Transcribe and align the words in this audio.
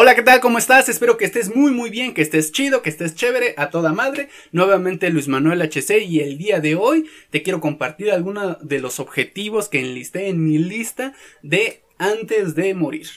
Hola, 0.00 0.14
¿qué 0.14 0.22
tal? 0.22 0.38
¿Cómo 0.38 0.58
estás? 0.58 0.88
Espero 0.88 1.16
que 1.16 1.24
estés 1.24 1.52
muy 1.52 1.72
muy 1.72 1.90
bien, 1.90 2.14
que 2.14 2.22
estés 2.22 2.52
chido, 2.52 2.82
que 2.82 2.88
estés 2.88 3.16
chévere, 3.16 3.54
a 3.56 3.68
toda 3.68 3.92
madre. 3.92 4.28
Nuevamente 4.52 5.10
Luis 5.10 5.26
Manuel 5.26 5.60
HC 5.60 6.04
y 6.06 6.20
el 6.20 6.38
día 6.38 6.60
de 6.60 6.76
hoy 6.76 7.10
te 7.30 7.42
quiero 7.42 7.60
compartir 7.60 8.12
algunos 8.12 8.58
de 8.60 8.78
los 8.78 9.00
objetivos 9.00 9.68
que 9.68 9.80
enlisté 9.80 10.28
en 10.28 10.44
mi 10.44 10.56
lista 10.56 11.14
de 11.42 11.82
antes 11.98 12.54
de 12.54 12.74
morir. 12.74 13.08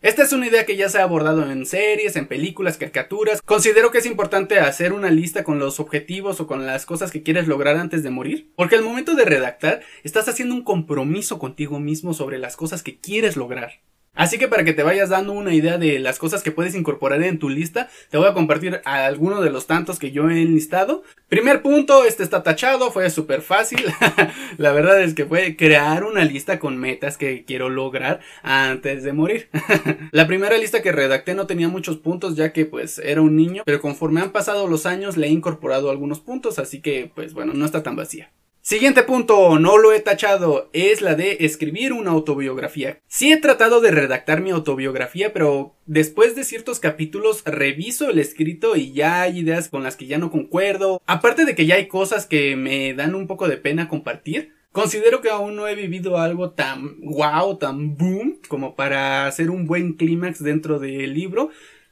Esta 0.00 0.22
es 0.22 0.32
una 0.32 0.46
idea 0.46 0.64
que 0.64 0.78
ya 0.78 0.88
se 0.88 0.98
ha 0.98 1.02
abordado 1.02 1.50
en 1.50 1.66
series, 1.66 2.16
en 2.16 2.26
películas, 2.26 2.78
caricaturas. 2.78 3.42
Considero 3.42 3.90
que 3.90 3.98
es 3.98 4.06
importante 4.06 4.60
hacer 4.60 4.94
una 4.94 5.10
lista 5.10 5.44
con 5.44 5.58
los 5.58 5.78
objetivos 5.78 6.40
o 6.40 6.46
con 6.46 6.64
las 6.64 6.86
cosas 6.86 7.10
que 7.10 7.22
quieres 7.22 7.48
lograr 7.48 7.76
antes 7.76 8.02
de 8.02 8.08
morir, 8.08 8.50
porque 8.56 8.76
al 8.76 8.82
momento 8.82 9.14
de 9.14 9.26
redactar 9.26 9.82
estás 10.04 10.26
haciendo 10.26 10.54
un 10.54 10.64
compromiso 10.64 11.38
contigo 11.38 11.78
mismo 11.80 12.14
sobre 12.14 12.38
las 12.38 12.56
cosas 12.56 12.82
que 12.82 12.98
quieres 12.98 13.36
lograr. 13.36 13.82
Así 14.14 14.38
que 14.38 14.48
para 14.48 14.64
que 14.64 14.72
te 14.72 14.82
vayas 14.82 15.08
dando 15.08 15.32
una 15.32 15.54
idea 15.54 15.78
de 15.78 15.98
las 15.98 16.18
cosas 16.18 16.42
que 16.42 16.50
puedes 16.50 16.74
incorporar 16.74 17.22
en 17.22 17.38
tu 17.38 17.48
lista, 17.48 17.88
te 18.10 18.18
voy 18.18 18.26
a 18.26 18.34
compartir 18.34 18.80
algunos 18.84 19.42
de 19.42 19.50
los 19.50 19.66
tantos 19.66 19.98
que 19.98 20.10
yo 20.10 20.28
he 20.28 20.42
enlistado. 20.42 21.04
Primer 21.28 21.62
punto, 21.62 22.04
este 22.04 22.22
está 22.24 22.42
tachado, 22.42 22.90
fue 22.90 23.08
súper 23.08 23.40
fácil. 23.40 23.84
la 24.58 24.72
verdad 24.72 25.00
es 25.00 25.14
que 25.14 25.24
fue 25.26 25.56
crear 25.56 26.04
una 26.04 26.24
lista 26.24 26.58
con 26.58 26.76
metas 26.76 27.16
que 27.16 27.44
quiero 27.44 27.70
lograr 27.70 28.20
antes 28.42 29.04
de 29.04 29.12
morir. 29.12 29.48
la 30.10 30.26
primera 30.26 30.58
lista 30.58 30.82
que 30.82 30.92
redacté 30.92 31.34
no 31.34 31.46
tenía 31.46 31.68
muchos 31.68 31.96
puntos 31.96 32.36
ya 32.36 32.52
que 32.52 32.66
pues 32.66 32.98
era 32.98 33.22
un 33.22 33.36
niño, 33.36 33.62
pero 33.64 33.80
conforme 33.80 34.20
han 34.20 34.32
pasado 34.32 34.66
los 34.66 34.86
años 34.86 35.16
le 35.16 35.28
he 35.28 35.30
incorporado 35.30 35.88
algunos 35.88 36.20
puntos, 36.20 36.58
así 36.58 36.80
que 36.80 37.10
pues 37.14 37.32
bueno, 37.32 37.54
no 37.54 37.64
está 37.64 37.82
tan 37.82 37.96
vacía. 37.96 38.30
Siguiente 38.70 39.02
punto, 39.02 39.58
no 39.58 39.78
lo 39.78 39.92
he 39.92 39.98
tachado, 39.98 40.70
es 40.72 41.02
la 41.02 41.16
de 41.16 41.38
escribir 41.40 41.92
una 41.92 42.12
autobiografía. 42.12 43.00
Sí 43.08 43.32
he 43.32 43.36
tratado 43.36 43.80
de 43.80 43.90
redactar 43.90 44.42
mi 44.42 44.50
autobiografía, 44.50 45.32
pero 45.32 45.74
después 45.86 46.36
de 46.36 46.44
ciertos 46.44 46.78
capítulos 46.78 47.42
reviso 47.44 48.08
el 48.08 48.20
escrito 48.20 48.76
y 48.76 48.92
ya 48.92 49.22
hay 49.22 49.40
ideas 49.40 49.70
con 49.70 49.82
las 49.82 49.96
que 49.96 50.06
ya 50.06 50.18
no 50.18 50.30
concuerdo. 50.30 51.02
Aparte 51.06 51.46
de 51.46 51.56
que 51.56 51.66
ya 51.66 51.74
hay 51.74 51.88
cosas 51.88 52.26
que 52.26 52.54
me 52.54 52.94
dan 52.94 53.16
un 53.16 53.26
poco 53.26 53.48
de 53.48 53.56
pena 53.56 53.88
compartir. 53.88 54.54
Considero 54.70 55.20
que 55.20 55.30
aún 55.30 55.56
no 55.56 55.66
he 55.66 55.74
vivido 55.74 56.18
algo 56.18 56.50
tan 56.52 57.00
wow, 57.00 57.58
tan 57.58 57.96
boom, 57.96 58.38
como 58.46 58.76
para 58.76 59.26
hacer 59.26 59.50
un 59.50 59.66
buen 59.66 59.94
clímax 59.94 60.44
dentro 60.44 60.78
del 60.78 61.12
libro 61.12 61.50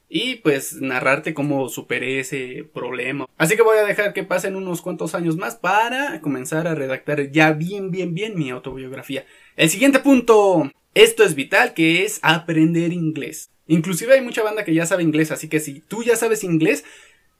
y 0.09 0.37
pues 0.37 0.81
narrarte 0.81 1.35
cómo 1.35 1.69
superé 1.69 2.21
ese 2.21 2.69
problema. 2.73 3.27
Así 3.37 3.57
que 3.57 3.63
voy 3.63 3.79
a 3.79 3.85
dejar 3.85 4.13
que 4.13 4.25
pasen 4.25 4.57
unos 4.57 4.81
cuantos 4.81 5.15
años 5.15 5.37
más 5.37 5.57
para 5.57 6.21
comenzar 6.21 6.67
a 6.67 6.75
redactar 6.75 7.31
ya 7.31 7.53
bien, 7.53 7.91
bien, 7.91 8.15
bien 8.15 8.37
mi 8.37 8.51
autobiografía. 8.51 9.27
El 9.57 9.69
siguiente 9.71 9.99
punto, 9.99 10.71
esto 10.95 11.25
es 11.25 11.35
vital, 11.35 11.75
que 11.75 12.05
es 12.05 12.21
aprender 12.23 12.93
inglés. 12.93 13.51
Inclusive 13.67 14.15
hay 14.15 14.23
mucha 14.23 14.43
banda 14.43 14.65
que 14.65 14.75
ya 14.75 14.87
sabe 14.87 15.03
inglés, 15.03 15.31
así 15.31 15.49
que 15.49 15.61
si 15.61 15.81
tú 15.81 16.03
ya 16.03 16.17
sabes 16.17 16.43
inglés, 16.43 16.85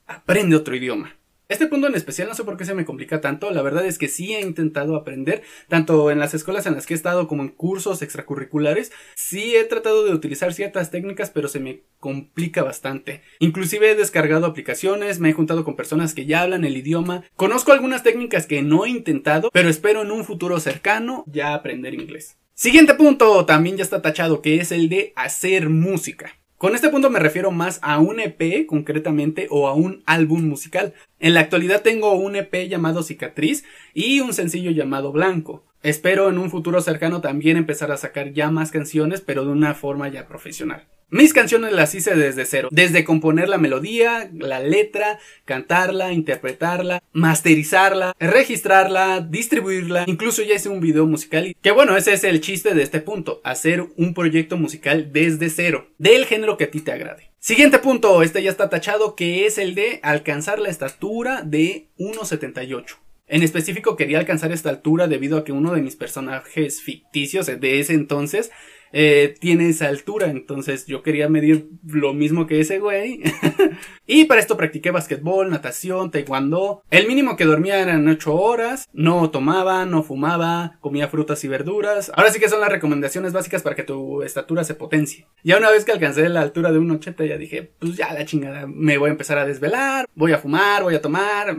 aprende 0.07 0.57
otro 0.57 0.77
idioma. 0.77 1.18
Este 1.49 1.67
punto 1.67 1.87
en 1.87 1.95
especial 1.95 2.29
no 2.29 2.35
sé 2.35 2.45
por 2.45 2.59
qué 2.59 2.67
se 2.67 2.75
me 2.75 2.85
complica 2.85 3.23
tanto, 3.23 3.51
la 3.51 3.63
verdad 3.63 3.87
es 3.87 3.97
que 3.97 4.09
sí 4.09 4.35
he 4.35 4.43
intentado 4.43 4.97
aprender, 4.97 5.43
tanto 5.67 6.11
en 6.11 6.19
las 6.19 6.35
escuelas 6.35 6.67
en 6.67 6.75
las 6.75 6.85
que 6.85 6.93
he 6.93 6.97
estado 6.97 7.27
como 7.27 7.43
en 7.43 7.49
cursos 7.49 8.03
extracurriculares, 8.03 8.93
sí 9.15 9.57
he 9.57 9.65
tratado 9.65 10.05
de 10.05 10.13
utilizar 10.13 10.53
ciertas 10.53 10.91
técnicas, 10.91 11.31
pero 11.31 11.49
se 11.49 11.59
me 11.59 11.81
complica 12.01 12.63
bastante. 12.63 13.23
Inclusive 13.39 13.93
he 13.93 13.95
descargado 13.95 14.45
aplicaciones, 14.45 15.21
me 15.21 15.31
he 15.31 15.33
juntado 15.33 15.65
con 15.65 15.75
personas 15.75 16.13
que 16.13 16.27
ya 16.27 16.43
hablan 16.43 16.67
el 16.67 16.77
idioma, 16.77 17.25
conozco 17.35 17.73
algunas 17.73 18.03
técnicas 18.03 18.45
que 18.45 18.61
no 18.61 18.85
he 18.85 18.91
intentado, 18.91 19.49
pero 19.51 19.71
espero 19.71 20.03
en 20.03 20.11
un 20.11 20.27
futuro 20.27 20.61
cercano 20.61 21.25
ya 21.27 21.55
aprender 21.55 21.95
inglés. 21.95 22.37
Siguiente 22.53 22.93
punto, 22.93 23.47
también 23.47 23.79
ya 23.79 23.85
está 23.85 24.03
tachado, 24.03 24.43
que 24.43 24.61
es 24.61 24.71
el 24.71 24.91
de 24.91 25.15
hacer 25.17 25.71
música. 25.71 26.35
Con 26.59 26.75
este 26.75 26.89
punto 26.89 27.09
me 27.09 27.21
refiero 27.21 27.53
más 27.53 27.79
a 27.83 28.01
un 28.01 28.19
EP 28.19 28.67
concretamente 28.67 29.47
o 29.49 29.69
a 29.69 29.75
un 29.75 30.03
álbum 30.07 30.43
musical. 30.43 30.93
En 31.21 31.35
la 31.35 31.41
actualidad 31.41 31.83
tengo 31.83 32.15
un 32.15 32.35
EP 32.35 32.69
llamado 32.69 33.05
Cicatriz 33.05 33.65
y 33.95 34.19
un 34.19 34.35
sencillo 34.35 34.73
llamado 34.73 35.13
Blanco. 35.13 35.63
Espero 35.85 36.29
en 36.29 36.37
un 36.37 36.51
futuro 36.51 36.81
cercano 36.81 37.21
también 37.21 37.57
empezar 37.57 37.93
a 37.93 37.97
sacar 37.97 38.33
ya 38.33 38.51
más 38.51 38.73
canciones, 38.73 39.21
pero 39.21 39.45
de 39.45 39.53
una 39.53 39.75
forma 39.75 40.09
ya 40.09 40.27
profesional. 40.27 40.89
Mis 41.11 41.33
canciones 41.33 41.73
las 41.73 41.95
hice 41.95 42.15
desde 42.15 42.45
cero, 42.45 42.69
desde 42.71 43.03
componer 43.03 43.49
la 43.49 43.57
melodía, 43.57 44.31
la 44.35 44.61
letra, 44.61 45.19
cantarla, 45.47 46.13
interpretarla, 46.13 47.03
masterizarla, 47.13 48.15
registrarla, 48.21 49.21
distribuirla, 49.21 50.05
incluso 50.07 50.43
ya 50.43 50.57
hice 50.57 50.69
un 50.69 50.81
video 50.81 51.07
musical 51.07 51.57
que 51.63 51.71
bueno, 51.71 51.97
ese 51.97 52.13
es 52.13 52.25
el 52.25 52.43
chiste 52.43 52.75
de 52.75 52.83
este 52.83 53.01
punto, 53.01 53.41
hacer 53.43 53.87
un 53.97 54.13
proyecto 54.13 54.59
musical 54.59 55.11
desde 55.11 55.49
cero, 55.49 55.89
del 55.97 56.27
género 56.27 56.59
que 56.59 56.65
a 56.65 56.71
ti 56.71 56.83
te 56.83 56.93
agrade. 56.93 57.31
Siguiente 57.39 57.79
punto, 57.79 58.23
este 58.23 58.43
ya 58.43 58.51
está 58.51 58.69
tachado, 58.69 59.17
que 59.17 59.47
es 59.47 59.57
el 59.57 59.75
de 59.75 60.01
alcanzar 60.03 60.59
la 60.59 60.69
estatura 60.69 61.41
de 61.41 61.89
1.78. 61.99 62.97
En 63.29 63.43
específico 63.43 63.97
quería 63.97 64.19
alcanzar 64.19 64.53
esta 64.53 64.69
altura 64.69 65.07
debido 65.07 65.39
a 65.39 65.45
que 65.45 65.53
uno 65.53 65.73
de 65.73 65.81
mis 65.81 65.97
personajes 65.97 66.83
ficticios 66.83 67.47
de 67.47 67.81
ese 67.81 67.95
entonces 67.95 68.51
eh, 68.93 69.35
tiene 69.41 69.69
esa 69.69 69.89
altura. 69.89 70.29
Entonces 70.29 70.87
yo 70.87 71.03
quería 71.03 71.29
medir 71.29 71.69
lo 71.87 72.15
mismo 72.15 72.47
que 72.47 72.61
ese 72.61 72.79
güey. 72.79 73.23
y 74.07 74.25
para 74.25 74.41
esto 74.41 74.57
practiqué 74.57 74.91
basquetbol, 74.91 75.51
natación, 75.51 76.11
taekwondo. 76.11 76.83
El 76.91 77.07
mínimo 77.07 77.37
que 77.37 77.45
dormía 77.45 77.81
eran 77.81 78.07
8 78.09 78.35
horas. 78.35 78.89
No 78.93 79.31
tomaba, 79.31 79.85
no 79.85 80.03
fumaba, 80.03 80.79
comía 80.81 81.09
frutas 81.09 81.43
y 81.45 81.49
verduras. 81.49 82.11
Ahora 82.15 82.31
sí 82.31 82.41
que 82.41 82.49
son 82.49 82.61
las 82.61 82.71
recomendaciones 82.71 83.33
básicas 83.33 83.63
para 83.63 83.77
que 83.77 83.83
tu 83.83 84.23
estatura 84.23 84.65
se 84.65 84.75
potencie. 84.75 85.27
Ya 85.43 85.59
una 85.59 85.71
vez 85.71 85.85
que 85.85 85.93
alcancé 85.93 86.29
la 86.29 86.43
altura 86.43 86.73
de 86.73 86.79
1,80 86.79 87.29
ya 87.29 87.37
dije, 87.37 87.73
pues 87.79 87.97
ya 87.97 88.13
la 88.13 88.25
chingada, 88.25 88.67
me 88.67 88.99
voy 88.99 89.09
a 89.09 89.13
empezar 89.13 89.39
a 89.39 89.47
desvelar, 89.47 90.07
voy 90.15 90.33
a 90.33 90.39
fumar, 90.39 90.83
voy 90.83 90.95
a 90.95 91.03
tomar. 91.03 91.57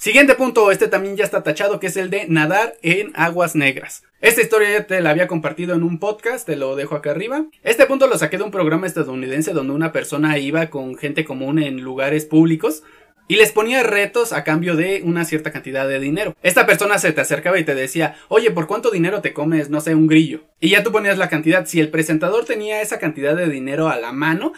Siguiente 0.00 0.34
punto, 0.34 0.70
este 0.72 0.88
también 0.88 1.18
ya 1.18 1.24
está 1.24 1.42
tachado, 1.42 1.78
que 1.78 1.88
es 1.88 1.96
el 1.98 2.08
de 2.08 2.26
nadar 2.26 2.72
en 2.80 3.12
aguas 3.16 3.54
negras. 3.54 4.02
Esta 4.22 4.40
historia 4.40 4.70
ya 4.70 4.86
te 4.86 5.02
la 5.02 5.10
había 5.10 5.26
compartido 5.26 5.74
en 5.74 5.82
un 5.82 5.98
podcast, 5.98 6.46
te 6.46 6.56
lo 6.56 6.74
dejo 6.74 6.94
acá 6.94 7.10
arriba. 7.10 7.44
Este 7.64 7.84
punto 7.84 8.06
lo 8.06 8.16
saqué 8.16 8.38
de 8.38 8.44
un 8.44 8.50
programa 8.50 8.86
estadounidense 8.86 9.52
donde 9.52 9.74
una 9.74 9.92
persona 9.92 10.38
iba 10.38 10.70
con 10.70 10.96
gente 10.96 11.26
común 11.26 11.58
en 11.58 11.82
lugares 11.82 12.24
públicos 12.24 12.82
y 13.28 13.36
les 13.36 13.52
ponía 13.52 13.82
retos 13.82 14.32
a 14.32 14.42
cambio 14.42 14.74
de 14.74 15.02
una 15.04 15.26
cierta 15.26 15.52
cantidad 15.52 15.86
de 15.86 16.00
dinero. 16.00 16.34
Esta 16.42 16.64
persona 16.64 16.96
se 16.96 17.12
te 17.12 17.20
acercaba 17.20 17.58
y 17.58 17.64
te 17.64 17.74
decía, 17.74 18.16
oye, 18.28 18.50
¿por 18.50 18.68
cuánto 18.68 18.90
dinero 18.90 19.20
te 19.20 19.34
comes, 19.34 19.68
no 19.68 19.82
sé, 19.82 19.94
un 19.94 20.06
grillo? 20.06 20.44
Y 20.60 20.70
ya 20.70 20.82
tú 20.82 20.92
ponías 20.92 21.18
la 21.18 21.28
cantidad. 21.28 21.66
Si 21.66 21.78
el 21.78 21.90
presentador 21.90 22.46
tenía 22.46 22.80
esa 22.80 22.98
cantidad 22.98 23.36
de 23.36 23.50
dinero 23.50 23.90
a 23.90 24.00
la 24.00 24.12
mano, 24.12 24.54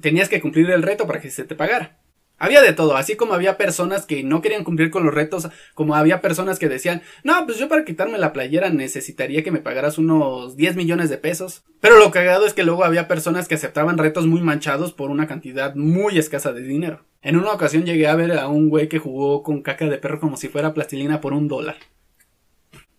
tenías 0.00 0.30
que 0.30 0.40
cumplir 0.40 0.70
el 0.70 0.82
reto 0.82 1.06
para 1.06 1.20
que 1.20 1.28
se 1.28 1.44
te 1.44 1.54
pagara. 1.54 1.98
Había 2.42 2.60
de 2.60 2.72
todo, 2.72 2.96
así 2.96 3.14
como 3.14 3.34
había 3.34 3.56
personas 3.56 4.04
que 4.04 4.24
no 4.24 4.42
querían 4.42 4.64
cumplir 4.64 4.90
con 4.90 5.04
los 5.04 5.14
retos, 5.14 5.48
como 5.76 5.94
había 5.94 6.20
personas 6.20 6.58
que 6.58 6.68
decían, 6.68 7.00
no, 7.22 7.46
pues 7.46 7.56
yo 7.56 7.68
para 7.68 7.84
quitarme 7.84 8.18
la 8.18 8.32
playera 8.32 8.68
necesitaría 8.68 9.44
que 9.44 9.52
me 9.52 9.60
pagaras 9.60 9.96
unos 9.96 10.56
10 10.56 10.74
millones 10.74 11.08
de 11.08 11.18
pesos. 11.18 11.62
Pero 11.80 12.00
lo 12.00 12.10
cagado 12.10 12.44
es 12.44 12.52
que 12.52 12.64
luego 12.64 12.82
había 12.82 13.06
personas 13.06 13.46
que 13.46 13.54
aceptaban 13.54 13.96
retos 13.96 14.26
muy 14.26 14.40
manchados 14.40 14.92
por 14.92 15.12
una 15.12 15.28
cantidad 15.28 15.76
muy 15.76 16.18
escasa 16.18 16.52
de 16.52 16.62
dinero. 16.62 17.04
En 17.22 17.36
una 17.36 17.52
ocasión 17.52 17.84
llegué 17.84 18.08
a 18.08 18.16
ver 18.16 18.36
a 18.36 18.48
un 18.48 18.70
güey 18.70 18.88
que 18.88 18.98
jugó 18.98 19.44
con 19.44 19.62
caca 19.62 19.86
de 19.86 19.98
perro 19.98 20.18
como 20.18 20.36
si 20.36 20.48
fuera 20.48 20.74
plastilina 20.74 21.20
por 21.20 21.34
un 21.34 21.46
dólar. 21.46 21.76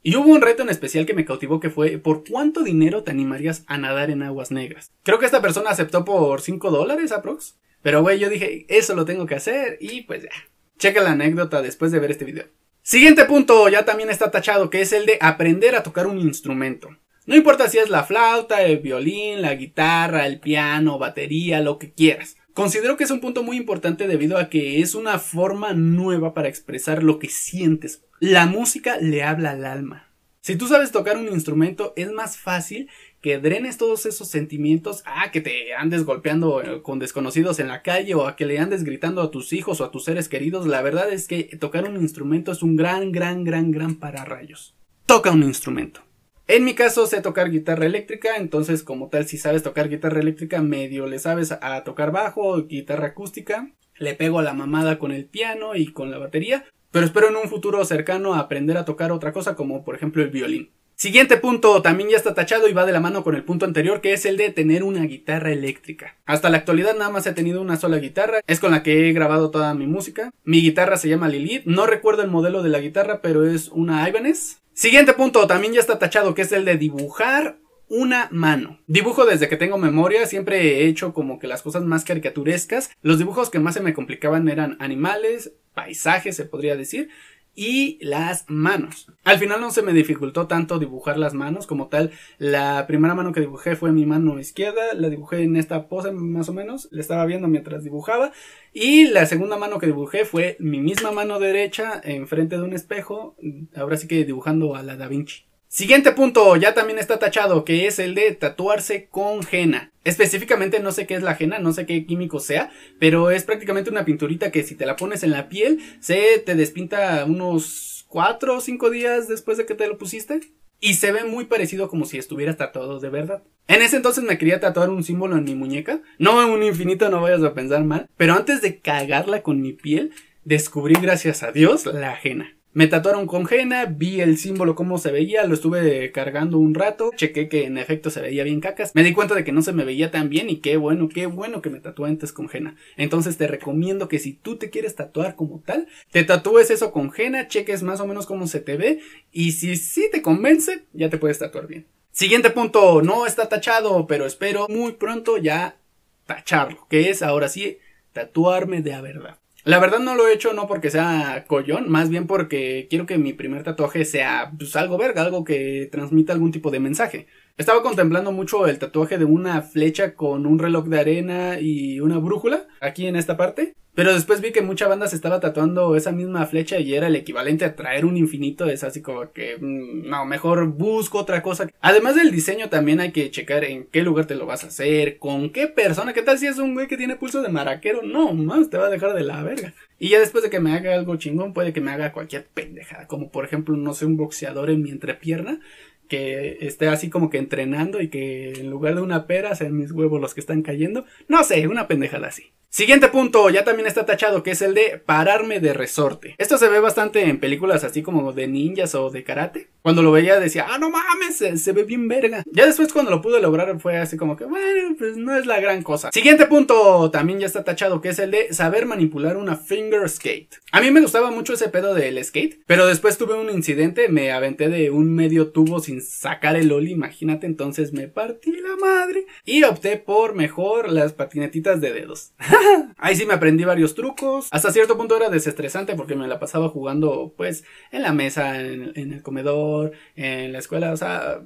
Y 0.04 0.16
hubo 0.16 0.32
un 0.32 0.42
reto 0.42 0.64
en 0.64 0.70
especial 0.70 1.06
que 1.06 1.14
me 1.14 1.26
cautivó 1.26 1.60
que 1.60 1.70
fue 1.70 1.98
¿por 1.98 2.24
cuánto 2.24 2.64
dinero 2.64 3.04
te 3.04 3.12
animarías 3.12 3.66
a 3.68 3.78
nadar 3.78 4.10
en 4.10 4.24
aguas 4.24 4.52
negras? 4.52 4.94
Creo 5.04 5.20
que 5.20 5.26
esta 5.26 5.42
persona 5.42 5.70
aceptó 5.70 6.06
por 6.06 6.40
5 6.40 6.72
dólares 6.72 7.12
aprox. 7.12 7.58
Pero, 7.84 8.02
güey, 8.02 8.18
yo 8.18 8.30
dije, 8.30 8.66
eso 8.70 8.96
lo 8.96 9.06
tengo 9.06 9.28
que 9.28 9.36
hacer 9.36 9.78
y 9.80 10.02
pues 10.02 10.24
ya. 10.24 10.32
Checa 10.80 11.04
la 11.04 11.12
anécdota 11.12 11.62
después 11.62 11.92
de 11.92 12.00
ver 12.00 12.10
este 12.10 12.26
video. 12.26 12.46
Siguiente 12.82 13.26
punto, 13.26 13.70
ya 13.70 13.86
también 13.86 14.10
está 14.10 14.32
tachado, 14.32 14.70
que 14.70 14.82
es 14.82 14.92
el 14.92 15.06
de 15.06 15.18
aprender 15.22 15.76
a 15.76 15.84
tocar 15.84 16.08
un 16.08 16.18
instrumento. 16.18 16.90
No 17.26 17.36
importa 17.36 17.70
si 17.70 17.78
es 17.78 17.90
la 17.90 18.04
flauta, 18.04 18.64
el 18.64 18.80
violín, 18.80 19.42
la 19.42 19.56
guitarra, 19.56 20.26
el 20.26 20.40
piano, 20.40 20.98
batería, 20.98 21.62
lo 21.62 21.78
que 21.78 21.94
quieras. 21.94 22.36
Considero 22.54 22.98
que 22.98 23.06
es 23.06 23.12
un 23.12 23.22
punto 23.22 23.44
muy 23.44 23.58
importante 23.58 24.08
debido 24.08 24.38
a 24.38 24.50
que 24.50 24.82
es 24.82 24.96
una 24.96 25.20
forma 25.20 25.74
nueva 25.74 26.34
para 26.34 26.50
expresar 26.50 27.04
lo 27.04 27.20
que 27.20 27.30
sientes. 27.30 28.04
La 28.20 28.46
música 28.46 28.98
le 28.98 29.24
habla 29.24 29.52
al 29.52 29.66
alma. 29.66 30.10
Si 30.42 30.58
tú 30.58 30.68
sabes 30.68 30.92
tocar 30.92 31.18
un 31.18 31.30
instrumento, 31.30 31.94
es 31.96 32.12
más 32.12 32.38
fácil 32.38 32.90
que 33.24 33.40
drenes 33.40 33.78
todos 33.78 34.06
esos 34.06 34.28
sentimientos 34.28 35.02
a 35.06 35.32
que 35.32 35.40
te 35.40 35.74
andes 35.74 36.04
golpeando 36.04 36.62
eh, 36.62 36.82
con 36.82 37.00
desconocidos 37.00 37.58
en 37.60 37.70
la 37.70 37.82
calle 37.82 38.16
o 38.16 38.28
a 38.28 38.36
que 38.36 38.46
le 38.46 38.60
andes 38.60 38.84
gritando 38.84 39.22
a 39.22 39.32
tus 39.32 39.54
hijos 39.54 39.80
o 39.80 39.86
a 39.86 39.92
tus 39.92 40.04
seres 40.04 40.28
queridos. 40.28 40.68
La 40.68 40.82
verdad 40.82 41.10
es 41.10 41.30
que 41.30 41.44
tocar 41.58 41.88
un 41.88 41.96
instrumento 41.96 42.52
es 42.52 42.62
un 42.62 42.76
gran, 42.76 43.14
gran, 43.14 43.46
gran, 43.46 43.72
gran 43.72 43.96
pararrayos. 43.96 44.76
Toca 45.06 45.32
un 45.32 45.42
instrumento. 45.44 46.02
En 46.50 46.66
mi 46.66 46.76
caso 46.76 47.08
sé 47.08 47.22
tocar 47.22 47.50
guitarra 47.50 47.86
eléctrica, 47.86 48.36
entonces 48.36 48.84
como 48.84 49.08
tal 49.08 49.26
si 49.26 49.38
sabes 49.38 49.64
tocar 49.64 49.88
guitarra 49.88 50.20
eléctrica 50.20 50.62
medio 50.62 51.08
le 51.08 51.18
sabes 51.18 51.54
a 51.54 51.84
tocar 51.86 52.12
bajo 52.12 52.42
o 52.42 52.68
guitarra 52.68 53.08
acústica, 53.08 53.72
le 53.98 54.16
pego 54.16 54.40
a 54.40 54.44
la 54.44 54.54
mamada 54.54 55.00
con 55.00 55.14
el 55.14 55.24
piano 55.24 55.76
y 55.76 55.94
con 55.94 56.12
la 56.12 56.18
batería, 56.18 56.66
pero 56.92 57.06
espero 57.06 57.30
en 57.30 57.38
un 57.38 57.48
futuro 57.48 57.86
cercano 57.86 58.34
aprender 58.34 58.76
a 58.76 58.84
tocar 58.84 59.14
otra 59.14 59.32
cosa 59.32 59.56
como 59.56 59.86
por 59.86 59.96
ejemplo 59.96 60.22
el 60.22 60.30
violín. 60.30 60.72
Siguiente 60.96 61.38
punto, 61.38 61.82
también 61.82 62.10
ya 62.10 62.18
está 62.18 62.34
tachado 62.34 62.68
y 62.68 62.74
va 62.74 62.86
de 62.86 62.92
la 62.92 63.00
mano 63.00 63.24
con 63.24 63.36
el 63.36 63.44
punto 63.44 63.66
anterior, 63.66 64.00
que 64.00 64.14
es 64.14 64.26
el 64.26 64.38
de 64.38 64.52
tener 64.52 64.84
una 64.84 65.04
guitarra 65.04 65.52
eléctrica. 65.52 66.18
Hasta 66.26 66.50
la 66.50 66.58
actualidad 66.58 66.96
nada 66.96 67.10
más 67.10 67.26
he 67.26 67.34
tenido 67.34 67.62
una 67.62 67.78
sola 67.78 67.98
guitarra, 67.98 68.42
es 68.48 68.60
con 68.60 68.72
la 68.72 68.84
que 68.84 69.10
he 69.10 69.14
grabado 69.14 69.52
toda 69.52 69.74
mi 69.74 69.88
música. 69.88 70.32
Mi 70.44 70.62
guitarra 70.62 70.98
se 70.98 71.10
llama 71.10 71.28
Lilith, 71.28 71.66
no 71.66 71.86
recuerdo 71.88 72.22
el 72.22 72.30
modelo 72.30 72.64
de 72.64 72.70
la 72.70 72.80
guitarra, 72.80 73.22
pero 73.22 73.46
es 73.46 73.70
una 73.70 74.08
Ibanez. 74.08 74.62
Siguiente 74.74 75.14
punto, 75.14 75.46
también 75.48 75.74
ya 75.74 75.80
está 75.80 76.00
tachado, 76.00 76.34
que 76.34 76.44
es 76.44 76.52
el 76.52 76.66
de 76.66 76.78
dibujar 76.78 77.58
una 77.90 78.28
mano. 78.32 78.80
Dibujo 78.88 79.26
desde 79.26 79.48
que 79.48 79.58
tengo 79.58 79.78
memoria, 79.78 80.26
siempre 80.26 80.80
he 80.80 80.88
hecho 80.88 81.14
como 81.14 81.38
que 81.38 81.48
las 81.48 81.62
cosas 81.62 81.84
más 81.84 82.04
caricaturescas. 82.06 82.92
Los 83.02 83.20
dibujos 83.20 83.50
que 83.50 83.60
más 83.60 83.76
se 83.76 83.82
me 83.82 83.94
complicaban 83.94 84.48
eran 84.48 84.78
animales, 84.80 85.54
paisajes, 85.74 86.36
se 86.36 86.46
podría 86.46 86.76
decir 86.76 87.10
y 87.56 88.00
las 88.02 88.46
manos. 88.48 89.08
Al 89.24 89.38
final 89.38 89.62
no 89.62 89.72
se 89.72 89.82
me 89.82 89.94
dificultó 89.94 90.48
tanto 90.48 90.80
dibujar 90.80 91.18
las 91.18 91.34
manos 91.34 91.68
como 91.68 91.88
tal. 91.88 92.12
La 92.38 92.88
primera 92.88 93.16
mano 93.16 93.32
que 93.32 93.42
dibujé 93.42 93.76
fue 93.76 93.92
mi 93.92 94.06
mano 94.06 94.40
izquierda, 94.40 94.82
la 94.96 95.10
dibujé 95.10 95.44
en 95.44 95.56
esta 95.56 95.88
pose 95.88 96.12
más 96.12 96.50
o 96.50 96.54
menos, 96.54 96.88
la 96.92 97.02
estaba 97.02 97.26
viendo 97.26 97.48
mientras 97.48 97.84
dibujaba. 97.84 98.32
Y 98.74 99.08
la 99.08 99.26
segunda 99.26 99.58
mano 99.58 99.80
que 99.80 99.86
dibujé 99.86 100.26
fue 100.26 100.58
mi 100.60 100.80
misma 100.80 101.12
mano 101.12 101.40
derecha 101.40 102.02
enfrente 102.04 102.58
de 102.58 102.64
un 102.64 102.74
espejo, 102.74 103.36
ahora 103.76 103.98
sí 103.98 104.08
que 104.08 104.26
dibujando 104.26 104.76
a 104.76 104.84
la 104.84 104.96
Da 104.96 105.08
Vinci. 105.08 105.46
Siguiente 105.74 106.12
punto, 106.12 106.56
ya 106.56 106.76
también 106.76 107.00
está 107.00 107.18
tachado, 107.18 107.66
que 107.66 107.88
es 107.88 107.98
el 107.98 108.14
de 108.14 108.32
tatuarse 108.36 109.08
con 109.10 109.40
henna. 109.52 109.92
Específicamente 110.04 110.80
no 110.80 110.92
sé 110.92 111.08
qué 111.08 111.16
es 111.16 111.24
la 111.24 111.36
henna, 111.40 111.58
no 111.58 111.74
sé 111.74 111.88
qué 111.88 112.06
químico 112.06 112.40
sea, 112.40 112.70
pero 113.00 113.32
es 113.32 113.44
prácticamente 113.44 113.90
una 113.90 114.06
pinturita 114.06 114.52
que 114.52 114.62
si 114.62 114.76
te 114.76 114.86
la 114.86 114.98
pones 114.98 115.24
en 115.24 115.32
la 115.32 115.50
piel, 115.50 115.80
se 116.00 116.38
te 116.46 116.54
despinta 116.54 117.26
unos 117.26 118.06
4 118.10 118.58
o 118.58 118.62
5 118.62 118.92
días 118.92 119.28
después 119.28 119.58
de 119.58 119.66
que 119.66 119.74
te 119.74 119.88
lo 119.88 119.98
pusiste. 119.98 120.42
Y 120.80 120.94
se 120.94 121.12
ve 121.12 121.24
muy 121.24 121.46
parecido 121.46 121.90
como 121.90 122.06
si 122.06 122.20
estuvieras 122.20 122.58
tatuado 122.58 123.00
de 123.00 123.10
verdad. 123.10 123.42
En 123.68 123.82
ese 123.82 123.96
entonces 123.96 124.24
me 124.24 124.38
quería 124.38 124.60
tatuar 124.60 124.92
un 124.92 125.04
símbolo 125.04 125.38
en 125.38 125.46
mi 125.46 125.56
muñeca. 125.56 126.04
No 126.20 126.54
un 126.54 126.62
infinito, 126.62 127.10
no 127.10 127.20
vayas 127.20 127.42
a 127.42 127.56
pensar 127.56 127.84
mal. 127.84 128.08
Pero 128.16 128.36
antes 128.36 128.62
de 128.62 128.78
cagarla 128.78 129.42
con 129.42 129.60
mi 129.60 129.74
piel, 129.74 130.12
descubrí 130.44 130.94
gracias 131.02 131.42
a 131.42 131.52
Dios 131.52 131.88
la 131.88 132.16
henna. 132.24 132.56
Me 132.76 132.88
tatuaron 132.88 133.28
con 133.28 133.48
henna, 133.48 133.86
vi 133.86 134.20
el 134.22 134.40
símbolo 134.40 134.74
cómo 134.74 134.98
se 134.98 135.12
veía, 135.12 135.46
lo 135.46 135.54
estuve 135.54 136.12
cargando 136.12 136.58
un 136.58 136.74
rato, 136.74 137.12
chequé 137.16 137.48
que 137.48 137.66
en 137.66 137.78
efecto 137.78 138.10
se 138.10 138.20
veía 138.20 138.44
bien 138.44 138.62
cacas, 138.62 138.96
me 138.96 139.04
di 139.04 139.14
cuenta 139.14 139.36
de 139.36 139.44
que 139.44 139.52
no 139.52 139.62
se 139.62 139.74
me 139.74 139.86
veía 139.86 140.10
tan 140.10 140.28
bien 140.28 140.50
y 140.50 140.58
qué 140.58 140.78
bueno, 140.78 141.08
qué 141.08 141.28
bueno 141.28 141.62
que 141.62 141.70
me 141.70 141.80
tatué 141.80 142.10
antes 142.10 142.34
con 142.34 142.50
henna. 142.52 142.76
Entonces 142.98 143.38
te 143.38 143.46
recomiendo 143.46 144.08
que 144.08 144.18
si 144.18 144.34
tú 144.34 144.56
te 144.56 144.72
quieres 144.72 144.96
tatuar 144.96 145.36
como 145.36 145.62
tal, 145.64 145.88
te 146.12 146.24
tatúes 146.24 146.72
eso 146.72 146.92
con 146.92 147.12
henna, 147.16 147.48
cheques 147.48 147.84
más 147.84 148.00
o 148.00 148.08
menos 148.08 148.26
cómo 148.26 148.48
se 148.48 148.60
te 148.60 148.76
ve 148.76 149.02
y 149.32 149.52
si 149.52 149.76
sí 149.76 150.10
te 150.12 150.24
convence, 150.24 150.86
ya 150.94 151.12
te 151.12 151.20
puedes 151.20 151.38
tatuar 151.38 151.68
bien. 151.68 151.86
Siguiente 152.12 152.50
punto, 152.50 153.04
no 153.04 153.28
está 153.28 153.50
tachado, 153.50 154.08
pero 154.08 154.26
espero 154.26 154.66
muy 154.68 154.94
pronto 154.94 155.38
ya 155.38 155.78
tacharlo, 156.26 156.88
que 156.90 157.12
es 157.12 157.22
ahora 157.22 157.50
sí 157.50 157.78
tatuarme 158.14 158.82
de 158.82 158.94
a 158.96 159.02
verdad. 159.02 159.43
La 159.66 159.80
verdad 159.80 160.00
no 160.00 160.16
lo 160.16 160.28
he 160.28 160.34
hecho 160.34 160.52
no 160.54 160.68
porque 160.68 160.90
sea 160.90 161.46
collón, 161.48 161.90
más 161.90 162.10
bien 162.10 162.28
porque 162.28 162.88
quiero 162.90 163.06
que 163.06 163.18
mi 163.18 163.32
primer 163.32 163.64
tatuaje 163.64 164.04
sea 164.04 164.52
pues, 164.58 164.76
algo 164.76 164.98
verga, 164.98 165.22
algo 165.22 165.46
que 165.46 165.88
transmita 165.92 166.34
algún 166.34 166.52
tipo 166.52 166.70
de 166.70 166.82
mensaje. 166.82 167.28
Estaba 167.56 167.84
contemplando 167.84 168.32
mucho 168.32 168.66
el 168.66 168.80
tatuaje 168.80 169.20
de 169.20 169.26
una 169.26 169.62
flecha 169.62 170.16
con 170.16 170.48
un 170.48 170.58
reloj 170.58 170.88
de 170.88 171.00
arena 171.00 171.60
y 171.60 172.00
una 172.00 172.18
brújula 172.18 172.68
aquí 172.82 173.06
en 173.06 173.16
esta 173.16 173.38
parte. 173.38 173.76
Pero 173.94 174.12
después 174.12 174.42
vi 174.42 174.52
que 174.52 174.64
mucha 174.64 174.88
banda 174.88 175.08
se 175.08 175.16
estaba 175.16 175.40
tatuando 175.40 175.96
esa 175.96 176.12
misma 176.12 176.48
flecha 176.48 176.80
y 176.80 176.96
era 176.96 177.06
el 177.06 177.16
equivalente 177.16 177.64
a 177.64 177.76
traer 177.76 178.06
un 178.06 178.18
infinito. 178.18 178.66
Es 178.66 178.84
así 178.84 179.04
como 179.04 179.32
que, 179.32 179.58
mm, 179.60 180.10
no, 180.10 180.26
mejor 180.26 180.66
busco 180.66 181.20
otra 181.20 181.44
cosa. 181.44 181.70
Además 181.80 182.16
del 182.16 182.32
diseño 182.32 182.70
también 182.70 183.00
hay 183.00 183.12
que 183.12 183.30
checar 183.30 183.64
en 183.64 183.84
qué 183.86 184.02
lugar 184.02 184.26
te 184.26 184.34
lo 184.34 184.48
vas 184.48 184.64
a 184.64 184.68
hacer, 184.68 185.20
con 185.20 185.52
qué 185.52 185.68
persona. 185.68 186.14
¿Qué 186.14 186.24
tal 186.24 186.40
si 186.40 186.48
es 186.48 186.58
un 186.58 186.74
güey 186.74 186.88
que 186.88 186.98
tiene 186.98 187.18
pulso 187.18 187.44
de 187.44 187.50
maraquero? 187.50 188.02
No, 188.02 188.34
más 188.34 188.72
te 188.72 188.80
va 188.80 188.88
a 188.88 188.90
dejar 188.90 189.14
de 189.14 189.26
la 189.26 189.44
verga. 189.44 189.76
Y 190.00 190.10
ya 190.10 190.20
después 190.20 190.44
de 190.44 190.50
que 190.50 190.60
me 190.60 190.74
haga 190.74 190.96
algo 190.96 191.18
chingón, 191.18 191.54
puede 191.54 191.72
que 191.72 191.82
me 191.82 191.92
haga 191.92 192.14
cualquier 192.14 192.48
pendejada. 192.52 193.06
Como 193.08 193.30
por 193.30 193.46
ejemplo, 193.46 193.78
no 193.78 193.94
sé, 193.94 194.08
un 194.08 194.18
boxeador 194.18 194.72
en 194.72 194.82
mi 194.82 194.90
entrepierna 194.90 195.60
que 196.08 196.58
esté 196.62 196.88
así 196.88 197.10
como 197.10 197.30
que 197.30 197.38
entrenando 197.38 198.02
y 198.02 198.10
que 198.10 198.54
en 198.54 198.70
lugar 198.70 198.96
de 198.96 199.02
una 199.02 199.28
pera 199.28 199.56
sean 199.56 199.76
mis 199.76 199.92
huevos 199.92 200.22
los 200.22 200.34
que 200.34 200.40
están 200.40 200.62
cayendo. 200.62 201.06
No 201.28 201.44
sé, 201.44 201.68
una 201.68 201.88
pendejada 201.88 202.28
así. 202.28 202.54
Siguiente 202.76 203.08
punto, 203.10 203.52
ya 203.52 203.64
también 203.64 203.88
está 203.88 204.04
tachado, 204.04 204.42
que 204.42 204.50
es 204.50 204.64
el 204.64 204.74
de 204.74 205.00
pararme 205.06 205.60
de 205.60 205.74
resorte. 205.74 206.34
Esto 206.40 206.58
se 206.58 206.70
ve 206.70 206.80
bastante 206.80 207.22
en 207.30 207.40
películas 207.40 207.84
así 207.84 208.02
como 208.02 208.34
de 208.34 208.48
ninjas 208.48 208.96
o 208.96 209.12
de 209.12 209.24
karate. 209.24 209.68
Cuando 209.84 210.02
lo 210.02 210.12
veía 210.12 210.40
decía, 210.40 210.66
ah, 210.68 210.80
no 210.80 210.90
mames, 210.90 211.36
se, 211.36 211.72
ve 211.72 211.84
bien 211.84 212.08
verga. 212.08 212.42
Ya 212.52 212.66
después 212.66 212.92
cuando 212.92 213.12
lo 213.12 213.22
pude 213.22 213.40
lograr 213.42 213.80
fue 213.80 213.98
así 213.98 214.18
como 214.18 214.36
que, 214.36 214.46
bueno, 214.46 214.96
pues 214.98 215.18
no 215.18 215.38
es 215.38 215.46
la 215.46 215.60
gran 215.60 215.84
cosa. 215.84 216.10
Siguiente 216.12 216.48
punto, 216.48 217.12
también 217.12 217.40
ya 217.40 217.46
está 217.46 217.64
tachado, 217.64 218.02
que 218.02 218.10
es 218.10 218.18
el 218.18 218.32
de 218.32 218.52
saber 218.54 218.88
manipular 218.88 219.38
una 219.38 219.56
finger 219.56 220.10
skate. 220.10 220.56
A 220.72 220.82
mí 220.82 220.90
me 220.90 221.02
gustaba 221.02 221.30
mucho 221.30 221.54
ese 221.54 221.70
pedo 221.70 221.94
del 221.94 222.24
skate, 222.24 222.64
pero 222.66 222.88
después 222.88 223.20
tuve 223.20 223.36
un 223.36 223.52
incidente, 223.52 224.10
me 224.10 224.32
aventé 224.32 224.70
de 224.70 224.90
un 224.90 225.14
medio 225.14 225.52
tubo 225.52 225.80
sin 225.80 226.02
sacar 226.02 226.56
el 226.56 226.72
oli, 226.72 226.90
imagínate, 226.90 227.46
entonces 227.46 227.94
me 227.94 228.08
partí 228.08 228.52
la 228.52 228.76
madre 228.78 229.28
y 229.46 229.62
opté 229.64 229.98
por 229.98 230.34
mejor 230.34 230.92
las 230.92 231.14
patinetitas 231.14 231.80
de 231.80 231.94
dedos. 231.94 232.32
Ahí 232.98 233.16
sí 233.16 233.26
me 233.26 233.34
aprendí 233.34 233.64
varios 233.64 233.96
trucos. 233.96 234.48
Hasta 234.52 234.72
cierto 234.72 234.98
punto 234.98 235.18
era 235.18 235.30
desestresante 235.30 235.96
porque 235.96 236.16
me 236.16 236.28
la 236.28 236.40
pasaba 236.40 236.70
jugando 236.70 237.34
pues 237.36 237.64
en 237.92 238.02
la 238.02 238.14
mesa, 238.14 238.60
en, 238.60 238.94
el 238.96 239.22
comedor, 239.22 239.92
en 240.16 240.54
la 240.54 240.60
escuela. 240.60 240.92
O 240.92 240.98
sea, 240.98 241.42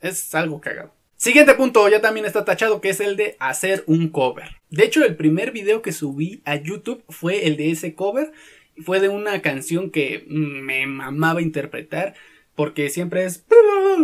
es 0.00 0.34
algo 0.34 0.60
cagado. 0.60 0.92
Siguiente 1.16 1.54
punto, 1.54 1.88
ya 1.88 2.02
también 2.02 2.26
está 2.26 2.44
tachado, 2.44 2.80
que 2.80 2.90
es 2.90 3.00
el 3.00 3.16
de 3.16 3.36
hacer 3.40 3.84
un 3.86 4.08
cover. 4.08 4.60
De 4.68 4.84
hecho, 4.84 5.04
el 5.04 5.16
primer 5.16 5.50
video 5.50 5.80
que 5.80 5.92
subí 5.92 6.42
a 6.44 6.56
YouTube 6.56 7.04
fue 7.08 7.46
el 7.46 7.56
de 7.56 7.70
ese 7.70 7.94
cover. 7.94 8.32
Fue 8.84 9.00
de 9.00 9.08
una 9.08 9.40
canción 9.40 9.90
que 9.90 10.26
me 10.28 10.86
mamaba 10.86 11.40
interpretar. 11.40 12.14
Porque 12.54 12.88
siempre 12.88 13.24
es... 13.24 13.44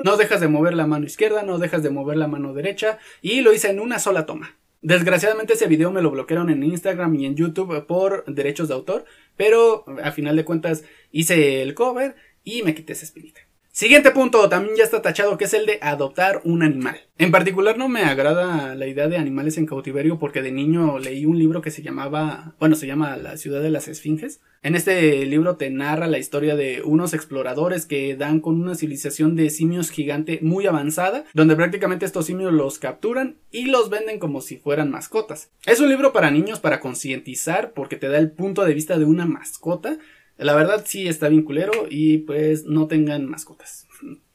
No 0.04 0.16
dejas 0.16 0.40
de 0.40 0.48
mover 0.48 0.74
la 0.74 0.86
mano 0.86 1.06
izquierda, 1.06 1.42
no 1.42 1.58
dejas 1.58 1.82
de 1.82 1.90
mover 1.90 2.16
la 2.16 2.28
mano 2.28 2.54
derecha. 2.54 2.98
Y 3.20 3.40
lo 3.40 3.52
hice 3.52 3.70
en 3.70 3.80
una 3.80 3.98
sola 3.98 4.26
toma. 4.26 4.56
Desgraciadamente 4.82 5.52
ese 5.52 5.68
video 5.68 5.92
me 5.92 6.02
lo 6.02 6.10
bloquearon 6.10 6.50
en 6.50 6.64
Instagram 6.64 7.14
y 7.14 7.26
en 7.26 7.36
YouTube 7.36 7.86
por 7.86 8.24
derechos 8.26 8.66
de 8.66 8.74
autor, 8.74 9.04
pero 9.36 9.84
a 10.02 10.10
final 10.10 10.34
de 10.34 10.44
cuentas 10.44 10.82
hice 11.12 11.62
el 11.62 11.74
cover 11.74 12.16
y 12.42 12.64
me 12.64 12.74
quité 12.74 12.92
esa 12.92 13.04
espinita. 13.04 13.41
Siguiente 13.74 14.10
punto, 14.10 14.50
también 14.50 14.76
ya 14.76 14.84
está 14.84 15.00
tachado, 15.00 15.38
que 15.38 15.46
es 15.46 15.54
el 15.54 15.64
de 15.64 15.78
adoptar 15.80 16.42
un 16.44 16.62
animal. 16.62 17.00
En 17.16 17.30
particular 17.30 17.78
no 17.78 17.88
me 17.88 18.02
agrada 18.02 18.74
la 18.74 18.86
idea 18.86 19.08
de 19.08 19.16
animales 19.16 19.56
en 19.56 19.64
cautiverio 19.64 20.18
porque 20.18 20.42
de 20.42 20.52
niño 20.52 20.98
leí 20.98 21.24
un 21.24 21.38
libro 21.38 21.62
que 21.62 21.70
se 21.70 21.80
llamaba, 21.80 22.54
bueno, 22.60 22.76
se 22.76 22.86
llama 22.86 23.16
La 23.16 23.38
ciudad 23.38 23.62
de 23.62 23.70
las 23.70 23.88
esfinges. 23.88 24.42
En 24.62 24.74
este 24.76 25.24
libro 25.24 25.56
te 25.56 25.70
narra 25.70 26.06
la 26.06 26.18
historia 26.18 26.54
de 26.54 26.82
unos 26.84 27.14
exploradores 27.14 27.86
que 27.86 28.14
dan 28.14 28.40
con 28.40 28.60
una 28.60 28.74
civilización 28.74 29.36
de 29.36 29.48
simios 29.48 29.88
gigante 29.88 30.38
muy 30.42 30.66
avanzada, 30.66 31.24
donde 31.32 31.56
prácticamente 31.56 32.04
estos 32.04 32.26
simios 32.26 32.52
los 32.52 32.78
capturan 32.78 33.38
y 33.50 33.64
los 33.66 33.88
venden 33.88 34.18
como 34.18 34.42
si 34.42 34.58
fueran 34.58 34.90
mascotas. 34.90 35.50
Es 35.64 35.80
un 35.80 35.88
libro 35.88 36.12
para 36.12 36.30
niños 36.30 36.60
para 36.60 36.78
concientizar 36.78 37.72
porque 37.72 37.96
te 37.96 38.08
da 38.08 38.18
el 38.18 38.32
punto 38.32 38.66
de 38.66 38.74
vista 38.74 38.98
de 38.98 39.06
una 39.06 39.24
mascota 39.24 39.96
la 40.36 40.54
verdad 40.54 40.82
sí 40.86 41.08
está 41.08 41.28
bien 41.28 41.42
culero 41.42 41.86
y 41.88 42.18
pues 42.18 42.64
no 42.64 42.86
tengan 42.86 43.26
mascotas. 43.26 43.86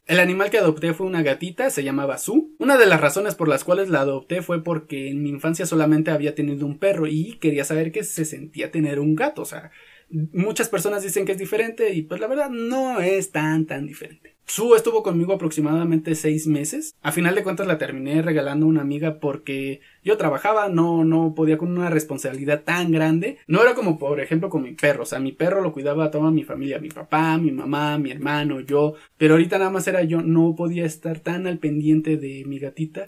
El 0.07 0.21
animal 0.21 0.49
que 0.49 0.57
adopté 0.57 0.93
fue 0.93 1.05
una 1.05 1.21
gatita, 1.21 1.69
se 1.69 1.83
llamaba 1.83 2.17
Su. 2.17 2.55
Una 2.59 2.77
de 2.77 2.85
las 2.85 3.01
razones 3.01 3.35
por 3.35 3.49
las 3.49 3.65
cuales 3.65 3.89
la 3.89 3.99
adopté 3.99 4.41
fue 4.41 4.63
porque 4.63 5.09
en 5.09 5.21
mi 5.21 5.29
infancia 5.29 5.65
solamente 5.65 6.11
había 6.11 6.33
tenido 6.33 6.65
un 6.65 6.79
perro 6.79 7.07
y 7.07 7.37
quería 7.41 7.65
saber 7.65 7.91
qué 7.91 8.05
se 8.05 8.23
sentía 8.23 8.71
tener 8.71 9.01
un 9.01 9.15
gato. 9.15 9.41
O 9.41 9.45
sea, 9.45 9.71
muchas 10.09 10.69
personas 10.69 11.03
dicen 11.03 11.25
que 11.25 11.33
es 11.33 11.37
diferente 11.37 11.93
y 11.93 12.03
pues 12.03 12.21
la 12.21 12.27
verdad 12.27 12.49
no 12.49 12.99
es 13.01 13.31
tan 13.31 13.65
tan 13.65 13.85
diferente. 13.85 14.37
Su 14.49 14.75
estuvo 14.75 15.03
conmigo 15.03 15.33
aproximadamente 15.33 16.15
seis 16.15 16.47
meses. 16.47 16.95
A 17.01 17.11
final 17.11 17.35
de 17.35 17.43
cuentas 17.43 17.67
la 17.67 17.77
terminé 17.77 18.21
regalando 18.21 18.65
a 18.65 18.69
una 18.69 18.81
amiga 18.81 19.19
porque 19.19 19.81
yo 20.05 20.15
trabajaba, 20.15 20.69
no, 20.69 21.03
no 21.03 21.35
podía 21.35 21.57
con 21.57 21.77
una 21.77 21.89
responsabilidad 21.89 22.63
tan 22.63 22.93
grande. 22.93 23.39
No 23.47 23.61
era 23.61 23.75
como 23.75 23.99
por 23.99 24.21
ejemplo 24.21 24.49
con 24.49 24.63
mi 24.63 24.73
perro. 24.73 25.03
O 25.03 25.05
sea, 25.05 25.19
mi 25.19 25.33
perro 25.33 25.61
lo 25.61 25.73
cuidaba 25.73 26.11
toda 26.11 26.31
mi 26.31 26.45
familia, 26.45 26.79
mi 26.79 26.87
papá, 26.87 27.37
mi 27.37 27.51
mamá, 27.51 27.97
mi 27.97 28.11
hermano, 28.11 28.61
yo. 28.61 28.93
Pero 29.17 29.33
ahorita 29.33 29.57
nada 29.57 29.69
más 29.69 29.85
era 29.89 30.03
yo, 30.03 30.21
no 30.21 30.55
podía 30.55 30.85
estar 30.85 31.19
tan 31.19 31.45
al 31.45 31.59
pendiente 31.59 32.15
de 32.15 32.45
mi 32.45 32.57
gatita 32.57 33.07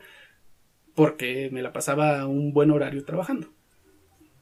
porque 0.94 1.50
me 1.54 1.62
la 1.62 1.72
pasaba 1.72 2.28
un 2.28 2.52
buen 2.52 2.70
horario 2.70 3.06
trabajando. 3.06 3.48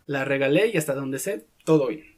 La 0.07 0.25
regalé 0.25 0.71
y 0.73 0.77
hasta 0.77 0.95
donde 0.95 1.19
sé, 1.19 1.45
todo 1.63 1.89
bien. 1.89 2.16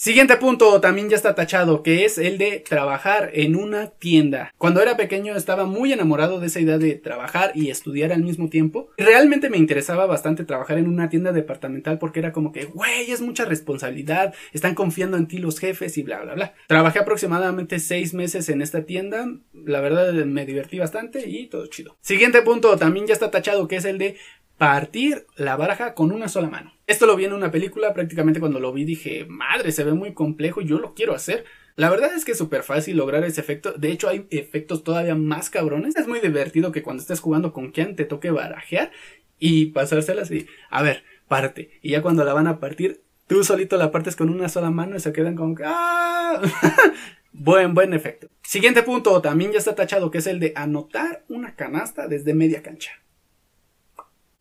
Siguiente 0.00 0.38
punto 0.38 0.80
también 0.80 1.10
ya 1.10 1.16
está 1.16 1.34
tachado, 1.34 1.82
que 1.82 2.06
es 2.06 2.16
el 2.16 2.38
de 2.38 2.64
trabajar 2.66 3.32
en 3.34 3.54
una 3.54 3.90
tienda. 3.90 4.50
Cuando 4.56 4.80
era 4.80 4.96
pequeño 4.96 5.36
estaba 5.36 5.66
muy 5.66 5.92
enamorado 5.92 6.40
de 6.40 6.46
esa 6.46 6.58
idea 6.58 6.78
de 6.78 6.94
trabajar 6.94 7.52
y 7.54 7.68
estudiar 7.68 8.10
al 8.10 8.22
mismo 8.22 8.48
tiempo. 8.48 8.88
Realmente 8.96 9.50
me 9.50 9.58
interesaba 9.58 10.06
bastante 10.06 10.46
trabajar 10.46 10.78
en 10.78 10.88
una 10.88 11.10
tienda 11.10 11.32
departamental 11.32 11.98
porque 11.98 12.20
era 12.20 12.32
como 12.32 12.50
que, 12.50 12.64
güey, 12.64 13.10
es 13.10 13.20
mucha 13.20 13.44
responsabilidad, 13.44 14.32
están 14.54 14.74
confiando 14.74 15.18
en 15.18 15.28
ti 15.28 15.36
los 15.36 15.58
jefes 15.58 15.98
y 15.98 16.02
bla, 16.02 16.22
bla, 16.22 16.32
bla. 16.32 16.54
Trabajé 16.66 17.00
aproximadamente 17.00 17.78
seis 17.78 18.14
meses 18.14 18.48
en 18.48 18.62
esta 18.62 18.86
tienda, 18.86 19.28
la 19.52 19.82
verdad 19.82 20.14
me 20.14 20.46
divertí 20.46 20.78
bastante 20.78 21.28
y 21.28 21.48
todo 21.48 21.66
chido. 21.66 21.98
Siguiente 22.00 22.40
punto 22.40 22.78
también 22.78 23.06
ya 23.06 23.12
está 23.12 23.30
tachado, 23.30 23.68
que 23.68 23.76
es 23.76 23.84
el 23.84 23.98
de 23.98 24.16
partir 24.60 25.26
la 25.36 25.56
baraja 25.56 25.94
con 25.94 26.12
una 26.12 26.28
sola 26.28 26.50
mano. 26.50 26.74
Esto 26.86 27.06
lo 27.06 27.16
vi 27.16 27.24
en 27.24 27.32
una 27.32 27.50
película, 27.50 27.94
prácticamente 27.94 28.40
cuando 28.40 28.60
lo 28.60 28.74
vi 28.74 28.84
dije, 28.84 29.24
madre, 29.26 29.72
se 29.72 29.84
ve 29.84 29.94
muy 29.94 30.12
complejo, 30.12 30.60
yo 30.60 30.78
lo 30.78 30.92
quiero 30.92 31.14
hacer. 31.14 31.46
La 31.76 31.88
verdad 31.88 32.10
es 32.14 32.26
que 32.26 32.32
es 32.32 32.38
súper 32.38 32.62
fácil 32.62 32.98
lograr 32.98 33.24
ese 33.24 33.40
efecto. 33.40 33.72
De 33.72 33.90
hecho, 33.90 34.10
hay 34.10 34.26
efectos 34.28 34.84
todavía 34.84 35.14
más 35.14 35.48
cabrones. 35.48 35.96
Es 35.96 36.06
muy 36.06 36.20
divertido 36.20 36.72
que 36.72 36.82
cuando 36.82 37.00
estés 37.00 37.20
jugando 37.20 37.54
con 37.54 37.70
quien 37.70 37.96
te 37.96 38.04
toque 38.04 38.30
barajear 38.30 38.92
y 39.38 39.66
pasárselas 39.66 40.30
y, 40.30 40.46
a 40.68 40.82
ver, 40.82 41.04
parte. 41.26 41.70
Y 41.80 41.92
ya 41.92 42.02
cuando 42.02 42.22
la 42.24 42.34
van 42.34 42.46
a 42.46 42.60
partir, 42.60 43.00
tú 43.28 43.42
solito 43.44 43.78
la 43.78 43.90
partes 43.90 44.14
con 44.14 44.28
una 44.28 44.50
sola 44.50 44.70
mano 44.70 44.94
y 44.94 45.00
se 45.00 45.14
quedan 45.14 45.36
como 45.36 45.56
¡ah! 45.64 46.38
buen, 47.32 47.72
buen 47.72 47.94
efecto. 47.94 48.28
Siguiente 48.42 48.82
punto, 48.82 49.22
también 49.22 49.52
ya 49.52 49.58
está 49.58 49.74
tachado, 49.74 50.10
que 50.10 50.18
es 50.18 50.26
el 50.26 50.38
de 50.38 50.52
anotar 50.54 51.24
una 51.30 51.56
canasta 51.56 52.08
desde 52.08 52.34
media 52.34 52.62
cancha. 52.62 53.00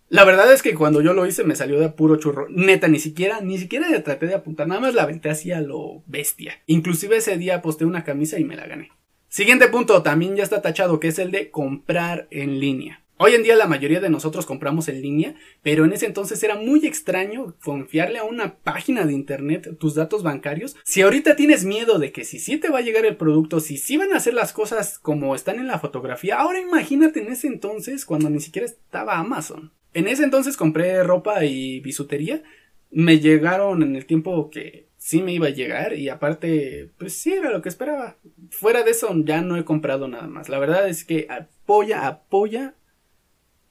La 0.10 0.26
verdad 0.26 0.52
es 0.52 0.64
que 0.64 0.74
cuando 0.74 1.02
yo 1.02 1.14
lo 1.14 1.28
hice 1.28 1.44
me 1.44 1.56
salió 1.56 1.80
de 1.80 1.90
puro 1.90 2.16
churro. 2.16 2.48
Neta, 2.50 2.88
ni 2.88 2.98
siquiera, 3.00 3.42
ni 3.42 3.60
siquiera 3.60 3.88
traté 4.04 4.26
de 4.26 4.34
apuntar. 4.34 4.68
Nada 4.68 4.82
más 4.82 4.96
la 4.96 5.04
aventé 5.04 5.30
así 5.30 5.52
a 5.52 5.62
lo 5.62 6.02
bestia. 6.08 6.64
Inclusive 6.66 7.18
ese 7.18 7.38
día 7.38 7.62
posté 7.62 7.86
una 7.86 8.04
camisa 8.04 8.40
y 8.40 8.44
me 8.44 8.56
la 8.56 8.66
gané. 8.66 8.90
Siguiente 9.28 9.68
punto, 9.68 10.02
también 10.02 10.36
ya 10.36 10.42
está 10.42 10.64
tachado, 10.64 11.00
que 11.00 11.10
es 11.10 11.20
el 11.20 11.30
de 11.30 11.52
comprar 11.52 12.28
en 12.32 12.60
línea. 12.60 13.04
Hoy 13.22 13.36
en 13.36 13.44
día 13.44 13.56
la 13.56 13.68
mayoría 13.68 14.00
de 14.00 14.10
nosotros 14.10 14.48
compramos 14.48 14.88
en 14.88 15.02
línea, 15.02 15.36
pero 15.62 15.86
en 15.86 15.94
ese 15.94 16.08
entonces 16.08 16.42
era 16.42 16.56
muy 16.56 16.88
extraño 16.88 17.54
confiarle 17.64 18.18
a 18.18 18.24
una 18.24 18.56
página 18.56 19.06
de 19.06 19.14
internet 19.14 19.78
tus 19.78 19.94
datos 19.94 20.24
bancarios. 20.24 20.76
Si 20.86 21.02
ahorita 21.02 21.36
tienes 21.36 21.66
miedo 21.66 22.00
de 22.00 22.12
que 22.12 22.24
si 22.24 22.40
sí 22.40 22.58
te 22.58 22.70
va 22.70 22.80
a 22.80 22.82
llegar 22.82 23.06
el 23.06 23.18
producto, 23.18 23.60
si 23.60 23.78
sí 23.78 23.98
van 23.98 24.14
a 24.14 24.18
hacer 24.18 24.34
las 24.34 24.54
cosas 24.54 24.98
como 24.98 25.36
están 25.36 25.60
en 25.60 25.68
la 25.68 25.80
fotografía, 25.80 26.40
ahora 26.40 26.62
imagínate 26.62 27.20
en 27.20 27.32
ese 27.32 27.48
entonces 27.48 28.06
cuando 28.06 28.30
ni 28.30 28.40
siquiera 28.40 28.66
estaba 28.66 29.20
Amazon. 29.20 29.74
En 29.94 30.08
ese 30.08 30.24
entonces 30.24 30.58
compré 30.58 31.04
ropa 31.04 31.46
y 31.46 31.80
bisutería. 31.80 32.44
Me 32.92 33.20
llegaron 33.20 33.84
en 33.84 33.96
el 33.96 34.06
tiempo 34.06 34.50
que 34.50 34.90
sí 34.98 35.22
me 35.22 35.34
iba 35.34 35.48
a 35.48 35.52
llegar 35.52 35.94
y 35.94 36.10
aparte, 36.10 36.92
pues 36.98 37.14
sí 37.14 37.34
era 37.34 37.52
lo 37.52 37.62
que 37.62 37.70
esperaba. 37.70 38.18
Fuera 38.52 38.84
de 38.84 38.92
eso 38.92 39.14
ya 39.24 39.42
no 39.42 39.58
he 39.58 39.66
comprado 39.66 40.08
nada 40.08 40.28
más. 40.28 40.50
La 40.50 40.60
verdad 40.60 40.88
es 40.88 41.06
que 41.06 41.28
apoya, 41.30 42.08
apoya 42.08 42.76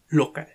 local. 0.09 0.49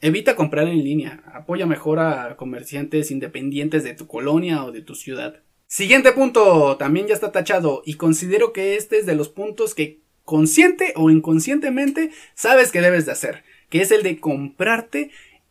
Evita 0.00 0.36
comprar 0.36 0.68
en 0.68 0.82
línea. 0.82 1.22
Apoya 1.34 1.66
mejor 1.66 1.98
a 1.98 2.36
comerciantes 2.36 3.10
independientes 3.10 3.84
de 3.84 3.94
tu 3.94 4.06
colonia 4.06 4.64
o 4.64 4.72
de 4.72 4.82
tu 4.82 4.94
ciudad. 4.94 5.42
Siguiente 5.66 6.12
punto, 6.12 6.76
también 6.78 7.06
ya 7.06 7.14
está 7.14 7.32
tachado 7.32 7.82
y 7.84 7.94
considero 7.94 8.52
que 8.52 8.76
este 8.76 8.98
es 8.98 9.06
de 9.06 9.14
los 9.14 9.28
puntos 9.28 9.74
que 9.74 10.00
consciente 10.24 10.92
o 10.96 11.10
inconscientemente 11.10 12.10
sabes 12.34 12.72
que 12.72 12.80
debes 12.80 13.06
de 13.06 13.12
hacer 13.12 13.44
que 13.70 13.80
es 13.80 13.90
el 13.90 14.02
de 14.02 14.20
comprarte 14.20 15.10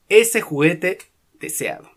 ese 0.10 0.42
juguete 0.42 1.00
deseado. 1.40 1.90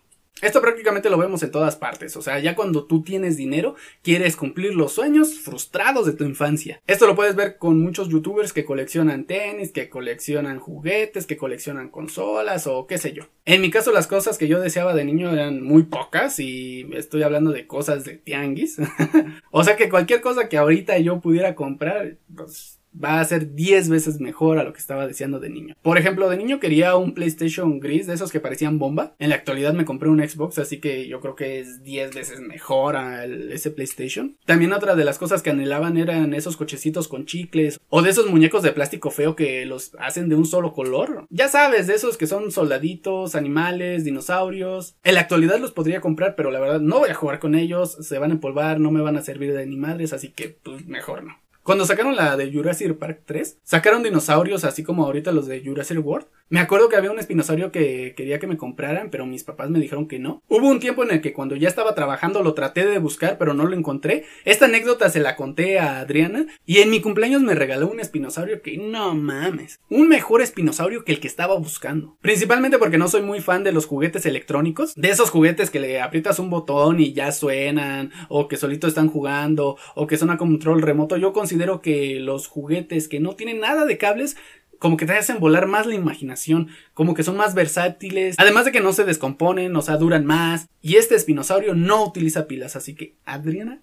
Esto 0.43 0.61
prácticamente 0.61 1.09
lo 1.09 1.17
vemos 1.17 1.41
en 1.41 1.51
todas 1.51 1.77
partes, 1.77 2.17
o 2.17 2.21
sea, 2.21 2.37
ya 2.39 2.53
cuando 2.53 2.83
tú 2.83 3.01
tienes 3.01 3.37
dinero, 3.37 3.75
quieres 4.01 4.35
cumplir 4.35 4.75
los 4.75 4.91
sueños 4.91 5.39
frustrados 5.39 6.05
de 6.05 6.11
tu 6.11 6.25
infancia. 6.25 6.81
Esto 6.85 7.07
lo 7.07 7.15
puedes 7.15 7.35
ver 7.35 7.57
con 7.57 7.79
muchos 7.79 8.09
youtubers 8.09 8.51
que 8.51 8.65
coleccionan 8.65 9.23
tenis, 9.23 9.71
que 9.71 9.89
coleccionan 9.89 10.59
juguetes, 10.59 11.27
que 11.27 11.37
coleccionan 11.37 11.87
consolas 11.89 12.67
o 12.67 12.87
qué 12.87 12.97
sé 12.97 13.13
yo. 13.13 13.23
En 13.45 13.61
mi 13.61 13.71
caso 13.71 13.93
las 13.93 14.07
cosas 14.07 14.37
que 14.37 14.49
yo 14.49 14.59
deseaba 14.59 14.93
de 14.93 15.05
niño 15.05 15.31
eran 15.31 15.63
muy 15.63 15.83
pocas 15.83 16.37
y 16.41 16.89
estoy 16.93 17.23
hablando 17.23 17.51
de 17.51 17.65
cosas 17.65 18.03
de 18.03 18.17
tianguis. 18.17 18.79
o 19.51 19.63
sea 19.63 19.77
que 19.77 19.87
cualquier 19.87 20.19
cosa 20.19 20.49
que 20.49 20.57
ahorita 20.57 20.97
yo 20.97 21.21
pudiera 21.21 21.55
comprar, 21.55 22.17
pues 22.35 22.72
va 23.01 23.19
a 23.19 23.25
ser 23.25 23.53
10 23.53 23.89
veces 23.89 24.19
mejor 24.19 24.57
a 24.57 24.63
lo 24.63 24.73
que 24.73 24.79
estaba 24.79 25.07
deseando 25.07 25.39
de 25.39 25.49
niño. 25.49 25.75
Por 25.81 25.97
ejemplo, 25.97 26.29
de 26.29 26.37
niño 26.37 26.59
quería 26.59 26.95
un 26.95 27.13
PlayStation 27.13 27.79
gris, 27.79 28.07
de 28.07 28.13
esos 28.13 28.31
que 28.31 28.39
parecían 28.39 28.79
bomba. 28.79 29.15
En 29.19 29.29
la 29.29 29.35
actualidad 29.35 29.73
me 29.73 29.85
compré 29.85 30.09
un 30.09 30.27
Xbox, 30.27 30.59
así 30.59 30.79
que 30.79 31.07
yo 31.07 31.19
creo 31.19 31.35
que 31.35 31.59
es 31.59 31.83
10 31.83 32.13
veces 32.13 32.39
mejor 32.39 32.95
a 32.95 33.25
ese 33.25 33.71
PlayStation. 33.71 34.37
También 34.45 34.73
otra 34.73 34.95
de 34.95 35.05
las 35.05 35.17
cosas 35.17 35.41
que 35.41 35.49
anhelaban 35.49 35.97
eran 35.97 36.33
esos 36.33 36.57
cochecitos 36.57 37.07
con 37.07 37.25
chicles 37.25 37.79
o 37.89 38.01
de 38.01 38.09
esos 38.09 38.29
muñecos 38.29 38.63
de 38.63 38.71
plástico 38.71 39.11
feo 39.11 39.35
que 39.35 39.65
los 39.65 39.95
hacen 39.99 40.29
de 40.29 40.35
un 40.35 40.45
solo 40.45 40.73
color. 40.73 41.25
Ya 41.29 41.47
sabes, 41.47 41.87
de 41.87 41.95
esos 41.95 42.17
que 42.17 42.27
son 42.27 42.51
soldaditos, 42.51 43.35
animales, 43.35 44.03
dinosaurios. 44.03 44.95
En 45.03 45.15
la 45.15 45.21
actualidad 45.21 45.59
los 45.59 45.71
podría 45.71 46.01
comprar, 46.01 46.35
pero 46.35 46.51
la 46.51 46.59
verdad 46.59 46.79
no 46.79 46.99
voy 46.99 47.09
a 47.09 47.15
jugar 47.15 47.39
con 47.39 47.55
ellos, 47.55 47.97
se 48.01 48.19
van 48.19 48.31
a 48.31 48.35
empolvar, 48.35 48.79
no 48.79 48.91
me 48.91 49.01
van 49.01 49.17
a 49.17 49.21
servir 49.21 49.53
de 49.53 49.65
ni 49.65 49.77
madres, 49.77 50.13
así 50.13 50.29
que 50.29 50.49
pues 50.63 50.85
mejor 50.85 51.23
no. 51.23 51.42
Cuando 51.63 51.85
sacaron 51.85 52.17
la 52.17 52.35
de 52.35 52.51
Jurassic 52.51 52.93
Park 52.97 53.21
3, 53.23 53.59
sacaron 53.63 54.03
dinosaurios 54.03 54.65
así 54.65 54.83
como 54.83 55.05
ahorita 55.05 55.31
los 55.31 55.47
de 55.47 55.63
Jurassic 55.63 56.05
World. 56.05 56.27
Me 56.49 56.59
acuerdo 56.59 56.89
que 56.89 56.97
había 56.97 57.09
un 57.09 57.19
espinosaurio 57.19 57.71
que 57.71 58.13
quería 58.17 58.37
que 58.37 58.47
me 58.47 58.57
compraran, 58.57 59.09
pero 59.09 59.25
mis 59.25 59.45
papás 59.45 59.69
me 59.69 59.79
dijeron 59.79 60.09
que 60.09 60.19
no. 60.19 60.43
Hubo 60.49 60.67
un 60.67 60.81
tiempo 60.81 61.05
en 61.05 61.11
el 61.11 61.21
que 61.21 61.31
cuando 61.31 61.55
ya 61.55 61.69
estaba 61.69 61.95
trabajando 61.95 62.43
lo 62.43 62.53
traté 62.53 62.85
de 62.85 62.99
buscar, 62.99 63.37
pero 63.37 63.53
no 63.53 63.65
lo 63.65 63.77
encontré. 63.77 64.25
Esta 64.43 64.65
anécdota 64.65 65.09
se 65.09 65.21
la 65.21 65.37
conté 65.37 65.79
a 65.79 65.99
Adriana 65.99 66.47
y 66.65 66.79
en 66.79 66.89
mi 66.89 66.99
cumpleaños 66.99 67.41
me 67.41 67.55
regaló 67.55 67.89
un 67.89 68.01
espinosaurio 68.01 68.61
que 68.61 68.77
no 68.77 69.15
mames. 69.15 69.79
Un 69.89 70.09
mejor 70.09 70.41
espinosaurio 70.41 71.05
que 71.05 71.13
el 71.13 71.21
que 71.21 71.29
estaba 71.29 71.57
buscando. 71.57 72.17
Principalmente 72.19 72.77
porque 72.77 72.97
no 72.97 73.07
soy 73.07 73.21
muy 73.21 73.39
fan 73.39 73.63
de 73.63 73.71
los 73.71 73.85
juguetes 73.85 74.25
electrónicos. 74.25 74.93
De 74.95 75.11
esos 75.11 75.29
juguetes 75.29 75.69
que 75.69 75.79
le 75.79 76.01
aprietas 76.01 76.39
un 76.39 76.49
botón 76.49 76.99
y 76.99 77.13
ya 77.13 77.31
suenan, 77.31 78.11
o 78.27 78.49
que 78.49 78.57
solito 78.57 78.85
están 78.85 79.07
jugando, 79.07 79.77
o 79.95 80.07
que 80.07 80.17
son 80.17 80.29
a 80.29 80.37
control 80.37 80.81
remoto. 80.81 81.15
Yo 81.15 81.31
considero 81.31 81.52
que 81.81 82.19
los 82.19 82.47
juguetes 82.47 83.07
que 83.07 83.19
no 83.19 83.35
tienen 83.35 83.59
nada 83.59 83.85
de 83.85 83.97
cables 83.97 84.35
como 84.83 84.97
que 84.97 85.05
te 85.05 85.13
hacen 85.13 85.39
volar 85.39 85.65
más 85.65 85.85
la 85.85 85.95
imaginación, 85.95 86.67
como 86.93 87.13
que 87.13 87.23
son 87.23 87.37
más 87.37 87.55
versátiles, 87.55 88.35
además 88.37 88.65
de 88.65 88.73
que 88.73 88.81
no 88.81 88.91
se 88.91 89.05
descomponen, 89.05 89.73
o 89.77 89.81
sea, 89.81 89.95
duran 89.95 90.25
más. 90.25 90.67
Y 90.81 90.97
este 90.97 91.15
espinosaurio 91.15 91.73
no 91.73 92.03
utiliza 92.03 92.47
pilas, 92.47 92.75
así 92.75 92.93
que 92.93 93.15
Adriana, 93.23 93.81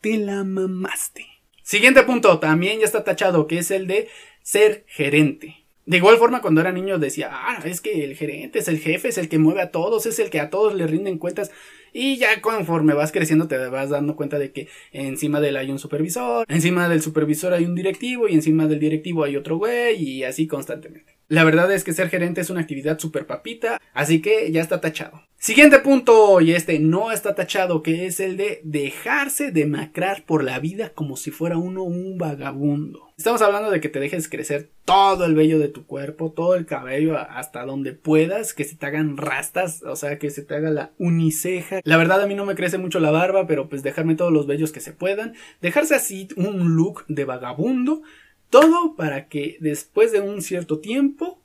te 0.00 0.16
la 0.16 0.42
mamaste. 0.44 1.26
Siguiente 1.62 2.04
punto, 2.04 2.38
también 2.38 2.78
ya 2.78 2.86
está 2.86 3.04
tachado, 3.04 3.46
que 3.46 3.58
es 3.58 3.70
el 3.70 3.86
de 3.86 4.08
ser 4.42 4.84
gerente. 4.88 5.56
De 5.84 5.98
igual 5.98 6.16
forma, 6.16 6.40
cuando 6.40 6.62
era 6.62 6.72
niño 6.72 6.98
decía, 6.98 7.28
ah, 7.30 7.60
es 7.66 7.82
que 7.82 8.02
el 8.02 8.16
gerente 8.16 8.60
es 8.60 8.68
el 8.68 8.78
jefe, 8.78 9.08
es 9.08 9.18
el 9.18 9.28
que 9.28 9.38
mueve 9.38 9.60
a 9.60 9.70
todos, 9.70 10.06
es 10.06 10.18
el 10.20 10.30
que 10.30 10.40
a 10.40 10.48
todos 10.48 10.74
le 10.74 10.86
rinden 10.86 11.18
cuentas. 11.18 11.50
Y 11.92 12.16
ya 12.16 12.40
conforme 12.40 12.94
vas 12.94 13.12
creciendo 13.12 13.48
te 13.48 13.56
vas 13.68 13.90
dando 13.90 14.16
cuenta 14.16 14.38
de 14.38 14.52
que 14.52 14.68
encima 14.92 15.40
de 15.40 15.50
él 15.50 15.56
hay 15.56 15.70
un 15.70 15.78
supervisor, 15.78 16.46
encima 16.48 16.88
del 16.88 17.02
supervisor 17.02 17.52
hay 17.52 17.64
un 17.64 17.74
directivo 17.74 18.28
y 18.28 18.34
encima 18.34 18.66
del 18.66 18.80
directivo 18.80 19.24
hay 19.24 19.36
otro 19.36 19.58
güey 19.58 20.02
y 20.02 20.24
así 20.24 20.46
constantemente. 20.46 21.19
La 21.30 21.44
verdad 21.44 21.70
es 21.70 21.84
que 21.84 21.92
ser 21.92 22.08
gerente 22.08 22.40
es 22.40 22.50
una 22.50 22.60
actividad 22.60 22.98
súper 22.98 23.24
papita, 23.24 23.80
así 23.94 24.20
que 24.20 24.50
ya 24.50 24.60
está 24.60 24.80
tachado. 24.80 25.22
Siguiente 25.38 25.78
punto, 25.78 26.40
y 26.40 26.52
este 26.52 26.80
no 26.80 27.12
está 27.12 27.36
tachado, 27.36 27.84
que 27.84 28.06
es 28.06 28.18
el 28.18 28.36
de 28.36 28.60
dejarse 28.64 29.52
demacrar 29.52 30.24
por 30.26 30.42
la 30.42 30.58
vida 30.58 30.90
como 30.92 31.16
si 31.16 31.30
fuera 31.30 31.56
uno 31.56 31.84
un 31.84 32.18
vagabundo. 32.18 33.10
Estamos 33.16 33.42
hablando 33.42 33.70
de 33.70 33.80
que 33.80 33.88
te 33.88 34.00
dejes 34.00 34.28
crecer 34.28 34.70
todo 34.84 35.24
el 35.24 35.34
vello 35.34 35.58
de 35.58 35.68
tu 35.68 35.86
cuerpo, 35.86 36.32
todo 36.32 36.56
el 36.56 36.66
cabello 36.66 37.16
hasta 37.16 37.64
donde 37.64 37.92
puedas, 37.92 38.52
que 38.52 38.64
se 38.64 38.76
te 38.76 38.86
hagan 38.86 39.16
rastas, 39.16 39.82
o 39.84 39.94
sea, 39.94 40.18
que 40.18 40.30
se 40.30 40.42
te 40.42 40.56
haga 40.56 40.70
la 40.70 40.90
uniceja. 40.98 41.80
La 41.84 41.96
verdad 41.96 42.20
a 42.20 42.26
mí 42.26 42.34
no 42.34 42.44
me 42.44 42.54
crece 42.56 42.76
mucho 42.76 42.98
la 42.98 43.12
barba, 43.12 43.46
pero 43.46 43.68
pues 43.68 43.82
dejarme 43.82 44.16
todos 44.16 44.32
los 44.32 44.46
vellos 44.48 44.72
que 44.72 44.80
se 44.80 44.92
puedan, 44.92 45.34
dejarse 45.62 45.94
así 45.94 46.28
un 46.36 46.74
look 46.74 47.04
de 47.08 47.24
vagabundo, 47.24 48.02
todo 48.50 48.96
para 48.96 49.28
que 49.28 49.56
después 49.60 50.12
de 50.12 50.20
un 50.20 50.42
cierto 50.42 50.80
tiempo 50.80 51.40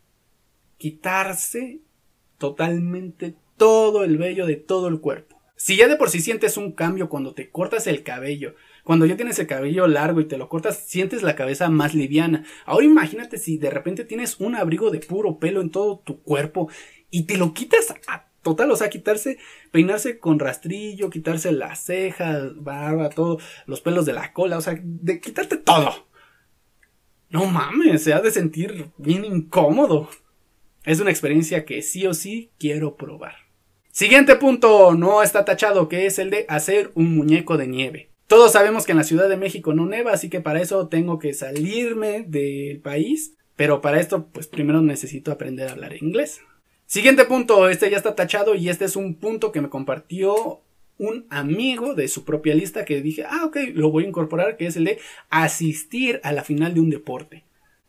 quitarse 0.78 1.80
totalmente 2.38 3.36
todo 3.58 4.04
el 4.04 4.18
vello 4.18 4.46
de 4.46 4.56
todo 4.56 4.88
el 4.88 5.00
cuerpo. 5.00 5.42
Si 5.56 5.78
ya 5.78 5.88
de 5.88 5.96
por 5.96 6.10
sí 6.10 6.20
sientes 6.20 6.58
un 6.58 6.74
cambio 6.74 7.08
cuando 7.08 7.34
te 7.34 7.50
cortas 7.50 7.88
el 7.88 8.04
cabello, 8.04 8.56
cuando 8.84 9.06
ya 9.06 9.16
tienes 9.16 9.40
el 9.40 9.48
cabello 9.48 9.88
largo 9.88 10.20
y 10.20 10.26
te 10.26 10.38
lo 10.38 10.50
cortas, 10.50 10.84
sientes 10.86 11.24
la 11.24 11.36
cabeza 11.36 11.70
más 11.70 11.94
liviana. 11.96 12.46
Ahora 12.66 12.86
imagínate 12.86 13.38
si 13.38 13.58
de 13.58 13.70
repente 13.70 14.04
tienes 14.04 14.40
un 14.40 14.56
abrigo 14.56 14.92
de 14.92 15.00
puro 15.00 15.40
pelo 15.40 15.62
en 15.62 15.70
todo 15.70 16.00
tu 16.00 16.22
cuerpo 16.22 16.70
y 17.10 17.24
te 17.24 17.38
lo 17.38 17.54
quitas 17.54 17.94
a 18.08 18.28
total, 18.42 18.70
o 18.70 18.76
sea, 18.76 18.90
quitarse, 18.90 19.40
peinarse 19.72 20.20
con 20.20 20.38
rastrillo, 20.38 21.10
quitarse 21.10 21.52
las 21.52 21.84
cejas, 21.84 22.52
barba, 22.56 23.10
todo, 23.10 23.40
los 23.66 23.82
pelos 23.82 24.06
de 24.06 24.14
la 24.14 24.34
cola, 24.34 24.60
o 24.60 24.62
sea, 24.62 24.80
de 24.84 25.20
quitarte 25.20 25.58
todo. 25.58 26.06
No 27.30 27.46
mames, 27.46 28.04
se 28.04 28.14
ha 28.14 28.22
de 28.22 28.32
sentir 28.32 28.88
bien 28.98 29.26
incómodo. 29.26 30.10
Es 30.84 31.00
una 31.00 31.10
experiencia 31.10 31.66
que 31.66 31.82
sí 31.82 32.06
o 32.06 32.14
sí 32.14 32.52
quiero 32.60 32.96
probar. 32.96 33.36
Siguiente 33.92 34.36
punto, 34.36 34.94
no 34.94 35.24
está 35.24 35.46
tachado, 35.46 35.88
que 35.88 36.06
es 36.06 36.20
el 36.20 36.30
de 36.30 36.46
hacer 36.50 36.92
un 36.96 37.16
muñeco 37.16 37.58
de 37.58 37.68
nieve. 37.68 38.10
Todos 38.28 38.52
sabemos 38.52 38.86
que 38.86 38.92
en 38.92 38.98
la 38.98 39.04
Ciudad 39.04 39.30
de 39.30 39.38
México 39.38 39.74
no 39.74 39.86
neva, 39.86 40.12
así 40.12 40.30
que 40.30 40.42
para 40.42 40.62
eso 40.62 40.88
tengo 40.88 41.20
que 41.20 41.34
salirme 41.34 42.26
del 42.28 42.80
país. 42.82 43.36
Pero 43.56 43.82
para 43.82 44.00
esto, 44.00 44.28
pues 44.28 44.48
primero 44.48 44.82
necesito 44.82 45.32
aprender 45.32 45.70
a 45.70 45.72
hablar 45.72 45.96
inglés. 45.96 46.42
Siguiente 46.88 47.26
punto, 47.26 47.70
este 47.70 47.90
ya 47.90 47.98
está 47.98 48.16
tachado 48.16 48.54
y 48.54 48.70
este 48.70 48.86
es 48.86 48.96
un 48.96 49.16
punto 49.16 49.52
que 49.52 49.62
me 49.62 49.70
compartió 49.70 50.62
un 50.98 51.26
amigo 51.30 51.94
de 51.94 52.08
su 52.08 52.26
propia 52.26 52.56
lista 52.56 52.86
que 52.86 53.02
dije, 53.02 53.24
ah, 53.28 53.46
ok, 53.46 53.58
lo 53.74 53.92
voy 53.92 54.06
a 54.06 54.08
incorporar, 54.08 54.58
que 54.58 54.68
es 54.68 54.76
el 54.76 54.86
de 54.86 55.00
asistir 55.30 56.20
a 56.24 56.32
la 56.32 56.44
final 56.44 56.74
de 56.74 56.80
un 56.80 56.90
deporte. 56.90 57.44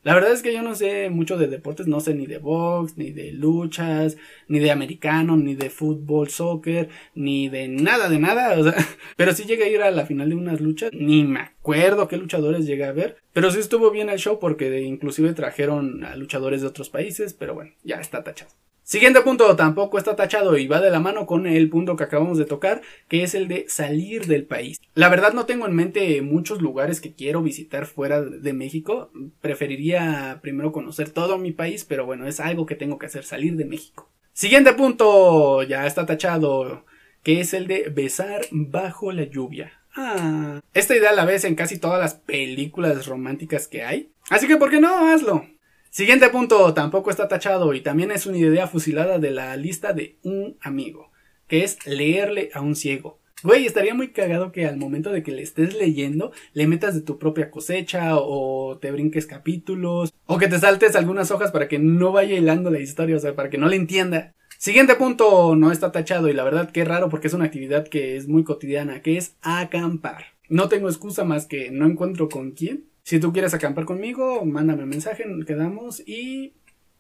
La 0.07 0.15
verdad 0.15 0.31
es 0.31 0.41
que 0.45 0.53
yo 0.53 0.63
no 0.63 0.77
sé 0.77 1.11
mucho 1.11 1.37
de 1.37 1.49
deportes, 1.49 1.89
no 1.89 1.99
sé 1.99 2.15
ni 2.15 2.27
de 2.27 2.39
box, 2.39 2.97
ni 2.97 3.11
de 3.11 3.33
luchas, 3.33 4.17
ni 4.47 4.61
de 4.61 4.71
americano, 4.71 5.37
ni 5.37 5.57
de 5.57 5.69
fútbol, 5.69 6.29
soccer, 6.29 6.89
ni 7.17 7.49
de 7.49 7.67
nada, 7.67 8.09
de 8.09 8.21
nada. 8.21 8.55
Pero 9.17 9.33
sí 9.33 9.47
llegué 9.47 9.65
a 9.65 9.69
ir 9.69 9.83
a 9.83 9.91
la 9.91 10.07
final 10.07 10.29
de 10.29 10.37
unas 10.37 10.61
luchas, 10.61 10.93
ni 10.93 11.25
me 11.25 11.41
acuerdo 11.41 12.07
qué 12.07 12.19
luchadores 12.19 12.67
llegué 12.67 12.85
a 12.85 12.93
ver. 12.93 13.17
Pero 13.33 13.51
sí 13.51 13.59
estuvo 13.59 13.91
bien 13.91 14.09
el 14.09 14.21
show 14.21 14.39
porque 14.39 14.81
inclusive 14.83 15.33
trajeron 15.33 16.05
a 16.05 16.15
luchadores 16.15 16.61
de 16.61 16.69
otros 16.69 16.89
países, 16.89 17.35
pero 17.35 17.55
bueno, 17.57 17.73
ya 17.83 17.97
está 17.97 18.23
tachado. 18.23 18.53
Siguiente 18.89 19.21
punto, 19.23 19.57
tampoco 19.57 19.99
está 19.99 20.15
tachado 20.15 20.57
y 20.57 20.69
va 20.69 20.81
de 20.81 20.93
la 20.93 21.01
mano 21.01 21.27
con 21.27 21.49
el 21.49 21.69
punto 21.69 21.97
que 21.97 22.05
acabamos 22.05 22.39
de 22.39 22.45
tocar, 22.45 22.83
que 23.09 23.25
es 23.25 23.35
el 23.35 23.49
de 23.49 23.65
salir 23.69 24.27
del 24.27 24.45
país. 24.45 24.81
La 24.95 25.09
verdad 25.09 25.33
no 25.33 25.45
tengo 25.45 25.67
en 25.67 25.75
mente 25.75 26.23
muchos 26.23 26.63
lugares 26.63 27.01
que 27.01 27.13
quiero 27.13 27.43
visitar 27.43 27.87
fuera 27.87 28.23
de 28.23 28.53
México. 28.53 29.11
Preferiría 29.41 30.39
primero 30.41 30.71
conocer 30.71 31.11
todo 31.11 31.37
mi 31.37 31.51
país, 31.51 31.85
pero 31.85 32.07
bueno, 32.07 32.29
es 32.29 32.39
algo 32.39 32.65
que 32.65 32.77
tengo 32.77 32.97
que 32.97 33.07
hacer, 33.07 33.25
salir 33.25 33.57
de 33.57 33.65
México. 33.65 34.09
Siguiente 34.33 34.73
punto, 34.75 35.65
ya 35.65 35.85
está 35.85 36.07
tachado, 36.07 36.85
que 37.25 37.41
es 37.41 37.55
el 37.55 37.67
de 37.67 37.89
besar 37.89 38.43
bajo 38.53 39.11
la 39.11 39.25
lluvia. 39.25 39.73
Ah, 39.97 40.61
esta 40.75 40.95
idea 40.95 41.11
la 41.11 41.25
ves 41.25 41.43
en 41.43 41.57
casi 41.57 41.81
todas 41.81 41.99
las 41.99 42.15
películas 42.15 43.05
románticas 43.09 43.67
que 43.67 43.83
hay. 43.83 44.13
Así 44.31 44.47
que, 44.47 44.57
¿por 44.57 44.71
qué 44.71 44.79
no? 44.79 45.11
Hazlo. 45.11 45.45
Siguiente 45.97 46.29
punto, 46.29 46.75
tampoco 46.75 47.09
está 47.09 47.27
tachado 47.27 47.73
y 47.73 47.81
también 47.81 48.11
es 48.11 48.27
una 48.27 48.37
idea 48.37 48.67
fusilada 48.67 49.19
de 49.19 49.31
la 49.31 49.57
lista 49.57 49.95
de 49.95 50.19
un 50.23 50.59
amigo, 50.61 51.11
que 51.49 51.65
es 51.65 51.87
leerle 51.87 52.51
a 52.53 52.61
un 52.61 52.77
ciego. 52.77 53.19
Güey, 53.43 53.65
estaría 53.65 53.95
muy 53.95 54.09
cagado 54.09 54.53
que 54.53 54.67
al 54.67 54.77
momento 54.77 55.11
de 55.11 55.23
que 55.23 55.33
le 55.33 55.41
estés 55.41 55.75
leyendo, 55.75 56.33
le 56.53 56.67
metas 56.67 56.95
de 56.95 57.01
tu 57.01 57.19
propia 57.19 57.51
cosecha 57.51 58.19
o 58.19 58.77
te 58.79 58.91
brinques 58.91 59.25
capítulos 59.25 60.13
o 60.27 60.37
que 60.37 60.49
te 60.49 60.59
saltes 60.59 60.97
algunas 60.97 61.31
hojas 61.31 61.51
para 61.51 61.67
que 61.67 61.79
no 61.79 62.13
vaya 62.13 62.37
hilando 62.37 62.71
la 62.71 62.81
historia, 62.81 63.17
o 63.17 63.21
sea, 63.21 63.35
para 63.35 63.49
que 63.49 63.57
no 63.57 63.67
le 63.67 63.77
entienda. 63.77 64.35
Siguiente 64.59 64.97
punto, 64.97 65.57
no 65.57 65.73
está 65.73 65.93
tachado 65.93 66.29
y 66.29 66.35
la 66.35 66.45
verdad 66.45 66.73
que 66.73 66.85
raro 66.85 67.09
porque 67.09 67.29
es 67.29 67.33
una 67.33 67.47
actividad 67.47 67.89
que 67.89 68.19
es 68.19 68.29
muy 68.29 68.45
cotidiana, 68.45 69.01
que 69.01 69.17
es 69.17 69.37
acampar. 69.41 70.27
No 70.51 70.69
tengo 70.69 70.91
excusa 70.91 71.25
más 71.25 71.47
que 71.47 71.71
no 71.71 71.87
encuentro 71.87 72.29
con 72.29 72.51
quién 72.51 72.85
si 73.07 73.21
tú 73.21 73.33
quieres 73.33 73.55
acampar 73.55 73.85
conmigo, 73.85 74.45
mándame 74.45 74.83
un 74.83 74.89
mensaje, 74.89 75.25
quedamos 75.47 76.03
y 76.09 76.55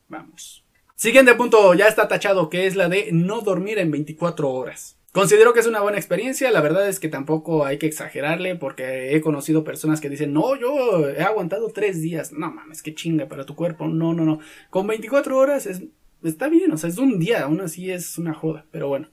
vamos. 0.07 0.65
Siguiente 0.95 1.35
punto, 1.35 1.75
ya 1.75 1.89
está 1.89 2.07
tachado, 2.07 2.49
que 2.49 2.69
es 2.69 2.77
la 2.77 2.89
de 2.89 3.11
no 3.11 3.41
dormir 3.41 3.81
en 3.81 3.91
24 3.91 4.49
horas. 4.49 4.97
Considero 5.11 5.53
que 5.53 5.59
es 5.59 5.67
una 5.67 5.81
buena 5.81 5.99
experiencia, 5.99 6.53
la 6.53 6.61
verdad 6.61 6.89
es 6.89 7.01
que 7.01 7.09
tampoco 7.09 7.67
hay 7.67 7.79
que 7.79 7.89
exagerarle 7.89 8.55
porque 8.55 9.17
he 9.17 9.21
conocido 9.21 9.65
personas 9.65 10.01
que 10.01 10.09
dicen, 10.09 10.33
no, 10.33 10.55
yo 10.55 11.09
he 11.09 11.23
aguantado 11.23 11.73
tres 11.73 12.01
días, 12.01 12.31
no 12.31 12.53
mames, 12.53 12.85
qué 12.85 12.95
chinga 12.95 13.27
para 13.27 13.45
tu 13.45 13.57
cuerpo, 13.57 13.89
no, 13.89 14.15
no, 14.15 14.25
no, 14.25 14.39
con 14.71 14.87
24 14.87 15.37
horas 15.37 15.67
es, 15.67 15.83
está 16.23 16.49
bien, 16.49 16.71
o 16.71 16.77
sea, 16.77 16.89
es 16.89 16.99
un 16.99 17.19
día, 17.19 17.43
aún 17.43 17.61
así 17.61 17.91
es 17.91 18.17
una 18.17 18.33
joda, 18.33 18.65
pero 18.71 18.87
bueno, 18.87 19.09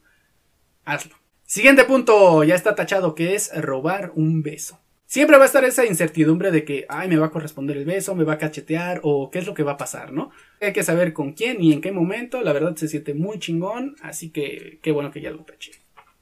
hazlo. 0.86 1.16
Siguiente 1.44 1.86
punto, 1.86 2.44
ya 2.44 2.54
está 2.54 2.76
tachado, 2.76 3.16
que 3.16 3.34
es 3.34 3.52
robar 3.60 4.12
un 4.14 4.44
beso. 4.44 4.83
Siempre 5.14 5.38
va 5.38 5.44
a 5.44 5.46
estar 5.46 5.64
esa 5.64 5.86
incertidumbre 5.86 6.50
de 6.50 6.66
que, 6.66 6.88
ay, 6.90 7.08
me 7.08 7.18
va 7.18 7.28
a 7.28 7.30
corresponder 7.30 7.78
el 7.78 7.86
beso, 7.86 8.16
me 8.16 8.24
va 8.24 8.34
a 8.34 8.38
cachetear 8.40 9.00
o 9.04 9.30
qué 9.30 9.38
es 9.38 9.46
lo 9.46 9.54
que 9.54 9.62
va 9.62 9.74
a 9.74 9.78
pasar, 9.78 10.12
¿no? 10.12 10.32
Hay 10.60 10.74
que 10.74 10.82
saber 10.82 11.14
con 11.14 11.34
quién 11.34 11.62
y 11.62 11.72
en 11.72 11.82
qué 11.82 11.92
momento, 11.92 12.42
la 12.42 12.52
verdad 12.52 12.76
se 12.76 12.88
siente 12.88 13.14
muy 13.14 13.38
chingón, 13.38 13.96
así 14.02 14.32
que 14.32 14.80
qué 14.82 14.92
bueno 14.92 15.12
que 15.12 15.22
ya 15.22 15.30
lo 15.30 15.44
taché. 15.44 15.74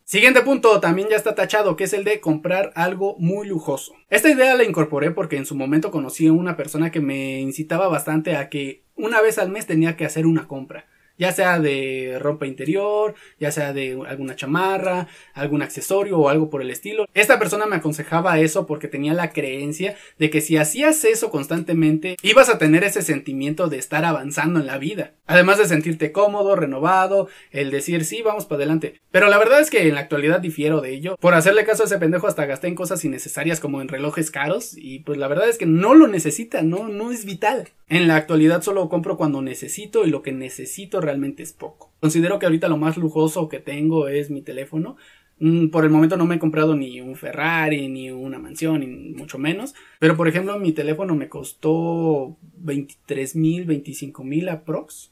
Siguiente 0.03 0.41
punto, 0.41 0.81
también 0.81 1.07
ya 1.09 1.15
está 1.15 1.35
tachado, 1.35 1.77
que 1.77 1.85
es 1.85 1.93
el 1.93 2.03
de 2.03 2.19
comprar 2.19 2.73
algo 2.75 3.15
muy 3.17 3.47
lujoso. 3.47 3.93
Esta 4.09 4.29
idea 4.29 4.57
la 4.57 4.65
incorporé 4.65 5.11
porque 5.11 5.37
en 5.37 5.45
su 5.45 5.55
momento 5.55 5.89
conocí 5.89 6.27
a 6.27 6.33
una 6.33 6.57
persona 6.57 6.91
que 6.91 6.99
me 6.99 7.39
incitaba 7.39 7.87
bastante 7.87 8.35
a 8.35 8.49
que 8.49 8.83
una 8.97 9.21
vez 9.21 9.37
al 9.37 9.51
mes 9.51 9.67
tenía 9.67 9.95
que 9.95 10.03
hacer 10.03 10.25
una 10.25 10.49
compra 10.49 10.85
ya 11.21 11.31
sea 11.31 11.59
de 11.59 12.17
ropa 12.19 12.47
interior, 12.47 13.13
ya 13.39 13.51
sea 13.51 13.73
de 13.73 13.95
alguna 14.07 14.35
chamarra, 14.35 15.07
algún 15.35 15.61
accesorio 15.61 16.17
o 16.17 16.29
algo 16.29 16.49
por 16.49 16.63
el 16.63 16.71
estilo. 16.71 17.07
Esta 17.13 17.37
persona 17.37 17.67
me 17.67 17.75
aconsejaba 17.75 18.39
eso 18.39 18.65
porque 18.65 18.87
tenía 18.87 19.13
la 19.13 19.31
creencia 19.31 19.95
de 20.17 20.31
que 20.31 20.41
si 20.41 20.57
hacías 20.57 21.05
eso 21.05 21.29
constantemente, 21.29 22.17
ibas 22.23 22.49
a 22.49 22.57
tener 22.57 22.83
ese 22.83 23.03
sentimiento 23.03 23.67
de 23.67 23.77
estar 23.77 24.03
avanzando 24.03 24.59
en 24.59 24.65
la 24.65 24.79
vida. 24.79 25.11
Además 25.27 25.59
de 25.59 25.65
sentirte 25.65 26.11
cómodo, 26.11 26.55
renovado, 26.55 27.27
el 27.51 27.69
decir 27.69 28.03
sí, 28.03 28.23
vamos 28.23 28.45
para 28.45 28.57
adelante. 28.57 28.99
Pero 29.11 29.29
la 29.29 29.37
verdad 29.37 29.59
es 29.59 29.69
que 29.69 29.87
en 29.87 29.93
la 29.93 30.01
actualidad 30.01 30.39
difiero 30.39 30.81
de 30.81 30.91
ello. 30.91 31.17
Por 31.19 31.35
hacerle 31.35 31.65
caso 31.65 31.83
a 31.83 31.85
ese 31.85 31.99
pendejo 31.99 32.25
hasta 32.25 32.47
gasté 32.47 32.67
en 32.67 32.73
cosas 32.73 33.05
innecesarias 33.05 33.59
como 33.59 33.79
en 33.79 33.89
relojes 33.89 34.31
caros 34.31 34.75
y 34.75 34.99
pues 34.99 35.19
la 35.19 35.27
verdad 35.27 35.47
es 35.49 35.59
que 35.59 35.67
no 35.67 35.93
lo 35.93 36.07
necesita, 36.07 36.63
no, 36.63 36.87
no 36.87 37.11
es 37.11 37.25
vital. 37.25 37.69
En 37.87 38.07
la 38.07 38.15
actualidad 38.15 38.61
solo 38.61 38.89
compro 38.89 39.17
cuando 39.17 39.41
necesito 39.41 40.05
y 40.05 40.09
lo 40.09 40.21
que 40.21 40.31
necesito 40.31 41.01
realmente 41.01 41.10
realmente 41.11 41.43
es 41.43 41.51
poco. 41.53 41.91
Considero 41.99 42.39
que 42.39 42.45
ahorita 42.45 42.69
lo 42.69 42.77
más 42.77 42.97
lujoso 42.97 43.49
que 43.49 43.59
tengo 43.59 44.07
es 44.07 44.29
mi 44.29 44.41
teléfono. 44.41 44.95
Mm, 45.39 45.67
por 45.67 45.83
el 45.83 45.89
momento 45.89 46.15
no 46.17 46.25
me 46.25 46.35
he 46.35 46.39
comprado 46.39 46.75
ni 46.75 47.01
un 47.01 47.15
Ferrari, 47.15 47.89
ni 47.89 48.11
una 48.11 48.39
mansión, 48.39 48.79
ni 48.79 48.87
mucho 48.87 49.37
menos. 49.37 49.75
Pero 49.99 50.15
por 50.15 50.27
ejemplo, 50.27 50.57
mi 50.57 50.71
teléfono 50.71 51.15
me 51.15 51.27
costó 51.27 52.37
23 52.57 53.35
mil, 53.35 53.65
25 53.65 54.23
mil 54.23 54.47
aprox. 54.49 55.11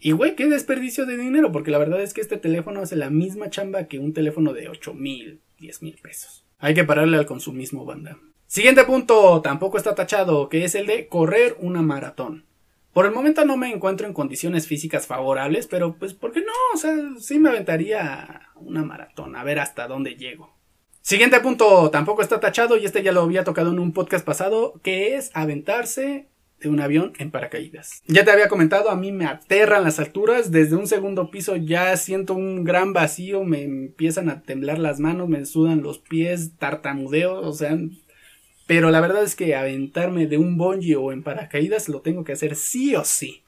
Y 0.00 0.10
güey, 0.10 0.34
qué 0.34 0.48
desperdicio 0.48 1.06
de 1.06 1.16
dinero, 1.16 1.52
porque 1.52 1.70
la 1.70 1.78
verdad 1.78 2.02
es 2.02 2.12
que 2.12 2.20
este 2.20 2.36
teléfono 2.36 2.80
hace 2.80 2.96
la 2.96 3.08
misma 3.08 3.50
chamba 3.50 3.84
que 3.84 4.00
un 4.00 4.12
teléfono 4.12 4.52
de 4.52 4.68
8 4.68 4.94
mil, 4.94 5.40
10 5.60 5.82
mil 5.82 5.96
pesos. 6.02 6.44
Hay 6.58 6.74
que 6.74 6.84
pararle 6.84 7.16
al 7.18 7.26
consumismo, 7.26 7.84
banda. 7.84 8.18
Siguiente 8.46 8.84
punto, 8.84 9.40
tampoco 9.42 9.78
está 9.78 9.94
tachado, 9.94 10.48
que 10.48 10.64
es 10.64 10.74
el 10.74 10.86
de 10.86 11.06
correr 11.06 11.56
una 11.60 11.82
maratón. 11.82 12.44
Por 12.92 13.06
el 13.06 13.12
momento 13.12 13.44
no 13.44 13.56
me 13.56 13.72
encuentro 13.72 14.06
en 14.06 14.12
condiciones 14.12 14.66
físicas 14.66 15.06
favorables, 15.06 15.66
pero 15.66 15.96
pues, 15.96 16.12
¿por 16.12 16.32
qué 16.32 16.40
no? 16.40 16.52
O 16.74 16.76
sea, 16.76 16.94
sí 17.18 17.38
me 17.38 17.48
aventaría 17.48 18.50
una 18.56 18.84
maratón, 18.84 19.34
a 19.36 19.44
ver 19.44 19.58
hasta 19.60 19.88
dónde 19.88 20.16
llego. 20.16 20.54
Siguiente 21.00 21.40
punto, 21.40 21.90
tampoco 21.90 22.22
está 22.22 22.38
tachado 22.38 22.76
y 22.76 22.84
este 22.84 23.02
ya 23.02 23.10
lo 23.10 23.22
había 23.22 23.44
tocado 23.44 23.72
en 23.72 23.80
un 23.80 23.92
podcast 23.92 24.24
pasado, 24.24 24.80
que 24.82 25.16
es 25.16 25.30
aventarse 25.34 26.28
de 26.60 26.68
un 26.68 26.80
avión 26.80 27.12
en 27.18 27.30
paracaídas. 27.30 28.02
Ya 28.06 28.24
te 28.24 28.30
había 28.30 28.48
comentado, 28.48 28.88
a 28.88 28.96
mí 28.96 29.10
me 29.10 29.26
aterran 29.26 29.82
las 29.82 29.98
alturas, 29.98 30.52
desde 30.52 30.76
un 30.76 30.86
segundo 30.86 31.30
piso 31.30 31.56
ya 31.56 31.96
siento 31.96 32.34
un 32.34 32.62
gran 32.62 32.92
vacío, 32.92 33.42
me 33.42 33.62
empiezan 33.62 34.28
a 34.28 34.42
temblar 34.42 34.78
las 34.78 35.00
manos, 35.00 35.28
me 35.28 35.44
sudan 35.44 35.82
los 35.82 35.98
pies, 35.98 36.56
tartamudeo, 36.58 37.40
o 37.40 37.52
sea, 37.52 37.76
pero 38.74 38.90
la 38.90 39.02
verdad 39.02 39.22
es 39.22 39.36
que 39.36 39.54
aventarme 39.54 40.26
de 40.26 40.38
un 40.38 40.56
bungee 40.56 40.96
o 40.96 41.12
en 41.12 41.22
paracaídas 41.22 41.90
lo 41.90 42.00
tengo 42.00 42.24
que 42.24 42.32
hacer 42.32 42.56
sí 42.56 42.96
o 42.96 43.04
sí. 43.04 43.42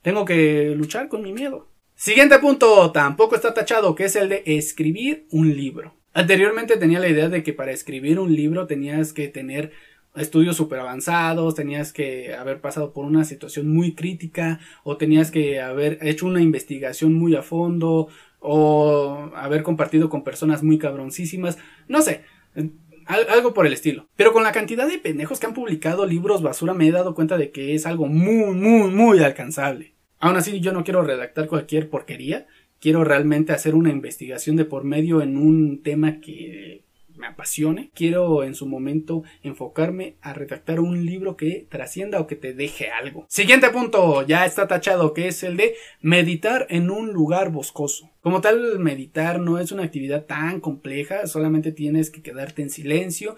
Tengo 0.00 0.24
que 0.24 0.72
luchar 0.74 1.08
con 1.10 1.20
mi 1.20 1.34
miedo. 1.34 1.68
Siguiente 1.94 2.38
punto, 2.38 2.90
tampoco 2.90 3.34
está 3.34 3.52
tachado, 3.52 3.94
que 3.94 4.04
es 4.04 4.16
el 4.16 4.30
de 4.30 4.42
escribir 4.46 5.26
un 5.32 5.54
libro. 5.54 5.92
Anteriormente 6.14 6.78
tenía 6.78 6.98
la 6.98 7.08
idea 7.08 7.28
de 7.28 7.42
que 7.42 7.52
para 7.52 7.72
escribir 7.72 8.18
un 8.18 8.34
libro 8.34 8.66
tenías 8.66 9.12
que 9.12 9.28
tener 9.28 9.72
estudios 10.16 10.56
súper 10.56 10.78
avanzados, 10.78 11.54
tenías 11.54 11.92
que 11.92 12.32
haber 12.32 12.62
pasado 12.62 12.94
por 12.94 13.04
una 13.04 13.24
situación 13.24 13.68
muy 13.68 13.94
crítica 13.94 14.60
o 14.82 14.96
tenías 14.96 15.30
que 15.30 15.60
haber 15.60 15.98
hecho 16.00 16.24
una 16.24 16.40
investigación 16.40 17.12
muy 17.12 17.36
a 17.36 17.42
fondo 17.42 18.08
o 18.38 19.30
haber 19.36 19.62
compartido 19.62 20.08
con 20.08 20.24
personas 20.24 20.62
muy 20.62 20.78
cabroncísimas, 20.78 21.58
no 21.86 22.00
sé, 22.00 22.22
algo 23.06 23.54
por 23.54 23.66
el 23.66 23.72
estilo. 23.72 24.08
Pero 24.16 24.32
con 24.32 24.42
la 24.42 24.52
cantidad 24.52 24.88
de 24.88 24.98
pendejos 24.98 25.40
que 25.40 25.46
han 25.46 25.54
publicado 25.54 26.06
libros 26.06 26.42
basura 26.42 26.74
me 26.74 26.86
he 26.86 26.92
dado 26.92 27.14
cuenta 27.14 27.36
de 27.38 27.50
que 27.50 27.74
es 27.74 27.86
algo 27.86 28.06
muy, 28.06 28.54
muy, 28.54 28.90
muy 28.90 29.18
alcanzable. 29.22 29.94
Aún 30.18 30.36
así 30.36 30.60
yo 30.60 30.72
no 30.72 30.84
quiero 30.84 31.02
redactar 31.02 31.48
cualquier 31.48 31.88
porquería. 31.88 32.46
Quiero 32.78 33.04
realmente 33.04 33.52
hacer 33.52 33.74
una 33.74 33.90
investigación 33.90 34.56
de 34.56 34.64
por 34.64 34.84
medio 34.84 35.22
en 35.22 35.36
un 35.36 35.82
tema 35.82 36.20
que 36.20 36.84
me 37.20 37.28
apasione. 37.28 37.90
Quiero 37.94 38.42
en 38.42 38.54
su 38.54 38.66
momento 38.66 39.22
enfocarme 39.42 40.16
a 40.22 40.32
redactar 40.32 40.80
un 40.80 41.04
libro 41.06 41.36
que 41.36 41.66
trascienda 41.68 42.18
o 42.18 42.26
que 42.26 42.34
te 42.34 42.54
deje 42.54 42.90
algo. 42.90 43.26
Siguiente 43.28 43.70
punto, 43.70 44.26
ya 44.26 44.46
está 44.46 44.66
tachado, 44.66 45.14
que 45.14 45.28
es 45.28 45.42
el 45.42 45.56
de 45.56 45.74
meditar 46.00 46.66
en 46.70 46.90
un 46.90 47.12
lugar 47.12 47.50
boscoso. 47.50 48.10
Como 48.20 48.40
tal, 48.40 48.78
meditar 48.78 49.40
no 49.40 49.58
es 49.58 49.72
una 49.72 49.84
actividad 49.84 50.26
tan 50.26 50.60
compleja, 50.60 51.26
solamente 51.26 51.72
tienes 51.72 52.10
que 52.10 52.22
quedarte 52.22 52.62
en 52.62 52.70
silencio, 52.70 53.36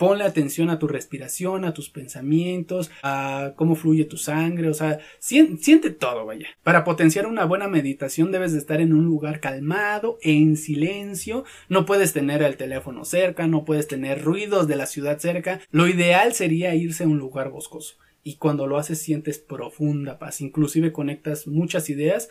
Ponle 0.00 0.24
atención 0.24 0.70
a 0.70 0.78
tu 0.78 0.88
respiración, 0.88 1.66
a 1.66 1.74
tus 1.74 1.90
pensamientos, 1.90 2.90
a 3.02 3.52
cómo 3.54 3.74
fluye 3.74 4.06
tu 4.06 4.16
sangre, 4.16 4.70
o 4.70 4.72
sea, 4.72 4.98
siente 5.18 5.90
todo, 5.90 6.24
vaya. 6.24 6.46
Para 6.62 6.84
potenciar 6.84 7.26
una 7.26 7.44
buena 7.44 7.68
meditación 7.68 8.32
debes 8.32 8.52
de 8.52 8.60
estar 8.60 8.80
en 8.80 8.94
un 8.94 9.04
lugar 9.04 9.40
calmado, 9.40 10.16
en 10.22 10.56
silencio, 10.56 11.44
no 11.68 11.84
puedes 11.84 12.14
tener 12.14 12.42
el 12.42 12.56
teléfono 12.56 13.04
cerca, 13.04 13.46
no 13.46 13.66
puedes 13.66 13.88
tener 13.88 14.24
ruidos 14.24 14.66
de 14.66 14.76
la 14.76 14.86
ciudad 14.86 15.18
cerca. 15.18 15.60
Lo 15.70 15.86
ideal 15.86 16.32
sería 16.32 16.74
irse 16.74 17.04
a 17.04 17.06
un 17.06 17.18
lugar 17.18 17.50
boscoso. 17.50 17.96
Y 18.22 18.36
cuando 18.36 18.66
lo 18.66 18.78
haces 18.78 19.02
sientes 19.02 19.38
profunda 19.38 20.18
paz, 20.18 20.40
inclusive 20.40 20.92
conectas 20.92 21.46
muchas 21.46 21.90
ideas 21.90 22.30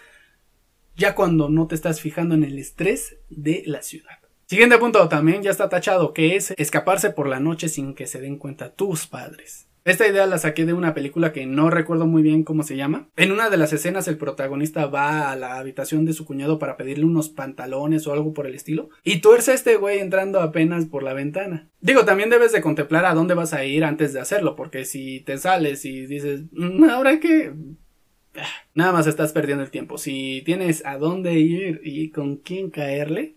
ya 0.96 1.14
cuando 1.14 1.50
no 1.50 1.68
te 1.68 1.76
estás 1.76 2.02
fijando 2.02 2.34
en 2.34 2.44
el 2.44 2.58
estrés 2.58 3.18
de 3.30 3.62
la 3.68 3.84
ciudad. 3.84 4.18
Siguiente 4.50 4.80
punto 4.80 5.08
también 5.10 5.44
ya 5.44 5.52
está 5.52 5.70
tachado, 5.70 6.12
que 6.12 6.36
es 6.36 6.56
escaparse 6.58 7.12
por 7.12 7.28
la 7.28 7.40
noche 7.40 7.70
sin 7.70 7.94
que 7.94 8.08
se 8.08 8.20
den 8.20 8.38
cuenta 8.38 8.74
tus 8.74 9.06
padres. 9.06 9.68
Esta 9.86 10.08
idea 10.08 10.26
la 10.26 10.40
saqué 10.40 10.66
de 10.66 10.74
una 10.74 10.96
película 10.96 11.32
que 11.32 11.46
no 11.46 11.70
recuerdo 11.70 12.08
muy 12.08 12.24
bien 12.24 12.44
cómo 12.44 12.64
se 12.64 12.76
llama. 12.76 13.10
En 13.16 13.32
una 13.32 13.52
de 13.52 13.58
las 13.58 13.74
escenas 13.74 14.08
el 14.08 14.18
protagonista 14.18 14.88
va 14.88 15.30
a 15.30 15.36
la 15.36 15.60
habitación 15.60 16.04
de 16.04 16.14
su 16.14 16.26
cuñado 16.26 16.58
para 16.58 16.78
pedirle 16.78 17.06
unos 17.06 17.30
pantalones 17.30 18.08
o 18.08 18.12
algo 18.12 18.34
por 18.34 18.48
el 18.48 18.56
estilo. 18.56 18.90
Y 19.04 19.22
tuerce 19.22 19.52
a 19.52 19.54
este 19.54 19.76
güey 19.76 20.00
entrando 20.00 20.42
apenas 20.42 20.88
por 20.88 21.04
la 21.04 21.14
ventana. 21.14 21.70
Digo, 21.80 22.04
también 22.04 22.32
debes 22.32 22.52
de 22.52 22.62
contemplar 22.62 23.06
a 23.06 23.14
dónde 23.14 23.36
vas 23.36 23.54
a 23.54 23.66
ir 23.66 23.84
antes 23.84 24.14
de 24.14 24.20
hacerlo, 24.20 24.56
porque 24.56 24.84
si 24.84 25.20
te 25.20 25.38
sales 25.38 25.86
y 25.86 26.08
dices, 26.08 26.46
mm, 26.54 26.86
ahora 26.86 27.20
que... 27.20 27.54
Ah, 28.36 28.48
nada 28.74 28.94
más 28.94 29.06
estás 29.06 29.32
perdiendo 29.32 29.64
el 29.64 29.70
tiempo. 29.70 30.00
Si 30.00 30.42
tienes 30.44 30.84
a 30.88 30.98
dónde 30.98 31.36
ir 31.36 31.82
y 31.84 32.10
con 32.10 32.38
quién 32.38 32.72
caerle, 32.72 33.36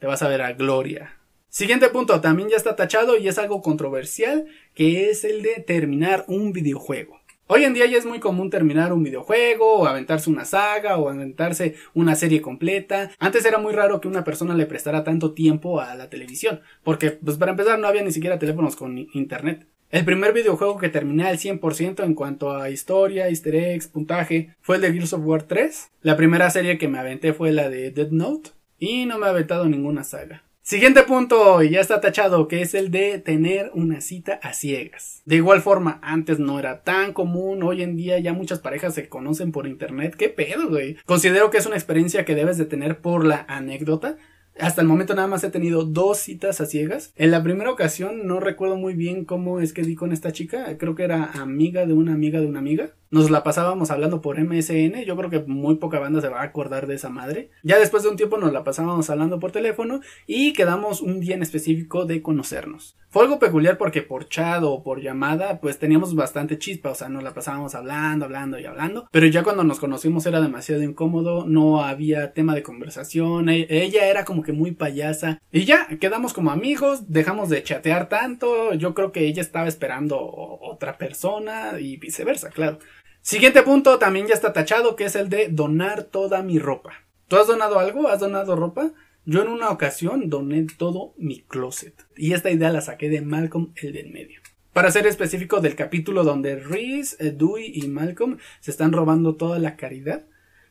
te 0.00 0.06
vas 0.06 0.22
a 0.22 0.28
ver 0.28 0.42
a 0.42 0.54
gloria. 0.54 1.16
Siguiente 1.48 1.88
punto, 1.88 2.20
también 2.20 2.48
ya 2.48 2.56
está 2.56 2.74
tachado 2.74 3.16
y 3.16 3.28
es 3.28 3.38
algo 3.38 3.60
controversial, 3.60 4.46
que 4.74 5.10
es 5.10 5.24
el 5.24 5.42
de 5.42 5.62
terminar 5.66 6.24
un 6.26 6.52
videojuego. 6.52 7.20
Hoy 7.48 7.64
en 7.64 7.74
día 7.74 7.86
ya 7.86 7.98
es 7.98 8.06
muy 8.06 8.20
común 8.20 8.48
terminar 8.48 8.92
un 8.92 9.02
videojuego, 9.02 9.80
o 9.80 9.86
aventarse 9.86 10.30
una 10.30 10.44
saga, 10.44 10.98
o 10.98 11.08
aventarse 11.08 11.74
una 11.94 12.14
serie 12.14 12.40
completa. 12.40 13.10
Antes 13.18 13.44
era 13.44 13.58
muy 13.58 13.72
raro 13.72 14.00
que 14.00 14.06
una 14.06 14.22
persona 14.22 14.54
le 14.54 14.66
prestara 14.66 15.02
tanto 15.02 15.32
tiempo 15.32 15.80
a 15.80 15.96
la 15.96 16.08
televisión, 16.08 16.60
porque 16.84 17.10
pues 17.10 17.38
para 17.38 17.50
empezar 17.50 17.80
no 17.80 17.88
había 17.88 18.04
ni 18.04 18.12
siquiera 18.12 18.38
teléfonos 18.38 18.76
con 18.76 18.98
internet. 19.12 19.66
El 19.90 20.04
primer 20.04 20.32
videojuego 20.32 20.78
que 20.78 20.88
terminé 20.88 21.26
al 21.26 21.38
100% 21.38 22.04
en 22.04 22.14
cuanto 22.14 22.56
a 22.56 22.70
historia, 22.70 23.28
easter 23.28 23.56
eggs, 23.56 23.88
puntaje, 23.88 24.54
fue 24.60 24.76
el 24.76 24.82
de 24.82 24.92
Gears 24.92 25.14
of 25.14 25.24
War 25.24 25.42
3. 25.42 25.90
La 26.02 26.16
primera 26.16 26.48
serie 26.50 26.78
que 26.78 26.86
me 26.86 27.00
aventé 27.00 27.32
fue 27.32 27.50
la 27.50 27.68
de 27.68 27.90
Dead 27.90 28.12
Note. 28.12 28.50
Y 28.80 29.04
no 29.04 29.18
me 29.18 29.26
ha 29.26 29.28
aventado 29.28 29.66
ninguna 29.66 30.02
saga. 30.02 30.42
Siguiente 30.62 31.02
punto, 31.02 31.62
y 31.62 31.70
ya 31.70 31.80
está 31.80 32.00
tachado, 32.00 32.48
que 32.48 32.62
es 32.62 32.74
el 32.74 32.90
de 32.90 33.18
tener 33.18 33.70
una 33.74 34.00
cita 34.00 34.40
a 34.42 34.54
ciegas. 34.54 35.20
De 35.26 35.36
igual 35.36 35.60
forma, 35.60 35.98
antes 36.02 36.38
no 36.38 36.58
era 36.58 36.82
tan 36.82 37.12
común, 37.12 37.62
hoy 37.62 37.82
en 37.82 37.96
día 37.96 38.18
ya 38.20 38.32
muchas 38.32 38.60
parejas 38.60 38.94
se 38.94 39.08
conocen 39.08 39.52
por 39.52 39.66
internet. 39.66 40.16
¿Qué 40.16 40.30
pedo, 40.30 40.68
güey? 40.68 40.96
Considero 41.04 41.50
que 41.50 41.58
es 41.58 41.66
una 41.66 41.76
experiencia 41.76 42.24
que 42.24 42.34
debes 42.34 42.56
de 42.56 42.64
tener 42.64 43.00
por 43.00 43.26
la 43.26 43.44
anécdota, 43.48 44.16
hasta 44.58 44.82
el 44.82 44.88
momento 44.88 45.14
nada 45.14 45.28
más 45.28 45.44
he 45.44 45.50
tenido 45.50 45.84
dos 45.84 46.18
citas 46.18 46.60
a 46.60 46.66
ciegas. 46.66 47.12
En 47.16 47.30
la 47.30 47.42
primera 47.42 47.70
ocasión 47.70 48.26
no 48.26 48.40
recuerdo 48.40 48.76
muy 48.76 48.94
bien 48.94 49.24
cómo 49.24 49.60
es 49.60 49.72
que 49.72 49.82
di 49.82 49.94
con 49.94 50.12
esta 50.12 50.32
chica. 50.32 50.76
Creo 50.78 50.94
que 50.94 51.04
era 51.04 51.24
amiga 51.24 51.86
de 51.86 51.94
una 51.94 52.12
amiga 52.12 52.40
de 52.40 52.46
una 52.46 52.58
amiga. 52.58 52.90
Nos 53.12 53.28
la 53.28 53.42
pasábamos 53.42 53.90
hablando 53.90 54.20
por 54.20 54.38
MSN. 54.38 55.02
Yo 55.04 55.16
creo 55.16 55.30
que 55.30 55.40
muy 55.40 55.74
poca 55.76 55.98
banda 55.98 56.20
se 56.20 56.28
va 56.28 56.42
a 56.42 56.44
acordar 56.44 56.86
de 56.86 56.94
esa 56.94 57.08
madre. 57.08 57.50
Ya 57.64 57.76
después 57.76 58.04
de 58.04 58.08
un 58.08 58.16
tiempo 58.16 58.38
nos 58.38 58.52
la 58.52 58.62
pasábamos 58.62 59.10
hablando 59.10 59.40
por 59.40 59.50
teléfono 59.50 60.00
y 60.28 60.52
quedamos 60.52 61.00
un 61.00 61.18
día 61.18 61.34
en 61.34 61.42
específico 61.42 62.04
de 62.04 62.22
conocernos. 62.22 62.96
Fue 63.08 63.24
algo 63.24 63.40
peculiar 63.40 63.78
porque 63.78 64.02
por 64.02 64.28
chat 64.28 64.62
o 64.62 64.84
por 64.84 65.00
llamada 65.00 65.60
pues 65.60 65.80
teníamos 65.80 66.14
bastante 66.14 66.56
chispa. 66.56 66.90
O 66.90 66.94
sea, 66.94 67.08
nos 67.08 67.24
la 67.24 67.34
pasábamos 67.34 67.74
hablando, 67.74 68.26
hablando 68.26 68.60
y 68.60 68.66
hablando. 68.66 69.08
Pero 69.10 69.26
ya 69.26 69.42
cuando 69.42 69.64
nos 69.64 69.80
conocimos 69.80 70.24
era 70.26 70.40
demasiado 70.40 70.84
incómodo. 70.84 71.44
No 71.46 71.82
había 71.82 72.32
tema 72.32 72.54
de 72.54 72.62
conversación. 72.62 73.48
E-, 73.48 73.66
ella 73.68 74.06
era 74.06 74.24
como 74.24 74.44
que 74.44 74.52
muy 74.52 74.70
payasa. 74.70 75.42
Y 75.50 75.64
ya, 75.64 75.88
quedamos 75.98 76.32
como 76.32 76.52
amigos. 76.52 77.10
Dejamos 77.10 77.48
de 77.48 77.64
chatear 77.64 78.08
tanto. 78.08 78.72
Yo 78.74 78.94
creo 78.94 79.10
que 79.10 79.26
ella 79.26 79.42
estaba 79.42 79.66
esperando 79.66 80.16
otra 80.20 80.96
persona 80.96 81.80
y 81.80 81.96
viceversa, 81.96 82.50
claro. 82.50 82.78
Siguiente 83.22 83.62
punto 83.62 83.98
también 83.98 84.26
ya 84.26 84.34
está 84.34 84.52
tachado, 84.52 84.96
que 84.96 85.04
es 85.04 85.14
el 85.14 85.28
de 85.28 85.48
donar 85.48 86.04
toda 86.04 86.42
mi 86.42 86.58
ropa. 86.58 86.92
¿Tú 87.28 87.36
has 87.36 87.46
donado 87.46 87.78
algo? 87.78 88.08
¿Has 88.08 88.20
donado 88.20 88.56
ropa? 88.56 88.92
Yo 89.26 89.42
en 89.42 89.48
una 89.48 89.70
ocasión 89.70 90.30
doné 90.30 90.66
todo 90.78 91.14
mi 91.18 91.42
closet. 91.42 91.94
Y 92.16 92.32
esta 92.32 92.50
idea 92.50 92.72
la 92.72 92.80
saqué 92.80 93.10
de 93.10 93.20
Malcolm 93.20 93.72
el 93.76 93.92
del 93.92 94.10
medio. 94.10 94.40
Para 94.72 94.90
ser 94.90 95.06
específico 95.06 95.60
del 95.60 95.76
capítulo 95.76 96.24
donde 96.24 96.56
Reese, 96.56 97.32
Dewey 97.32 97.70
y 97.74 97.88
Malcolm 97.88 98.38
se 98.60 98.70
están 98.70 98.92
robando 98.92 99.36
toda 99.36 99.58
la 99.58 99.76
caridad 99.76 100.24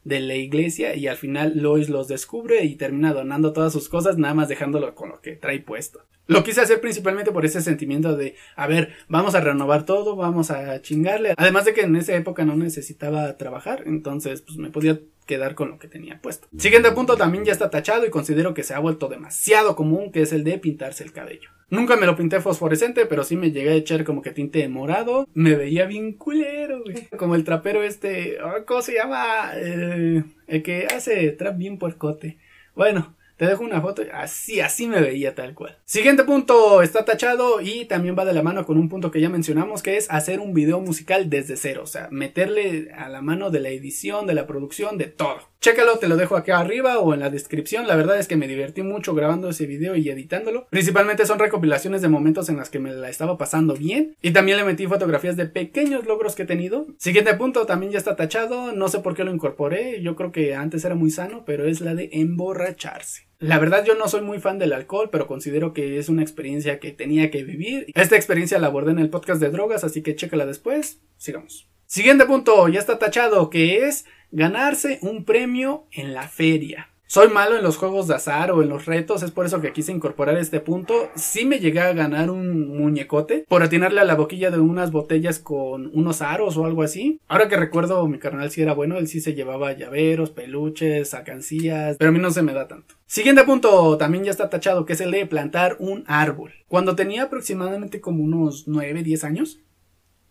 de 0.04 0.20
la 0.20 0.36
iglesia 0.36 0.96
y 0.96 1.08
al 1.08 1.18
final 1.18 1.54
Lois 1.58 1.90
los 1.90 2.08
descubre 2.08 2.64
y 2.64 2.76
termina 2.76 3.14
donando 3.14 3.54
todas 3.54 3.72
sus 3.72 3.90
cosas, 3.90 4.18
nada 4.18 4.34
más 4.34 4.50
dejándolo 4.50 4.96
con 4.96 5.10
lo 5.10 5.22
que 5.22 5.36
trae 5.36 5.60
puesto. 5.60 6.06
Lo 6.30 6.44
quise 6.44 6.62
hacer 6.62 6.80
principalmente 6.80 7.32
por 7.32 7.44
ese 7.44 7.60
sentimiento 7.60 8.16
de, 8.16 8.36
a 8.56 8.68
ver, 8.68 8.94
vamos 9.08 9.34
a 9.34 9.42
renovar 9.42 9.84
todo, 9.84 10.16
vamos 10.16 10.52
a 10.52 10.80
chingarle. 10.80 11.34
Además 11.36 11.66
de 11.66 11.74
que 11.74 11.82
en 11.82 11.96
esa 11.96 12.16
época 12.16 12.46
no 12.46 12.56
necesitaba 12.56 13.36
trabajar, 13.36 13.84
entonces 13.88 14.42
pues 14.42 14.60
me 14.60 14.70
podía 14.70 15.00
quedar 15.26 15.56
con 15.56 15.72
lo 15.72 15.80
que 15.80 15.88
tenía 15.88 16.22
puesto. 16.22 16.48
Siguiente 16.56 16.92
punto 16.92 17.18
también 17.18 17.46
ya 17.46 17.52
está 17.52 17.72
tachado 17.72 18.06
y 18.06 18.12
considero 18.12 18.54
que 18.54 18.62
se 18.62 18.76
ha 18.76 18.80
vuelto 18.80 19.08
demasiado 19.08 19.76
común, 19.76 20.12
que 20.12 20.22
es 20.22 20.32
el 20.32 20.44
de 20.44 20.60
pintarse 20.60 21.04
el 21.04 21.14
cabello. 21.14 21.50
Nunca 21.72 21.96
me 21.96 22.06
lo 22.06 22.16
pinté 22.16 22.40
fosforescente, 22.42 23.08
pero 23.08 23.24
sí 23.24 23.36
me 23.36 23.52
llegué 23.52 23.72
a 23.72 23.76
echar 23.76 24.04
como 24.04 24.22
que 24.22 24.30
tinte 24.30 24.68
morado. 24.70 25.28
Me 25.34 25.56
veía 25.56 25.88
bien 25.88 26.14
culero, 26.14 26.84
güey. 26.84 27.08
Como 27.18 27.34
el 27.34 27.44
trapero 27.44 27.82
este, 27.82 28.38
¿cómo 28.68 28.84
se 28.84 28.94
llama? 28.94 29.52
Eh, 29.56 30.24
el 30.48 30.64
que 30.64 30.86
hace 30.88 31.32
trap 31.32 31.58
bien 31.58 31.80
puercote. 31.80 32.38
Bueno, 32.76 33.16
te 33.40 33.46
dejo 33.46 33.64
una 33.64 33.82
foto. 33.82 34.04
Así, 34.14 34.60
así 34.60 34.86
me 34.86 35.00
veía 35.00 35.34
tal 35.34 35.56
cual. 35.56 35.78
Siguiente 35.86 36.26
punto 36.26 36.82
está 36.82 37.06
tachado 37.06 37.62
y 37.62 37.86
también 37.86 38.14
va 38.20 38.26
de 38.26 38.34
la 38.34 38.44
mano 38.44 38.66
con 38.66 38.78
un 38.78 38.90
punto 38.90 39.12
que 39.12 39.22
ya 39.22 39.30
mencionamos 39.30 39.82
que 39.82 39.96
es 39.96 40.12
hacer 40.12 40.42
un 40.42 40.54
video 40.54 40.82
musical 40.82 41.30
desde 41.30 41.56
cero. 41.56 41.84
O 41.84 41.88
sea, 41.88 42.10
meterle 42.12 42.92
a 42.92 43.08
la 43.08 43.22
mano 43.22 43.50
de 43.50 43.62
la 43.62 43.70
edición, 43.70 44.28
de 44.28 44.34
la 44.34 44.46
producción, 44.46 44.98
de 44.98 45.06
todo. 45.06 45.40
Chécalo, 45.62 46.00
te 46.00 46.10
lo 46.10 46.18
dejo 46.18 46.36
aquí 46.36 46.52
arriba 46.52 47.00
o 47.00 47.14
en 47.14 47.22
la 47.22 47.30
descripción. 47.30 47.88
La 47.88 47.96
verdad 47.96 48.20
es 48.20 48.28
que 48.28 48.36
me 48.36 48.48
divertí 48.48 48.82
mucho 48.82 49.14
grabando 49.14 49.48
ese 49.48 49.66
video 49.66 49.96
y 49.96 50.10
editándolo. 50.10 50.68
Principalmente 50.70 51.26
son 51.26 51.40
recopilaciones 51.40 52.02
de 52.02 52.10
momentos 52.10 52.50
en 52.50 52.58
las 52.58 52.70
que 52.70 52.80
me 52.80 52.92
la 52.92 53.08
estaba 53.08 53.38
pasando 53.38 53.74
bien. 53.74 54.18
Y 54.22 54.32
también 54.32 54.58
le 54.58 54.66
metí 54.66 54.86
fotografías 54.86 55.38
de 55.38 55.46
pequeños 55.46 56.06
logros 56.06 56.36
que 56.36 56.44
he 56.44 56.46
tenido. 56.46 56.88
Siguiente 56.98 57.34
punto 57.36 57.66
también 57.66 57.94
ya 57.94 58.00
está 58.00 58.18
tachado. 58.18 58.74
No 58.74 58.90
sé 58.90 59.00
por 59.00 59.16
qué 59.16 59.24
lo 59.24 59.34
incorporé. 59.34 60.02
Yo 60.02 60.18
creo 60.18 60.34
que 60.34 60.56
antes 60.56 60.84
era 60.84 60.96
muy 60.96 61.10
sano, 61.10 61.46
pero 61.46 61.66
es 61.66 61.80
la 61.80 61.96
de 61.96 62.10
emborracharse. 62.12 63.29
La 63.40 63.58
verdad 63.58 63.86
yo 63.86 63.96
no 63.96 64.10
soy 64.10 64.22
muy 64.22 64.40
fan 64.40 64.60
del 64.60 64.74
alcohol, 64.74 65.10
pero 65.10 65.26
considero 65.26 65.74
que 65.74 65.98
es 65.98 66.10
una 66.10 66.22
experiencia 66.22 66.80
que 66.80 66.92
tenía 66.92 67.32
que 67.32 67.46
vivir. 67.46 67.86
Esta 67.96 68.18
experiencia 68.18 68.60
la 68.60 68.68
abordé 68.68 68.92
en 68.92 69.00
el 69.00 69.10
podcast 69.10 69.40
de 69.40 69.50
drogas, 69.50 69.86
así 69.86 70.02
que 70.02 70.16
chécala 70.16 70.46
después. 70.46 71.00
Sigamos. 71.18 71.70
Siguiente 71.86 72.26
punto, 72.26 72.68
ya 72.68 72.82
está 72.82 73.00
tachado, 73.00 73.50
que 73.50 73.88
es 73.88 74.04
ganarse 74.32 75.00
un 75.02 75.24
premio 75.24 75.88
en 75.92 76.14
la 76.14 76.28
feria. 76.28 76.90
Soy 77.12 77.28
malo 77.28 77.58
en 77.58 77.64
los 77.64 77.78
juegos 77.78 78.06
de 78.08 78.14
azar 78.14 78.52
o 78.52 78.62
en 78.62 78.70
los 78.70 78.86
retos, 78.86 79.24
es 79.24 79.32
por 79.32 79.44
eso 79.48 79.60
que 79.62 79.74
quise 79.74 79.92
incorporar 79.92 80.38
este 80.38 80.60
punto. 80.60 81.10
Sí 81.16 81.44
me 81.44 81.58
llegué 81.58 81.80
a 81.80 81.94
ganar 81.94 82.30
un 82.30 82.78
muñecote 82.78 83.46
por 83.48 83.64
atinarle 83.64 84.00
a 84.00 84.04
la 84.04 84.14
boquilla 84.14 84.52
de 84.52 84.60
unas 84.60 84.92
botellas 84.92 85.40
con 85.40 85.90
unos 85.92 86.22
aros 86.22 86.56
o 86.56 86.66
algo 86.66 86.84
así. 86.84 87.20
Ahora 87.28 87.50
que 87.50 87.58
recuerdo, 87.58 88.08
mi 88.08 88.20
carnal 88.20 88.52
sí 88.52 88.62
era 88.62 88.76
bueno, 88.76 89.00
él 89.00 89.08
sí 89.08 89.22
se 89.22 89.34
llevaba 89.34 89.74
llaveros, 89.74 90.30
peluches, 90.30 91.16
alcancías, 91.16 91.98
pero 91.98 92.10
a 92.10 92.12
mí 92.12 92.20
no 92.20 92.30
se 92.30 92.44
me 92.44 92.54
da 92.54 92.68
tanto. 92.68 92.94
Siguiente 93.08 93.44
punto, 93.44 93.98
también 93.98 94.24
ya 94.24 94.30
está 94.30 94.52
tachado, 94.52 94.86
que 94.86 94.94
es 94.94 95.02
el 95.02 95.10
de 95.10 95.26
plantar 95.26 95.78
un 95.80 96.04
árbol. 96.06 96.54
Cuando 96.68 96.96
tenía 96.96 97.24
aproximadamente 97.24 98.02
como 98.02 98.24
unos 98.24 98.68
9, 98.68 99.02
10 99.02 99.24
años, 99.24 99.60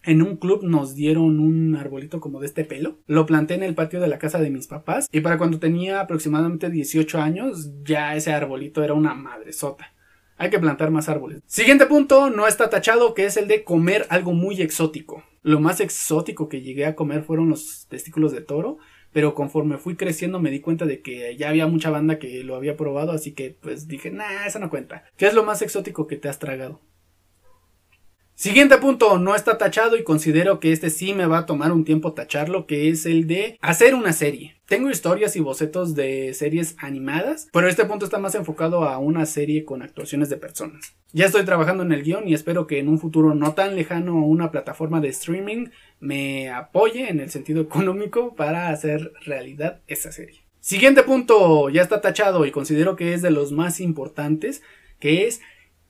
en 0.09 0.23
un 0.23 0.37
club 0.39 0.65
nos 0.65 0.95
dieron 0.95 1.39
un 1.39 1.77
arbolito 1.77 2.19
como 2.19 2.41
de 2.41 2.47
este 2.47 2.65
pelo. 2.65 2.99
Lo 3.07 3.27
planté 3.27 3.53
en 3.55 3.63
el 3.63 3.75
patio 3.75 4.01
de 4.01 4.09
la 4.09 4.19
casa 4.19 4.41
de 4.41 4.49
mis 4.49 4.67
papás. 4.67 5.07
Y 5.13 5.21
para 5.21 5.37
cuando 5.37 5.59
tenía 5.59 6.01
aproximadamente 6.01 6.71
18 6.71 7.21
años, 7.21 7.71
ya 7.85 8.17
ese 8.17 8.33
arbolito 8.33 8.83
era 8.83 8.95
una 8.95 9.13
madre 9.13 9.53
sota. 9.53 9.93
Hay 10.39 10.49
que 10.49 10.59
plantar 10.59 10.91
más 10.91 11.11
árboles. 11.11 11.43
Siguiente 11.47 11.85
punto, 11.85 12.31
no 12.31 12.47
está 12.47 12.71
tachado, 12.71 13.13
que 13.13 13.27
es 13.27 13.37
el 13.37 13.49
de 13.49 13.65
comer 13.65 14.07
algo 14.09 14.33
muy 14.33 14.63
exótico. 14.63 15.25
Lo 15.43 15.61
más 15.61 15.79
exótico 15.81 16.49
que 16.49 16.63
llegué 16.63 16.87
a 16.87 16.95
comer 16.95 17.23
fueron 17.23 17.51
los 17.51 17.87
testículos 17.91 18.33
de 18.33 18.41
toro. 18.41 18.79
Pero 19.13 19.35
conforme 19.35 19.77
fui 19.77 19.95
creciendo 19.97 20.39
me 20.39 20.51
di 20.51 20.61
cuenta 20.61 20.85
de 20.87 21.01
que 21.01 21.37
ya 21.37 21.49
había 21.49 21.67
mucha 21.67 21.91
banda 21.91 22.19
que 22.19 22.43
lo 22.45 22.57
había 22.57 22.79
probado. 22.79 23.13
Así 23.13 23.33
que 23.33 23.55
pues 23.61 23.89
dije, 23.89 24.11
nah, 24.11 24.47
eso 24.47 24.59
no 24.59 24.71
cuenta. 24.71 25.05
¿Qué 25.19 25.27
es 25.27 25.35
lo 25.35 25.45
más 25.45 25.61
exótico 25.61 26.07
que 26.07 26.17
te 26.17 26.31
has 26.31 26.39
tragado? 26.39 26.81
Siguiente 28.39 28.79
punto, 28.79 29.19
no 29.19 29.35
está 29.35 29.59
tachado 29.59 29.97
y 29.97 30.05
considero 30.05 30.61
que 30.61 30.71
este 30.71 30.91
sí 30.91 31.13
me 31.13 31.27
va 31.27 31.39
a 31.39 31.47
tomar 31.47 31.73
un 31.73 31.85
tiempo 31.85 32.13
tacharlo, 32.13 32.67
que 32.67 32.89
es 32.89 33.05
el 33.05 33.27
de 33.27 33.59
hacer 33.61 33.97
una 33.97 34.13
serie. 34.13 34.61
Tengo 34.67 34.91
historias 34.91 35.35
y 35.35 35.41
bocetos 35.41 35.97
de 35.97 36.33
series 36.35 36.77
animadas, 36.79 37.49
pero 37.53 37.67
este 37.67 37.85
punto 37.85 38.05
está 38.05 38.21
más 38.21 38.37
enfocado 38.37 38.85
a 38.85 38.99
una 38.99 39.27
serie 39.27 39.65
con 39.65 39.83
actuaciones 39.83 40.29
de 40.29 40.37
personas. 40.37 40.95
Ya 41.13 41.27
estoy 41.27 41.45
trabajando 41.45 41.83
en 41.83 41.91
el 41.91 42.05
guion 42.05 42.29
y 42.29 42.35
espero 42.35 42.69
que 42.69 42.79
en 42.79 42.87
un 42.87 43.01
futuro 43.01 43.35
no 43.35 43.55
tan 43.55 43.75
lejano 43.75 44.25
una 44.25 44.53
plataforma 44.53 45.01
de 45.01 45.09
streaming 45.09 45.71
me 45.99 46.49
apoye 46.49 47.09
en 47.09 47.19
el 47.19 47.31
sentido 47.31 47.61
económico 47.61 48.37
para 48.37 48.69
hacer 48.69 49.15
realidad 49.27 49.81
esa 49.89 50.13
serie. 50.13 50.45
Siguiente 50.61 51.03
punto, 51.03 51.71
ya 51.71 51.83
está 51.83 52.01
tachado 52.01 52.47
y 52.47 52.53
considero 52.53 52.95
que 52.95 53.15
es 53.15 53.23
de 53.23 53.33
los 53.33 53.51
más 53.51 53.81
importantes, 53.81 54.63
que 55.01 55.27
es 55.27 55.41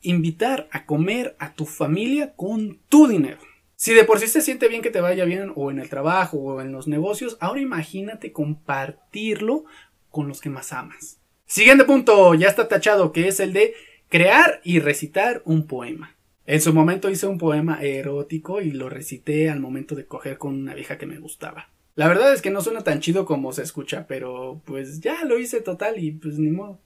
invitar 0.03 0.69
a 0.71 0.87
comer 0.87 1.37
a 1.39 1.55
tu 1.55 1.67
familia 1.67 2.35
con 2.35 2.79
tu 2.89 3.07
dinero. 3.07 3.39
Si 3.77 3.95
de 3.95 4.05
por 4.05 4.19
sí 4.19 4.27
se 4.27 4.41
siente 4.41 4.69
bien 4.69 4.83
que 4.83 4.91
te 4.91 5.01
vaya 5.01 5.25
bien 5.25 5.53
o 5.55 5.71
en 5.71 5.79
el 5.79 5.89
trabajo 5.89 6.39
o 6.39 6.61
en 6.61 6.73
los 6.73 6.89
negocios, 6.89 7.37
ahora 7.41 7.61
imagínate 7.61 8.33
compartirlo 8.33 9.65
con 10.11 10.27
los 10.27 10.41
que 10.41 10.51
más 10.51 10.73
amas. 10.73 11.21
Siguiente 11.47 11.85
punto, 11.85 12.35
ya 12.35 12.49
está 12.49 12.69
tachado, 12.69 13.13
que 13.13 13.29
es 13.29 13.41
el 13.41 13.53
de 13.53 13.75
crear 14.09 14.61
y 14.65 14.81
recitar 14.81 15.43
un 15.45 15.67
poema. 15.67 16.17
En 16.47 16.61
su 16.61 16.73
momento 16.73 17.11
hice 17.11 17.27
un 17.27 17.39
poema 17.39 17.83
erótico 17.83 18.61
y 18.61 18.71
lo 18.71 18.89
recité 18.89 19.51
al 19.51 19.61
momento 19.61 19.95
de 19.95 20.07
coger 20.07 20.39
con 20.39 20.55
una 20.55 20.75
vieja 20.75 20.99
que 20.99 21.07
me 21.07 21.19
gustaba. 21.19 21.69
La 21.95 22.09
verdad 22.09 22.33
es 22.33 22.43
que 22.43 22.51
no 22.51 22.63
suena 22.63 22.83
tan 22.83 23.01
chido 23.01 23.27
como 23.27 23.53
se 23.53 23.63
escucha, 23.63 24.07
pero 24.09 24.61
pues 24.65 25.01
ya 25.01 25.25
lo 25.25 25.39
hice 25.39 25.61
total 25.61 25.99
y 25.99 26.13
pues 26.13 26.39
ni 26.39 26.51
modo. 26.51 26.81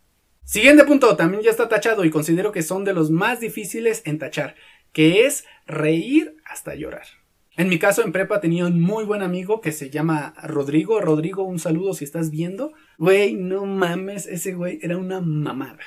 Siguiente 0.45 0.85
punto, 0.85 1.17
también 1.17 1.43
ya 1.43 1.51
está 1.51 1.69
tachado 1.69 2.05
y 2.05 2.11
considero 2.11 2.53
que 2.53 2.63
son 2.63 2.85
de 2.85 2.93
los 2.93 3.11
más 3.11 3.41
difíciles 3.41 4.03
en 4.05 4.19
tachar, 4.19 4.57
que 4.93 5.25
es 5.25 5.45
reír 5.67 6.37
hasta 6.45 6.75
llorar. 6.75 7.07
En 7.57 7.69
mi 7.69 7.79
caso, 7.79 8.03
en 8.03 8.13
prepa 8.13 8.41
tenía 8.41 8.67
un 8.67 8.81
muy 8.81 9.05
buen 9.05 9.23
amigo 9.23 9.61
que 9.61 9.73
se 9.73 9.91
llama 9.91 10.35
Rodrigo. 10.43 11.01
Rodrigo, 11.01 11.43
un 11.43 11.59
saludo 11.59 11.93
si 11.95 12.05
estás 12.05 12.31
viendo. 12.31 12.73
Güey, 12.99 13.35
no 13.35 13.67
mames, 13.67 14.27
ese 14.27 14.55
güey 14.55 14.79
era 14.83 14.97
una 14.97 15.21
mamada. 15.21 15.79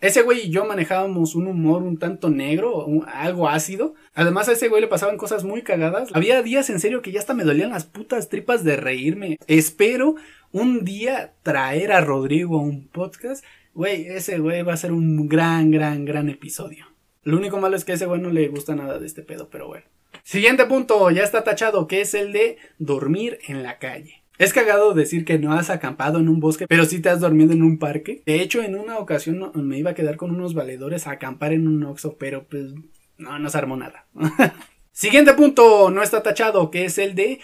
Ese 0.00 0.20
güey 0.20 0.46
y 0.46 0.50
yo 0.50 0.66
manejábamos 0.66 1.34
un 1.34 1.46
humor 1.46 1.82
un 1.82 1.96
tanto 1.96 2.28
negro, 2.28 2.86
algo 3.06 3.48
ácido. 3.48 3.94
Además 4.14 4.48
a 4.48 4.52
ese 4.52 4.68
güey 4.68 4.82
le 4.82 4.88
pasaban 4.88 5.16
cosas 5.16 5.44
muy 5.44 5.62
cagadas. 5.62 6.10
Había 6.12 6.42
días 6.42 6.68
en 6.68 6.78
serio 6.78 7.00
que 7.00 7.10
ya 7.10 7.20
hasta 7.20 7.32
me 7.32 7.44
dolían 7.44 7.70
las 7.70 7.86
putas 7.86 8.28
tripas 8.28 8.64
de 8.64 8.76
reírme. 8.76 9.38
Espero 9.46 10.16
un 10.52 10.84
día 10.84 11.32
traer 11.42 11.90
a 11.90 12.02
Rodrigo 12.02 12.58
a 12.58 12.62
un 12.62 12.86
podcast 12.88 13.42
Güey, 13.74 14.06
ese 14.06 14.38
güey 14.38 14.62
va 14.62 14.74
a 14.74 14.78
ser 14.78 14.92
un 14.92 15.28
gran, 15.28 15.72
gran, 15.72 16.04
gran 16.04 16.28
episodio. 16.28 16.86
Lo 17.24 17.36
único 17.36 17.58
malo 17.58 17.74
es 17.74 17.84
que 17.84 17.92
a 17.92 17.94
ese 17.96 18.06
güey 18.06 18.20
no 18.20 18.30
le 18.30 18.46
gusta 18.48 18.76
nada 18.76 19.00
de 19.00 19.06
este 19.06 19.22
pedo, 19.22 19.48
pero 19.50 19.66
bueno. 19.66 19.84
Siguiente 20.22 20.64
punto, 20.66 21.10
ya 21.10 21.24
está 21.24 21.42
tachado, 21.42 21.88
que 21.88 22.00
es 22.00 22.14
el 22.14 22.32
de 22.32 22.56
dormir 22.78 23.38
en 23.48 23.64
la 23.64 23.78
calle. 23.78 24.22
Es 24.38 24.52
cagado 24.52 24.94
decir 24.94 25.24
que 25.24 25.38
no 25.38 25.52
has 25.52 25.70
acampado 25.70 26.20
en 26.20 26.28
un 26.28 26.38
bosque, 26.38 26.66
pero 26.68 26.84
sí 26.84 27.00
te 27.00 27.08
has 27.08 27.20
dormido 27.20 27.52
en 27.52 27.62
un 27.62 27.78
parque. 27.78 28.22
De 28.26 28.40
hecho, 28.40 28.62
en 28.62 28.76
una 28.76 28.98
ocasión 28.98 29.50
me 29.54 29.78
iba 29.78 29.90
a 29.90 29.94
quedar 29.94 30.16
con 30.16 30.30
unos 30.30 30.54
valedores 30.54 31.06
a 31.06 31.12
acampar 31.12 31.52
en 31.52 31.66
un 31.66 31.82
oxo, 31.84 32.16
pero 32.16 32.46
pues 32.48 32.74
no, 33.18 33.38
no 33.38 33.50
se 33.50 33.58
armó 33.58 33.76
nada. 33.76 34.06
Siguiente 34.92 35.34
punto, 35.34 35.90
no 35.90 36.02
está 36.02 36.22
tachado, 36.22 36.70
que 36.70 36.84
es 36.84 36.98
el 36.98 37.16
de 37.16 37.40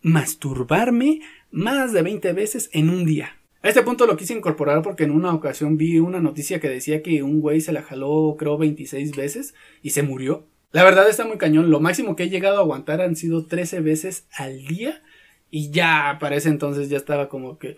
masturbarme 0.00 1.20
más 1.50 1.92
de 1.92 2.02
20 2.02 2.32
veces 2.32 2.70
en 2.72 2.88
un 2.88 3.04
día. 3.04 3.41
A 3.62 3.68
este 3.68 3.82
punto 3.82 4.06
lo 4.06 4.16
quise 4.16 4.34
incorporar 4.34 4.82
porque 4.82 5.04
en 5.04 5.12
una 5.12 5.32
ocasión 5.32 5.76
vi 5.76 6.00
una 6.00 6.20
noticia 6.20 6.58
que 6.58 6.68
decía 6.68 7.00
que 7.00 7.22
un 7.22 7.40
güey 7.40 7.60
se 7.60 7.72
la 7.72 7.82
jaló 7.82 8.34
creo 8.36 8.58
26 8.58 9.14
veces 9.14 9.54
y 9.82 9.90
se 9.90 10.02
murió. 10.02 10.44
La 10.72 10.82
verdad 10.82 11.08
está 11.08 11.24
muy 11.24 11.38
cañón, 11.38 11.70
lo 11.70 11.78
máximo 11.78 12.16
que 12.16 12.24
he 12.24 12.28
llegado 12.28 12.56
a 12.56 12.60
aguantar 12.60 13.00
han 13.00 13.14
sido 13.14 13.46
13 13.46 13.80
veces 13.80 14.26
al 14.32 14.64
día 14.64 15.02
y 15.48 15.70
ya 15.70 16.16
para 16.18 16.34
ese 16.34 16.48
entonces 16.48 16.88
ya 16.88 16.96
estaba 16.96 17.28
como 17.28 17.58
que... 17.58 17.76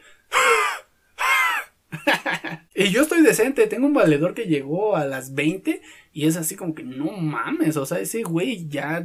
y 2.75 2.89
yo 2.91 3.03
estoy 3.03 3.23
decente, 3.23 3.67
tengo 3.67 3.87
un 3.87 3.93
valedor 3.93 4.33
que 4.33 4.47
llegó 4.47 4.97
a 4.97 5.05
las 5.05 5.35
20 5.35 5.83
y 6.15 6.27
es 6.27 6.37
así 6.37 6.57
como 6.57 6.75
que 6.75 6.85
no 6.85 7.11
mames, 7.11 7.77
o 7.77 7.85
sea, 7.85 7.99
ese 7.99 8.23
güey 8.23 8.69
ya 8.69 9.05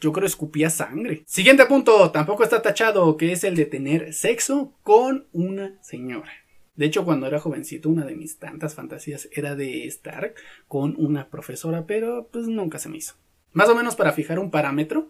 yo 0.00 0.12
creo 0.12 0.26
escupía 0.26 0.70
sangre. 0.70 1.22
Siguiente 1.26 1.66
punto, 1.66 2.10
tampoco 2.10 2.44
está 2.44 2.62
tachado, 2.62 3.16
que 3.16 3.32
es 3.32 3.44
el 3.44 3.56
de 3.56 3.66
tener 3.66 4.12
sexo 4.12 4.72
con 4.82 5.26
una 5.32 5.78
señora. 5.82 6.30
De 6.74 6.84
hecho, 6.84 7.04
cuando 7.04 7.26
era 7.26 7.40
jovencito, 7.40 7.88
una 7.88 8.04
de 8.04 8.14
mis 8.14 8.38
tantas 8.38 8.74
fantasías 8.74 9.28
era 9.32 9.56
de 9.56 9.86
estar 9.86 10.34
con 10.68 10.94
una 10.98 11.28
profesora, 11.28 11.86
pero 11.86 12.28
pues 12.30 12.46
nunca 12.48 12.78
se 12.78 12.90
me 12.90 12.98
hizo. 12.98 13.14
Más 13.52 13.68
o 13.70 13.74
menos 13.74 13.96
para 13.96 14.12
fijar 14.12 14.38
un 14.38 14.50
parámetro, 14.50 15.08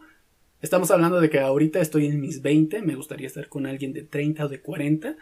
estamos 0.62 0.92
hablando 0.92 1.20
de 1.20 1.29
que 1.29 1.40
ahorita 1.40 1.81
estoy 1.81 2.07
en 2.07 2.20
mis 2.20 2.42
20, 2.42 2.83
me 2.83 2.94
gustaría 2.94 3.27
estar 3.27 3.49
con 3.49 3.66
alguien 3.66 3.92
de 3.92 4.03
30 4.03 4.44
o 4.44 4.49
de 4.49 4.61
40, 4.61 5.16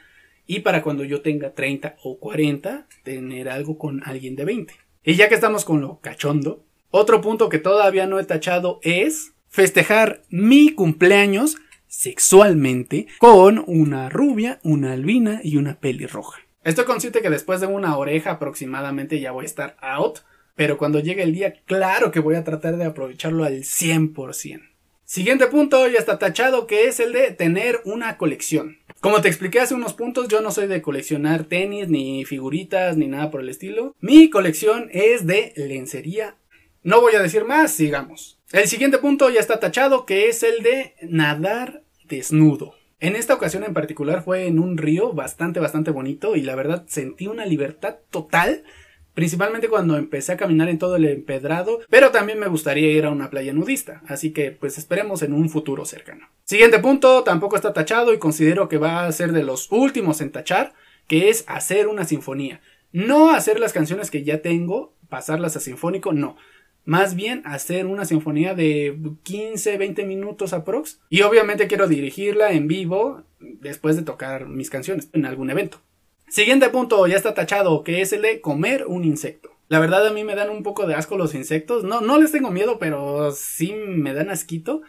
y 0.46 0.60
para 0.60 0.82
cuando 0.82 1.04
yo 1.04 1.22
tenga 1.22 1.54
30 1.54 1.96
o 2.02 2.18
40, 2.18 2.86
tener 3.02 3.48
algo 3.48 3.78
con 3.78 4.02
alguien 4.04 4.36
de 4.36 4.44
20. 4.44 4.74
Y 5.04 5.14
ya 5.14 5.30
que 5.30 5.34
estamos 5.34 5.64
con 5.64 5.80
lo 5.80 6.00
cachondo, 6.00 6.64
otro 6.90 7.20
punto 7.20 7.48
que 7.48 7.58
todavía 7.58 8.06
no 8.06 8.18
he 8.18 8.24
tachado 8.24 8.78
es 8.82 9.33
festejar 9.54 10.24
mi 10.30 10.70
cumpleaños 10.70 11.58
sexualmente 11.86 13.06
con 13.18 13.62
una 13.68 14.08
rubia, 14.08 14.58
una 14.64 14.94
albina 14.94 15.40
y 15.44 15.58
una 15.58 15.78
pelirroja. 15.78 16.40
Estoy 16.64 16.86
consciente 16.86 17.22
que 17.22 17.30
después 17.30 17.60
de 17.60 17.68
una 17.68 17.96
oreja 17.96 18.32
aproximadamente 18.32 19.20
ya 19.20 19.30
voy 19.30 19.44
a 19.44 19.46
estar 19.46 19.76
out, 19.80 20.18
pero 20.56 20.76
cuando 20.76 20.98
llegue 20.98 21.22
el 21.22 21.32
día, 21.32 21.54
claro 21.66 22.10
que 22.10 22.18
voy 22.18 22.34
a 22.34 22.42
tratar 22.42 22.76
de 22.76 22.84
aprovecharlo 22.84 23.44
al 23.44 23.60
100%. 23.60 24.60
Siguiente 25.04 25.46
punto 25.46 25.86
ya 25.86 26.00
está 26.00 26.18
tachado 26.18 26.66
que 26.66 26.88
es 26.88 26.98
el 26.98 27.12
de 27.12 27.30
tener 27.30 27.80
una 27.84 28.16
colección. 28.16 28.78
Como 28.98 29.20
te 29.20 29.28
expliqué 29.28 29.60
hace 29.60 29.76
unos 29.76 29.94
puntos, 29.94 30.26
yo 30.26 30.40
no 30.40 30.50
soy 30.50 30.66
de 30.66 30.82
coleccionar 30.82 31.44
tenis, 31.44 31.88
ni 31.88 32.24
figuritas, 32.24 32.96
ni 32.96 33.06
nada 33.06 33.30
por 33.30 33.40
el 33.40 33.50
estilo. 33.50 33.94
Mi 34.00 34.30
colección 34.30 34.88
es 34.90 35.28
de 35.28 35.52
lencería. 35.54 36.38
No 36.82 37.00
voy 37.00 37.14
a 37.14 37.22
decir 37.22 37.44
más, 37.44 37.70
sigamos. 37.72 38.40
El 38.54 38.68
siguiente 38.68 38.98
punto 38.98 39.30
ya 39.30 39.40
está 39.40 39.58
tachado, 39.58 40.06
que 40.06 40.28
es 40.28 40.44
el 40.44 40.62
de 40.62 40.94
nadar 41.02 41.82
desnudo. 42.04 42.76
En 43.00 43.16
esta 43.16 43.34
ocasión 43.34 43.64
en 43.64 43.74
particular 43.74 44.22
fue 44.22 44.46
en 44.46 44.60
un 44.60 44.78
río 44.78 45.12
bastante, 45.12 45.58
bastante 45.58 45.90
bonito 45.90 46.36
y 46.36 46.42
la 46.42 46.54
verdad 46.54 46.84
sentí 46.86 47.26
una 47.26 47.46
libertad 47.46 47.96
total, 48.10 48.62
principalmente 49.12 49.68
cuando 49.68 49.96
empecé 49.96 50.30
a 50.30 50.36
caminar 50.36 50.68
en 50.68 50.78
todo 50.78 50.94
el 50.94 51.04
empedrado, 51.06 51.80
pero 51.90 52.12
también 52.12 52.38
me 52.38 52.46
gustaría 52.46 52.92
ir 52.92 53.06
a 53.06 53.10
una 53.10 53.28
playa 53.28 53.52
nudista, 53.52 54.02
así 54.06 54.32
que 54.32 54.52
pues 54.52 54.78
esperemos 54.78 55.22
en 55.22 55.32
un 55.32 55.50
futuro 55.50 55.84
cercano. 55.84 56.28
Siguiente 56.44 56.78
punto, 56.78 57.24
tampoco 57.24 57.56
está 57.56 57.72
tachado 57.72 58.14
y 58.14 58.20
considero 58.20 58.68
que 58.68 58.78
va 58.78 59.04
a 59.04 59.10
ser 59.10 59.32
de 59.32 59.42
los 59.42 59.66
últimos 59.72 60.20
en 60.20 60.30
tachar, 60.30 60.74
que 61.08 61.28
es 61.28 61.42
hacer 61.48 61.88
una 61.88 62.04
sinfonía. 62.04 62.60
No 62.92 63.30
hacer 63.30 63.58
las 63.58 63.72
canciones 63.72 64.12
que 64.12 64.22
ya 64.22 64.42
tengo, 64.42 64.94
pasarlas 65.08 65.56
a 65.56 65.60
sinfónico, 65.60 66.12
no 66.12 66.36
más 66.84 67.14
bien 67.14 67.42
hacer 67.44 67.86
una 67.86 68.04
sinfonía 68.04 68.54
de 68.54 68.98
15, 69.22 69.78
20 69.78 70.04
minutos 70.04 70.52
aprox. 70.52 71.00
Y 71.08 71.22
obviamente 71.22 71.66
quiero 71.66 71.88
dirigirla 71.88 72.52
en 72.52 72.68
vivo 72.68 73.22
después 73.40 73.96
de 73.96 74.02
tocar 74.02 74.46
mis 74.46 74.70
canciones 74.70 75.08
en 75.12 75.26
algún 75.26 75.50
evento. 75.50 75.80
Siguiente 76.28 76.68
punto, 76.70 77.06
ya 77.06 77.16
está 77.16 77.34
tachado, 77.34 77.84
que 77.84 78.00
es 78.00 78.12
el 78.12 78.22
de 78.22 78.40
comer 78.40 78.86
un 78.86 79.04
insecto. 79.04 79.50
La 79.68 79.78
verdad 79.78 80.06
a 80.06 80.12
mí 80.12 80.24
me 80.24 80.34
dan 80.34 80.50
un 80.50 80.62
poco 80.62 80.86
de 80.86 80.94
asco 80.94 81.16
los 81.16 81.34
insectos. 81.34 81.84
No, 81.84 82.00
no 82.00 82.18
les 82.18 82.32
tengo 82.32 82.50
miedo, 82.50 82.78
pero 82.78 83.32
sí 83.32 83.72
me 83.72 84.12
dan 84.12 84.30
asquito. 84.30 84.82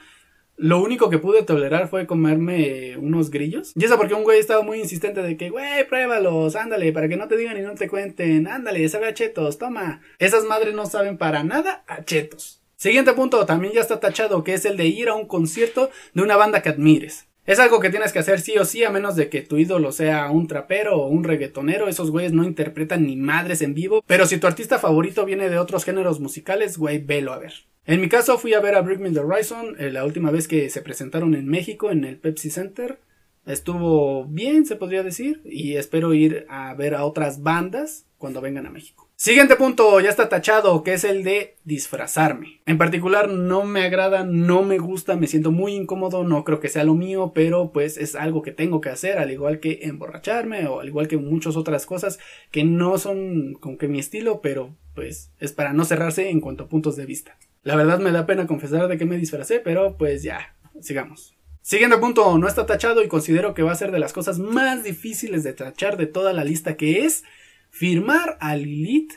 Lo 0.58 0.82
único 0.82 1.10
que 1.10 1.18
pude 1.18 1.44
tolerar 1.44 1.90
fue 1.90 2.08
comerme 2.08 2.96
unos 2.98 3.30
grillos. 3.30 3.74
Y 3.76 3.84
eso 3.84 3.98
porque 3.98 4.14
un 4.14 4.24
güey 4.24 4.40
estaba 4.40 4.64
muy 4.64 4.80
insistente 4.80 5.22
de 5.22 5.36
que, 5.36 5.50
güey, 5.50 5.88
pruébalos, 5.88 6.56
ándale, 6.56 6.94
para 6.94 7.10
que 7.10 7.18
no 7.18 7.28
te 7.28 7.36
digan 7.36 7.58
y 7.58 7.62
no 7.62 7.76
te 7.76 7.90
cuenten, 7.90 8.48
ándale, 8.48 8.88
sabe 8.88 9.08
a 9.08 9.14
chetos, 9.14 9.58
toma. 9.58 10.02
Esas 10.18 10.46
madres 10.46 10.74
no 10.74 10.86
saben 10.86 11.18
para 11.18 11.44
nada 11.44 11.84
a 11.88 12.04
chetos. 12.06 12.62
Siguiente 12.78 13.14
punto, 13.14 13.46
también 13.46 13.74
ya 13.74 13.82
está 13.82 14.00
tachado, 14.00 14.44
que 14.44 14.54
es 14.54 14.66
el 14.66 14.78
de 14.78 14.86
ir 14.86 15.10
a 15.10 15.16
un 15.16 15.28
concierto 15.28 15.90
de 16.14 16.22
una 16.22 16.38
banda 16.38 16.62
que 16.62 16.70
admires. 16.70 17.28
Es 17.46 17.60
algo 17.60 17.80
que 17.80 17.92
tienes 17.92 18.12
que 18.12 18.20
hacer 18.20 18.42
sí 18.42 18.58
o 18.58 18.66
sí, 18.66 18.84
a 18.84 18.90
menos 18.90 19.16
de 19.16 19.30
que 19.30 19.42
tu 19.42 19.58
ídolo 19.58 19.92
sea 19.92 20.32
un 20.32 20.48
trapero 20.48 20.98
o 20.98 21.08
un 21.08 21.24
reggaetonero. 21.24 21.88
Esos 21.88 22.10
güeyes 22.10 22.34
no 22.34 22.44
interpretan 22.44 23.06
ni 23.06 23.16
madres 23.16 23.62
en 23.62 23.76
vivo. 23.76 24.04
Pero 24.08 24.26
si 24.26 24.40
tu 24.40 24.48
artista 24.48 24.80
favorito 24.80 25.26
viene 25.26 25.48
de 25.50 25.60
otros 25.60 25.86
géneros 25.86 26.20
musicales, 26.20 26.78
güey, 26.78 26.98
velo 26.98 27.34
a 27.34 27.38
ver. 27.38 27.54
En 27.88 28.02
mi 28.02 28.10
caso 28.10 28.40
fui 28.40 28.56
a 28.56 28.60
ver 28.60 28.74
a 28.74 28.82
Bring 28.82 29.14
the 29.14 29.20
Horizon 29.20 29.76
eh, 29.78 29.92
la 29.92 30.06
última 30.06 30.32
vez 30.32 30.48
que 30.48 30.72
se 30.72 30.82
presentaron 30.82 31.36
en 31.36 31.48
México 31.48 31.92
en 31.92 32.04
el 32.04 32.18
Pepsi 32.18 32.50
Center. 32.50 32.98
Estuvo 33.46 34.26
bien, 34.26 34.66
se 34.66 34.76
podría 34.76 35.04
decir, 35.04 35.44
y 35.46 35.76
espero 35.76 36.16
ir 36.16 36.48
a 36.50 36.74
ver 36.74 36.96
a 36.96 37.06
otras 37.06 37.44
bandas 37.44 38.08
cuando 38.18 38.42
vengan 38.42 38.66
a 38.66 38.72
México. 38.72 39.08
Siguiente 39.16 39.56
punto, 39.56 40.00
ya 40.00 40.10
está 40.10 40.30
tachado, 40.30 40.82
que 40.82 40.94
es 40.94 41.04
el 41.04 41.24
de 41.24 41.58
disfrazarme. 41.64 42.60
En 42.66 42.80
particular 42.80 43.30
no 43.30 43.66
me 43.66 43.84
agrada, 43.84 44.24
no 44.24 44.64
me 44.64 44.80
gusta, 44.80 45.16
me 45.16 45.28
siento 45.28 45.52
muy 45.52 45.76
incómodo, 45.76 46.24
no 46.24 46.44
creo 46.44 46.60
que 46.60 46.70
sea 46.70 46.86
lo 46.86 46.96
mío, 46.96 47.34
pero 47.36 47.72
pues 47.72 47.98
es 47.98 48.16
algo 48.16 48.42
que 48.42 48.52
tengo 48.52 48.82
que 48.82 48.90
hacer, 48.90 49.20
al 49.20 49.30
igual 49.32 49.60
que 49.60 49.82
emborracharme 49.84 50.66
o 50.66 50.80
al 50.80 50.88
igual 50.88 51.08
que 51.08 51.18
muchas 51.18 51.56
otras 51.56 51.86
cosas 51.86 52.18
que 52.50 52.64
no 52.64 52.98
son 52.98 53.54
como 53.54 53.78
que 53.78 53.88
mi 53.88 54.00
estilo, 54.00 54.42
pero 54.42 54.76
pues 54.96 55.32
es 55.40 55.54
para 55.54 55.72
no 55.72 55.86
cerrarse 55.86 56.32
en 56.32 56.42
cuanto 56.42 56.64
a 56.64 56.68
puntos 56.68 56.96
de 56.96 57.06
vista. 57.06 57.38
La 57.66 57.76
verdad 57.76 57.98
me 57.98 58.12
da 58.12 58.28
pena 58.28 58.46
confesar 58.46 58.88
de 58.88 58.96
que 58.96 59.06
me 59.06 59.18
disfracé, 59.18 59.60
pero 59.60 59.98
pues 59.98 60.22
ya, 60.22 60.56
sigamos. 60.82 61.36
Siguiente 61.64 61.98
punto, 61.98 62.38
no 62.38 62.48
está 62.48 62.68
tachado 62.68 63.04
y 63.04 63.08
considero 63.08 63.56
que 63.56 63.64
va 63.64 63.72
a 63.72 63.76
ser 63.76 63.92
de 63.92 63.98
las 63.98 64.14
cosas 64.14 64.38
más 64.38 64.84
difíciles 64.84 65.44
de 65.44 65.54
tachar 65.54 65.98
de 65.98 66.06
toda 66.06 66.32
la 66.32 66.44
lista 66.44 66.78
que 66.78 67.06
es 67.06 67.24
firmar 67.72 68.38
a 68.40 68.56
Lilith 68.56 69.14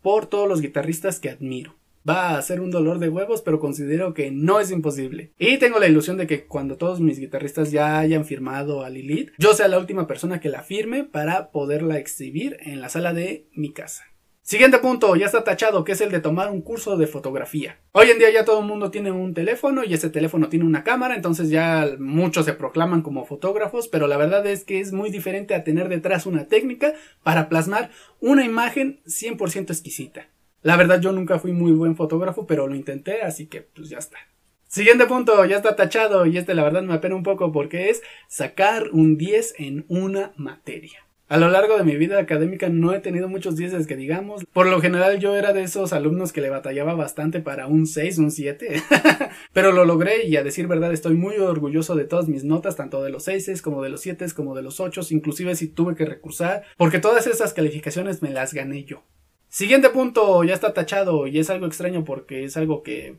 por 0.00 0.24
todos 0.24 0.48
los 0.48 0.62
guitarristas 0.62 1.20
que 1.20 1.28
admiro. 1.28 1.76
Va 2.08 2.38
a 2.38 2.40
ser 2.40 2.62
un 2.62 2.70
dolor 2.70 2.98
de 2.98 3.10
huevos, 3.10 3.42
pero 3.42 3.60
considero 3.60 4.14
que 4.14 4.30
no 4.30 4.58
es 4.58 4.70
imposible. 4.70 5.32
Y 5.38 5.58
tengo 5.58 5.78
la 5.78 5.86
ilusión 5.86 6.16
de 6.16 6.26
que 6.26 6.46
cuando 6.46 6.78
todos 6.78 6.98
mis 6.98 7.18
guitarristas 7.18 7.72
ya 7.72 7.98
hayan 7.98 8.24
firmado 8.24 8.84
a 8.84 8.88
Lilith, 8.88 9.32
yo 9.36 9.52
sea 9.52 9.68
la 9.68 9.78
última 9.78 10.06
persona 10.06 10.40
que 10.40 10.48
la 10.48 10.62
firme 10.62 11.04
para 11.04 11.50
poderla 11.50 11.98
exhibir 11.98 12.56
en 12.60 12.80
la 12.80 12.88
sala 12.88 13.12
de 13.12 13.48
mi 13.52 13.70
casa. 13.70 14.06
Siguiente 14.44 14.78
punto, 14.80 15.14
ya 15.14 15.26
está 15.26 15.44
tachado, 15.44 15.84
que 15.84 15.92
es 15.92 16.00
el 16.00 16.10
de 16.10 16.18
tomar 16.18 16.50
un 16.50 16.62
curso 16.62 16.96
de 16.96 17.06
fotografía. 17.06 17.78
Hoy 17.92 18.10
en 18.10 18.18
día 18.18 18.28
ya 18.32 18.44
todo 18.44 18.58
el 18.58 18.66
mundo 18.66 18.90
tiene 18.90 19.12
un 19.12 19.34
teléfono 19.34 19.84
y 19.84 19.94
ese 19.94 20.10
teléfono 20.10 20.48
tiene 20.48 20.64
una 20.64 20.82
cámara, 20.82 21.14
entonces 21.14 21.48
ya 21.48 21.88
muchos 22.00 22.46
se 22.46 22.52
proclaman 22.52 23.02
como 23.02 23.24
fotógrafos, 23.24 23.86
pero 23.86 24.08
la 24.08 24.16
verdad 24.16 24.44
es 24.48 24.64
que 24.64 24.80
es 24.80 24.92
muy 24.92 25.10
diferente 25.10 25.54
a 25.54 25.62
tener 25.62 25.88
detrás 25.88 26.26
una 26.26 26.48
técnica 26.48 26.92
para 27.22 27.48
plasmar 27.48 27.92
una 28.18 28.44
imagen 28.44 29.00
100% 29.06 29.70
exquisita. 29.70 30.26
La 30.62 30.76
verdad 30.76 31.00
yo 31.00 31.12
nunca 31.12 31.38
fui 31.38 31.52
muy 31.52 31.70
buen 31.70 31.94
fotógrafo, 31.94 32.44
pero 32.44 32.66
lo 32.66 32.74
intenté, 32.74 33.22
así 33.22 33.46
que 33.46 33.62
pues 33.62 33.90
ya 33.90 33.98
está. 33.98 34.18
Siguiente 34.66 35.06
punto, 35.06 35.44
ya 35.44 35.56
está 35.56 35.76
tachado 35.76 36.26
y 36.26 36.36
este 36.36 36.54
la 36.54 36.64
verdad 36.64 36.82
me 36.82 36.94
apena 36.94 37.14
un 37.14 37.22
poco 37.22 37.52
porque 37.52 37.90
es 37.90 38.02
sacar 38.26 38.88
un 38.90 39.16
10 39.16 39.54
en 39.58 39.84
una 39.86 40.32
materia. 40.36 41.06
A 41.32 41.38
lo 41.38 41.48
largo 41.48 41.78
de 41.78 41.84
mi 41.84 41.96
vida 41.96 42.18
académica 42.18 42.68
no 42.68 42.92
he 42.92 43.00
tenido 43.00 43.26
muchos 43.26 43.56
10 43.56 43.86
que 43.86 43.96
digamos. 43.96 44.44
Por 44.52 44.66
lo 44.66 44.82
general 44.82 45.18
yo 45.18 45.34
era 45.34 45.54
de 45.54 45.62
esos 45.62 45.94
alumnos 45.94 46.30
que 46.30 46.42
le 46.42 46.50
batallaba 46.50 46.92
bastante 46.92 47.40
para 47.40 47.68
un 47.68 47.86
6, 47.86 48.18
un 48.18 48.30
7. 48.30 48.82
Pero 49.54 49.72
lo 49.72 49.86
logré 49.86 50.26
y 50.26 50.36
a 50.36 50.44
decir 50.44 50.66
verdad 50.66 50.92
estoy 50.92 51.14
muy 51.14 51.36
orgulloso 51.36 51.96
de 51.96 52.04
todas 52.04 52.28
mis 52.28 52.44
notas, 52.44 52.76
tanto 52.76 53.02
de 53.02 53.08
los 53.08 53.24
6 53.24 53.62
como 53.62 53.82
de 53.82 53.88
los 53.88 54.02
7 54.02 54.26
como 54.36 54.54
de 54.54 54.60
los 54.60 54.78
8, 54.78 55.00
inclusive 55.08 55.56
si 55.56 55.68
tuve 55.68 55.94
que 55.94 56.04
recursar, 56.04 56.64
porque 56.76 56.98
todas 56.98 57.26
esas 57.26 57.54
calificaciones 57.54 58.20
me 58.20 58.28
las 58.28 58.52
gané 58.52 58.84
yo. 58.84 59.02
Siguiente 59.48 59.88
punto, 59.88 60.44
ya 60.44 60.52
está 60.52 60.74
tachado 60.74 61.26
y 61.26 61.38
es 61.38 61.48
algo 61.48 61.64
extraño 61.64 62.04
porque 62.04 62.44
es 62.44 62.58
algo 62.58 62.82
que 62.82 63.16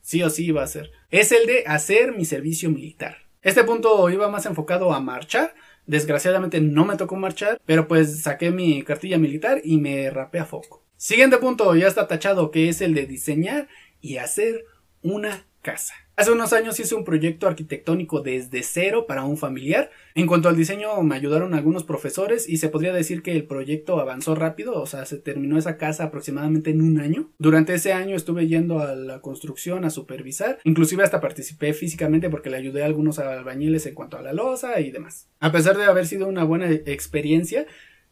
sí 0.00 0.22
o 0.22 0.30
sí 0.30 0.46
iba 0.46 0.60
a 0.60 0.66
hacer. 0.66 0.92
Es 1.10 1.32
el 1.32 1.44
de 1.48 1.64
hacer 1.66 2.12
mi 2.16 2.24
servicio 2.24 2.70
militar. 2.70 3.16
Este 3.42 3.64
punto 3.64 4.10
iba 4.10 4.28
más 4.28 4.46
enfocado 4.46 4.92
a 4.92 5.00
marchar, 5.00 5.54
Desgraciadamente 5.88 6.60
no 6.60 6.84
me 6.84 6.96
tocó 6.96 7.16
marchar, 7.16 7.60
pero 7.64 7.88
pues 7.88 8.20
saqué 8.20 8.50
mi 8.50 8.82
cartilla 8.82 9.16
militar 9.16 9.62
y 9.64 9.78
me 9.78 10.10
rapé 10.10 10.38
a 10.38 10.44
foco. 10.44 10.84
Siguiente 10.98 11.38
punto, 11.38 11.74
ya 11.74 11.86
está 11.86 12.06
tachado, 12.06 12.50
que 12.50 12.68
es 12.68 12.82
el 12.82 12.92
de 12.92 13.06
diseñar 13.06 13.68
y 14.02 14.18
hacer 14.18 14.66
una 15.00 15.46
casa. 15.62 15.94
Hace 16.18 16.32
unos 16.32 16.52
años 16.52 16.80
hice 16.80 16.96
un 16.96 17.04
proyecto 17.04 17.46
arquitectónico 17.46 18.22
desde 18.22 18.64
cero 18.64 19.06
para 19.06 19.22
un 19.22 19.36
familiar. 19.36 19.92
En 20.16 20.26
cuanto 20.26 20.48
al 20.48 20.56
diseño 20.56 21.00
me 21.04 21.14
ayudaron 21.14 21.54
algunos 21.54 21.84
profesores 21.84 22.48
y 22.48 22.56
se 22.56 22.68
podría 22.68 22.92
decir 22.92 23.22
que 23.22 23.36
el 23.36 23.44
proyecto 23.44 24.00
avanzó 24.00 24.34
rápido, 24.34 24.82
o 24.82 24.86
sea, 24.86 25.06
se 25.06 25.18
terminó 25.18 25.56
esa 25.56 25.76
casa 25.76 26.02
aproximadamente 26.02 26.70
en 26.70 26.82
un 26.82 26.98
año. 26.98 27.30
Durante 27.38 27.72
ese 27.72 27.92
año 27.92 28.16
estuve 28.16 28.48
yendo 28.48 28.80
a 28.80 28.96
la 28.96 29.20
construcción 29.20 29.84
a 29.84 29.90
supervisar, 29.90 30.58
inclusive 30.64 31.04
hasta 31.04 31.20
participé 31.20 31.72
físicamente 31.72 32.28
porque 32.28 32.50
le 32.50 32.56
ayudé 32.56 32.82
a 32.82 32.86
algunos 32.86 33.20
albañiles 33.20 33.86
en 33.86 33.94
cuanto 33.94 34.18
a 34.18 34.22
la 34.22 34.32
losa 34.32 34.80
y 34.80 34.90
demás. 34.90 35.28
A 35.38 35.52
pesar 35.52 35.78
de 35.78 35.84
haber 35.84 36.08
sido 36.08 36.26
una 36.26 36.42
buena 36.42 36.68
experiencia, 36.68 37.64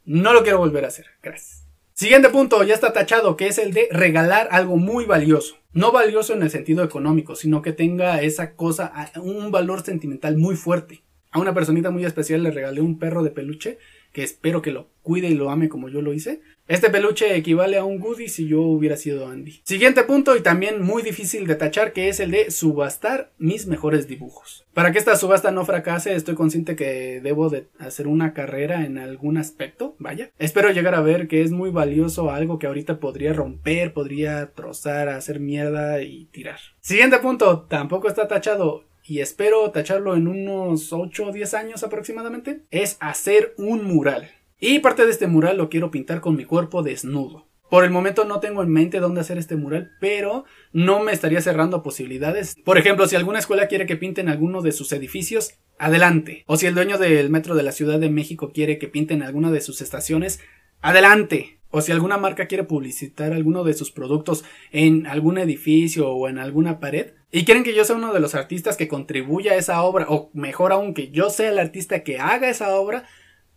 no 0.04 0.32
lo 0.32 0.44
quiero 0.44 0.58
volver 0.58 0.84
a 0.84 0.88
hacer. 0.88 1.06
Gracias. 1.24 1.66
Siguiente 1.92 2.28
punto, 2.28 2.62
ya 2.62 2.74
está 2.74 2.92
tachado, 2.92 3.38
que 3.38 3.46
es 3.46 3.56
el 3.56 3.72
de 3.72 3.88
regalar 3.90 4.48
algo 4.50 4.76
muy 4.76 5.06
valioso. 5.06 5.56
No 5.76 5.92
valioso 5.92 6.32
en 6.32 6.42
el 6.42 6.48
sentido 6.48 6.82
económico, 6.82 7.36
sino 7.36 7.60
que 7.60 7.74
tenga 7.74 8.22
esa 8.22 8.54
cosa, 8.54 9.12
un 9.16 9.50
valor 9.50 9.82
sentimental 9.82 10.38
muy 10.38 10.56
fuerte. 10.56 11.02
A 11.32 11.38
una 11.38 11.52
personita 11.52 11.90
muy 11.90 12.06
especial 12.06 12.42
le 12.42 12.50
regalé 12.50 12.80
un 12.80 12.98
perro 12.98 13.22
de 13.22 13.30
peluche 13.30 13.76
que 14.16 14.22
espero 14.22 14.62
que 14.62 14.70
lo 14.70 14.88
cuide 15.02 15.28
y 15.28 15.34
lo 15.34 15.50
ame 15.50 15.68
como 15.68 15.90
yo 15.90 16.00
lo 16.00 16.14
hice. 16.14 16.40
Este 16.68 16.88
peluche 16.88 17.36
equivale 17.36 17.76
a 17.76 17.84
un 17.84 18.00
Goody 18.00 18.28
si 18.28 18.48
yo 18.48 18.62
hubiera 18.62 18.96
sido 18.96 19.28
Andy. 19.28 19.60
Siguiente 19.62 20.04
punto 20.04 20.34
y 20.34 20.40
también 20.40 20.80
muy 20.80 21.02
difícil 21.02 21.46
de 21.46 21.54
tachar 21.54 21.92
que 21.92 22.08
es 22.08 22.18
el 22.18 22.30
de 22.30 22.50
subastar 22.50 23.30
mis 23.36 23.66
mejores 23.66 24.08
dibujos. 24.08 24.64
Para 24.72 24.90
que 24.90 24.98
esta 24.98 25.16
subasta 25.16 25.50
no 25.50 25.66
fracase 25.66 26.14
estoy 26.14 26.34
consciente 26.34 26.76
que 26.76 27.20
debo 27.22 27.50
de 27.50 27.68
hacer 27.78 28.08
una 28.08 28.32
carrera 28.32 28.86
en 28.86 28.96
algún 28.96 29.36
aspecto, 29.36 29.96
vaya. 29.98 30.30
Espero 30.38 30.70
llegar 30.70 30.94
a 30.94 31.02
ver 31.02 31.28
que 31.28 31.42
es 31.42 31.50
muy 31.50 31.68
valioso 31.68 32.30
algo 32.30 32.58
que 32.58 32.66
ahorita 32.66 32.98
podría 32.98 33.34
romper, 33.34 33.92
podría 33.92 34.52
trozar, 34.52 35.10
hacer 35.10 35.40
mierda 35.40 36.00
y 36.00 36.24
tirar. 36.32 36.58
Siguiente 36.80 37.18
punto, 37.18 37.66
tampoco 37.68 38.08
está 38.08 38.28
tachado 38.28 38.85
y 39.06 39.20
espero 39.20 39.70
tacharlo 39.70 40.16
en 40.16 40.28
unos 40.28 40.92
8 40.92 41.26
o 41.26 41.32
10 41.32 41.54
años 41.54 41.82
aproximadamente, 41.82 42.62
es 42.70 42.96
hacer 43.00 43.54
un 43.56 43.84
mural. 43.84 44.30
Y 44.58 44.78
parte 44.80 45.04
de 45.04 45.10
este 45.10 45.26
mural 45.26 45.58
lo 45.58 45.68
quiero 45.68 45.90
pintar 45.90 46.20
con 46.20 46.36
mi 46.36 46.44
cuerpo 46.44 46.82
desnudo. 46.82 47.46
Por 47.68 47.84
el 47.84 47.90
momento 47.90 48.24
no 48.24 48.38
tengo 48.38 48.62
en 48.62 48.70
mente 48.70 49.00
dónde 49.00 49.20
hacer 49.20 49.38
este 49.38 49.56
mural, 49.56 49.90
pero 50.00 50.44
no 50.72 51.00
me 51.00 51.12
estaría 51.12 51.40
cerrando 51.40 51.82
posibilidades. 51.82 52.54
Por 52.64 52.78
ejemplo, 52.78 53.08
si 53.08 53.16
alguna 53.16 53.40
escuela 53.40 53.66
quiere 53.66 53.86
que 53.86 53.96
pinten 53.96 54.28
alguno 54.28 54.62
de 54.62 54.70
sus 54.70 54.92
edificios, 54.92 55.54
adelante. 55.78 56.44
O 56.46 56.56
si 56.56 56.66
el 56.66 56.74
dueño 56.74 56.96
del 56.96 57.28
metro 57.28 57.56
de 57.56 57.64
la 57.64 57.72
Ciudad 57.72 57.98
de 57.98 58.08
México 58.08 58.52
quiere 58.52 58.78
que 58.78 58.86
pinten 58.86 59.22
alguna 59.22 59.50
de 59.50 59.60
sus 59.60 59.80
estaciones, 59.80 60.40
adelante. 60.80 61.55
O 61.76 61.82
si 61.82 61.92
alguna 61.92 62.16
marca 62.16 62.46
quiere 62.46 62.64
publicitar 62.64 63.34
alguno 63.34 63.62
de 63.62 63.74
sus 63.74 63.90
productos 63.90 64.46
en 64.72 65.06
algún 65.06 65.36
edificio 65.36 66.08
o 66.08 66.26
en 66.26 66.38
alguna 66.38 66.80
pared, 66.80 67.08
y 67.30 67.44
quieren 67.44 67.64
que 67.64 67.74
yo 67.74 67.84
sea 67.84 67.96
uno 67.96 68.14
de 68.14 68.20
los 68.20 68.34
artistas 68.34 68.78
que 68.78 68.88
contribuya 68.88 69.52
a 69.52 69.56
esa 69.56 69.82
obra, 69.82 70.06
o 70.08 70.30
mejor 70.32 70.72
aún 70.72 70.94
que 70.94 71.10
yo 71.10 71.28
sea 71.28 71.50
el 71.50 71.58
artista 71.58 72.02
que 72.02 72.18
haga 72.18 72.48
esa 72.48 72.74
obra, 72.76 73.04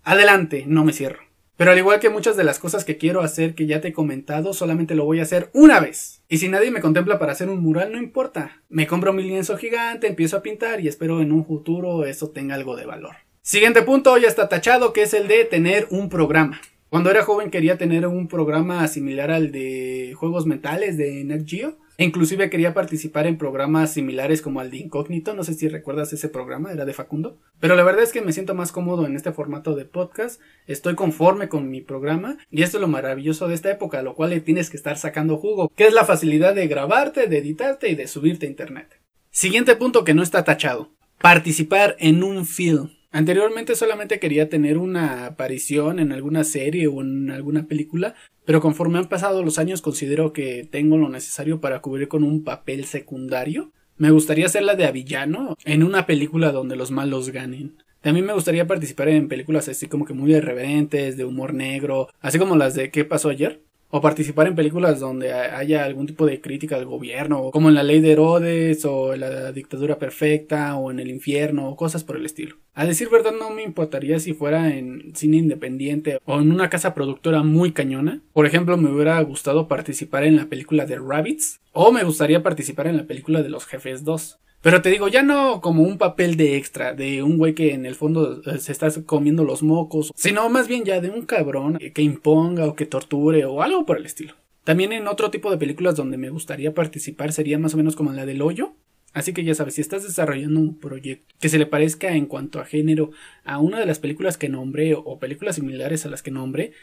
adelante, 0.04 0.66
no 0.68 0.84
me 0.84 0.92
cierro. 0.92 1.22
Pero 1.56 1.72
al 1.72 1.78
igual 1.78 2.02
que 2.02 2.10
muchas 2.10 2.36
de 2.36 2.44
las 2.44 2.60
cosas 2.60 2.84
que 2.84 2.98
quiero 2.98 3.22
hacer 3.22 3.56
que 3.56 3.68
ya 3.68 3.80
te 3.80 3.88
he 3.88 3.94
comentado, 3.94 4.52
solamente 4.52 4.96
lo 4.96 5.06
voy 5.06 5.22
a 5.22 5.24
hacer 5.24 5.50
una 5.54 5.80
vez. 5.80 6.22
Y 6.28 6.40
si 6.40 6.50
nadie 6.50 6.72
me 6.72 6.82
contempla 6.82 7.20
para 7.20 7.32
hacer 7.32 7.48
un 7.48 7.64
mural, 7.64 7.94
no 7.94 8.00
importa. 8.00 8.64
Me 8.68 8.86
compro 8.86 9.14
mi 9.14 9.24
lienzo 9.24 9.56
gigante, 9.56 10.08
empiezo 10.08 10.36
a 10.36 10.42
pintar 10.42 10.82
y 10.82 10.90
espero 10.90 11.22
en 11.22 11.32
un 11.32 11.46
futuro 11.46 12.04
eso 12.04 12.32
tenga 12.32 12.56
algo 12.56 12.76
de 12.76 12.86
valor. 12.86 13.16
Siguiente 13.42 13.82
punto 13.82 14.18
ya 14.18 14.28
está 14.28 14.50
tachado, 14.50 14.92
que 14.92 15.04
es 15.04 15.14
el 15.14 15.30
de 15.30 15.46
tener 15.46 15.88
un 15.90 16.10
programa. 16.10 16.60
Cuando 16.90 17.12
era 17.12 17.24
joven 17.24 17.52
quería 17.52 17.78
tener 17.78 18.08
un 18.08 18.28
programa 18.28 18.88
similar 18.88 19.30
al 19.30 19.52
de 19.52 20.16
juegos 20.18 20.48
mentales 20.48 20.98
de 20.98 21.44
Geo 21.46 21.78
e 22.00 22.04
inclusive 22.04 22.50
quería 22.50 22.74
participar 22.74 23.28
en 23.28 23.38
programas 23.38 23.94
similares 23.94 24.42
como 24.42 24.60
el 24.62 24.72
de 24.72 24.78
Incógnito, 24.78 25.36
no 25.36 25.44
sé 25.44 25.54
si 25.54 25.68
recuerdas 25.68 26.14
ese 26.14 26.30
programa, 26.30 26.72
era 26.72 26.86
de 26.86 26.94
Facundo. 26.94 27.38
Pero 27.60 27.76
la 27.76 27.84
verdad 27.84 28.02
es 28.02 28.12
que 28.12 28.22
me 28.22 28.32
siento 28.32 28.56
más 28.56 28.72
cómodo 28.72 29.06
en 29.06 29.16
este 29.16 29.32
formato 29.32 29.76
de 29.76 29.86
podcast, 29.86 30.42
estoy 30.66 30.96
conforme 30.96 31.48
con 31.48 31.70
mi 31.70 31.82
programa 31.82 32.38
y 32.50 32.64
esto 32.64 32.78
es 32.78 32.82
lo 32.82 32.88
maravilloso 32.88 33.48
de 33.48 33.54
esta 33.54 33.70
época, 33.70 34.02
lo 34.02 34.16
cual 34.16 34.32
le 34.32 34.42
tienes 34.42 34.72
que 34.72 34.78
estar 34.78 34.98
sacando 34.98 35.38
jugo, 35.38 35.72
que 35.76 35.86
es 35.86 35.94
la 35.94 36.06
facilidad 36.06 36.56
de 36.56 36.68
grabarte, 36.68 37.28
de 37.28 37.38
editarte 37.38 37.90
y 37.90 37.96
de 37.96 38.08
subirte 38.08 38.48
a 38.48 38.50
internet. 38.50 39.00
Siguiente 39.30 39.76
punto 39.76 40.04
que 40.04 40.16
no 40.16 40.24
está 40.24 40.44
tachado, 40.44 40.90
participar 41.22 41.96
en 42.00 42.24
un 42.24 42.48
film. 42.48 42.90
Anteriormente 43.12 43.76
solamente 43.76 44.20
quería 44.20 44.50
tener 44.50 44.78
una 44.78 45.26
aparición 45.26 46.00
en 46.00 46.12
alguna 46.12 46.44
serie 46.44 46.88
o 46.88 47.02
en 47.02 47.32
alguna 47.32 47.66
película, 47.66 48.14
pero 48.46 48.62
conforme 48.62 49.00
han 49.00 49.10
pasado 49.10 49.44
los 49.44 49.58
años 49.58 49.82
considero 49.82 50.32
que 50.32 50.68
tengo 50.70 50.96
lo 50.98 51.10
necesario 51.10 51.60
para 51.60 51.82
cubrir 51.82 52.08
con 52.08 52.24
un 52.24 52.44
papel 52.44 52.86
secundario. 52.86 53.72
Me 53.98 54.12
gustaría 54.12 54.48
ser 54.48 54.64
la 54.64 54.76
de 54.76 54.86
Avillano 54.86 55.58
en 55.66 55.84
una 55.84 56.06
película 56.06 56.52
donde 56.52 56.76
los 56.76 56.92
malos 56.92 57.32
ganen. 57.32 57.78
También 58.02 58.26
me 58.26 58.34
gustaría 58.34 58.68
participar 58.68 59.10
en 59.10 59.28
películas 59.28 59.68
así 59.68 59.88
como 59.88 60.06
que 60.06 60.14
muy 60.14 60.34
irreverentes, 60.34 61.18
de 61.18 61.26
humor 61.26 61.54
negro, 61.54 62.08
así 62.22 62.38
como 62.40 62.56
las 62.56 62.76
de 62.76 62.92
¿Qué 62.92 63.06
pasó 63.06 63.30
ayer? 63.30 63.62
O 63.90 64.02
participar 64.02 64.48
en 64.48 64.56
películas 64.56 65.00
donde 65.00 65.34
haya 65.34 65.84
algún 65.84 66.08
tipo 66.08 66.26
de 66.26 66.42
crítica 66.42 66.76
al 66.76 66.86
gobierno, 66.86 67.52
como 67.52 67.70
en 67.70 67.76
la 67.76 67.84
ley 67.84 68.00
de 68.00 68.12
Herodes, 68.12 68.86
o 68.86 69.14
en 69.14 69.22
la 69.22 69.52
dictadura 69.52 69.98
perfecta, 69.98 70.76
o 70.76 70.92
en 70.92 71.00
el 71.00 71.10
infierno, 71.10 71.70
o 71.70 71.76
cosas 71.76 72.04
por 72.04 72.16
el 72.16 72.26
estilo. 72.26 72.58
A 72.74 72.86
decir 72.86 73.10
verdad, 73.10 73.34
no 73.38 73.50
me 73.50 73.64
importaría 73.64 74.20
si 74.20 74.34
fuera 74.34 74.74
en 74.76 75.14
cine 75.16 75.38
independiente 75.38 76.20
o 76.26 76.40
en 76.40 76.52
una 76.52 76.70
casa 76.70 76.94
productora 76.94 77.44
muy 77.44 77.72
cañona. 77.72 78.22
Por 78.32 78.46
ejemplo, 78.46 78.78
me 78.78 78.90
hubiera 78.90 79.20
gustado 79.22 79.68
participar 79.68 80.24
en 80.24 80.38
la 80.38 80.46
película 80.46 80.86
de 80.86 80.98
Rabbits, 80.98 81.60
o 81.74 81.92
me 81.92 82.04
gustaría 82.04 82.44
participar 82.44 82.88
en 82.88 82.98
la 82.98 83.06
película 83.06 83.42
de 83.42 83.50
Los 83.50 83.66
Jefes 83.66 84.04
2. 84.04 84.40
Pero 84.62 84.82
te 84.82 84.90
digo, 84.90 85.08
ya 85.08 85.24
no 85.24 85.62
como 85.62 85.84
un 85.84 85.98
papel 85.98 86.36
de 86.36 86.58
extra, 86.58 86.94
de 86.94 87.24
un 87.24 87.38
güey 87.38 87.54
que 87.54 87.74
en 87.74 87.86
el 87.86 87.96
fondo 87.96 88.42
eh, 88.46 88.58
se 88.58 88.74
está 88.74 88.90
comiendo 89.06 89.46
los 89.46 89.64
mocos, 89.64 90.12
sino 90.16 90.50
más 90.50 90.68
bien 90.68 90.84
ya 90.84 91.00
de 91.00 91.10
un 91.10 91.26
cabrón 91.26 91.78
que 91.78 92.02
imponga 92.02 92.66
o 92.66 92.76
que 92.76 92.86
torture 92.86 93.46
o 93.46 93.62
algo 93.62 93.86
por 93.86 93.98
el 93.98 94.06
estilo. 94.06 94.34
También 94.66 94.92
en 94.92 95.08
otro 95.08 95.32
tipo 95.32 95.50
de 95.50 95.58
películas 95.58 95.96
donde 95.96 96.18
me 96.18 96.30
gustaría 96.30 96.74
participar 96.74 97.32
sería 97.32 97.58
más 97.58 97.74
o 97.74 97.78
menos 97.78 97.96
como 97.96 98.12
la 98.12 98.26
del 98.26 98.42
hoyo. 98.42 98.74
Así 99.14 99.34
que 99.34 99.44
ya 99.44 99.56
sabes, 99.56 99.76
si 99.76 99.82
estás 99.82 100.04
desarrollando 100.04 100.60
un 100.60 100.78
proyecto 100.78 101.34
que 101.40 101.50
se 101.50 101.58
le 101.58 101.66
parezca 101.66 102.14
en 102.16 102.28
cuanto 102.28 102.60
a 102.60 102.66
género 102.66 103.12
a 103.44 103.58
una 103.58 103.80
de 103.80 103.88
las 103.88 103.98
películas 103.98 104.38
que 104.38 104.50
nombré 104.50 104.94
o 104.94 105.18
películas 105.20 105.56
similares 105.56 106.06
a 106.06 106.10
las 106.10 106.22
que 106.22 106.30
nombré, 106.30 106.74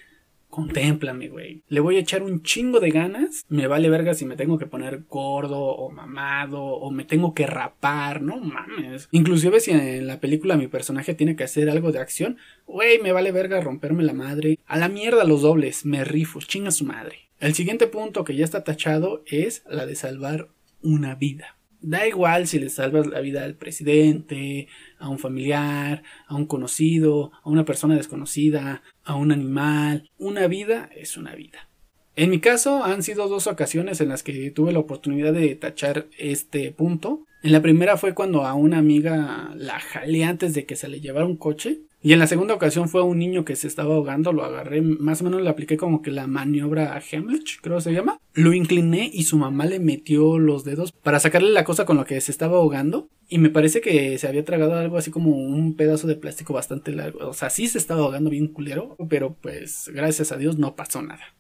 Contémplame, 0.57 1.29
güey. 1.29 1.62
Le 1.69 1.81
voy 1.81 1.97
a 1.97 2.01
echar 2.01 2.23
un 2.23 2.42
chingo 2.42 2.81
de 2.81 2.88
ganas. 2.88 3.45
Me 3.51 3.67
vale 3.67 3.90
verga 3.90 4.15
si 4.15 4.25
me 4.25 4.37
tengo 4.37 4.57
que 4.57 4.65
poner 4.65 5.02
gordo 5.07 5.61
o 5.61 5.90
mamado 5.90 6.63
o 6.63 6.90
me 6.90 7.04
tengo 7.04 7.35
que 7.35 7.46
rapar, 7.46 8.23
no 8.23 8.38
mames. 8.38 9.07
Inclusive 9.11 9.61
si 9.61 9.73
en 9.73 10.07
la 10.07 10.19
película 10.19 10.57
mi 10.57 10.67
personaje 10.67 11.13
tiene 11.13 11.37
que 11.37 11.44
hacer 11.44 11.69
algo 11.69 11.92
de 11.92 11.98
acción, 11.98 12.38
güey, 12.67 12.98
me 13.02 13.13
vale 13.13 13.33
verga 13.33 13.61
romperme 13.61 14.02
la 14.02 14.15
madre. 14.15 14.59
A 14.65 14.79
la 14.79 14.88
mierda 14.88 15.25
los 15.25 15.42
dobles, 15.42 15.85
me 15.85 16.04
rifo, 16.04 16.40
chinga 16.40 16.71
su 16.71 16.87
madre. 16.87 17.29
El 17.38 17.52
siguiente 17.52 17.87
punto 17.87 18.25
que 18.25 18.35
ya 18.35 18.46
está 18.46 18.65
tachado 18.65 19.25
es 19.27 19.63
la 19.69 19.85
de 19.85 19.94
salvar 19.94 20.48
una 20.81 21.17
vida. 21.17 21.59
Da 21.83 22.09
igual 22.09 22.46
si 22.46 22.59
le 22.59 22.71
salvas 22.71 23.07
la 23.07 23.21
vida 23.21 23.44
al 23.44 23.57
presidente, 23.57 24.69
a 24.99 25.09
un 25.09 25.19
familiar, 25.19 26.03
a 26.27 26.35
un 26.35 26.47
conocido, 26.47 27.33
a 27.42 27.51
una 27.51 27.65
persona 27.65 27.97
desconocida, 27.97 28.83
a 29.05 29.15
un 29.15 29.33
animal. 29.33 30.11
Una 30.19 30.47
vida 30.47 30.90
es 30.94 31.17
una 31.17 31.35
vida. 31.35 31.69
En 32.17 32.31
mi 32.31 32.40
caso 32.40 32.83
han 32.83 33.03
sido 33.03 33.29
dos 33.29 33.47
ocasiones 33.47 34.01
en 34.01 34.09
las 34.09 34.23
que 34.23 34.51
tuve 34.51 34.73
la 34.73 34.79
oportunidad 34.79 35.35
de 35.35 35.55
tachar 35.55 36.07
este 36.19 36.73
punto. 36.73 37.27
En 37.47 37.53
la 37.53 37.63
primera 37.63 37.97
fue 37.97 38.13
cuando 38.13 38.44
a 38.44 38.55
una 38.55 38.79
amiga 38.79 39.53
la 39.55 39.79
jalé 39.79 40.25
antes 40.25 40.53
de 40.53 40.67
que 40.67 40.75
se 40.75 40.88
le 40.88 41.01
llevara 41.01 41.27
un 41.27 41.37
coche 41.37 41.83
y 42.03 42.13
en 42.13 42.19
la 42.19 42.27
segunda 42.27 42.55
ocasión 42.55 42.88
fue 42.88 43.03
un 43.03 43.21
niño 43.21 43.44
que 43.44 43.55
se 43.55 43.69
estaba 43.69 43.94
ahogando, 43.94 44.33
lo 44.33 44.44
agarré, 44.44 44.83
más 44.83 45.21
o 45.21 45.25
menos 45.25 45.42
le 45.42 45.49
apliqué 45.49 45.77
como 45.77 46.03
que 46.03 46.11
la 46.11 46.27
maniobra 46.27 46.97
a 46.97 47.01
Hemlich, 47.01 47.61
creo 47.61 47.77
que 47.77 47.83
se 47.83 47.92
llama. 47.92 48.19
Lo 48.35 48.53
incliné 48.53 49.09
y 49.13 49.23
su 49.23 49.38
mamá 49.38 49.65
le 49.65 49.79
metió 49.79 50.40
los 50.40 50.65
dedos 50.65 50.90
para 50.90 51.21
sacarle 51.21 51.51
la 51.51 51.63
cosa 51.63 51.85
con 51.85 51.99
la 51.99 52.05
que 52.05 52.21
se 52.21 52.33
estaba 52.33 52.57
ahogando. 52.57 53.11
Y 53.29 53.38
me 53.38 53.51
parece 53.51 53.81
que 53.81 54.19
se 54.19 54.27
había 54.27 54.44
tragado 54.44 54.75
algo 54.75 54.99
así 54.99 55.13
como 55.13 55.31
un 55.31 55.77
pedazo 55.77 56.09
de 56.09 56.17
plástico 56.17 56.53
bastante 56.53 56.90
largo. 56.90 57.29
O 57.29 57.33
sea, 57.33 57.49
sí 57.49 57.69
se 57.69 57.79
estaba 57.79 58.01
ahogando 58.01 58.29
bien 58.29 58.49
culero, 58.49 58.97
pero 59.09 59.37
pues 59.40 59.88
gracias 59.94 60.33
a 60.33 60.37
Dios 60.37 60.59
no 60.59 60.75
pasó 60.75 61.01
nada. 61.01 61.35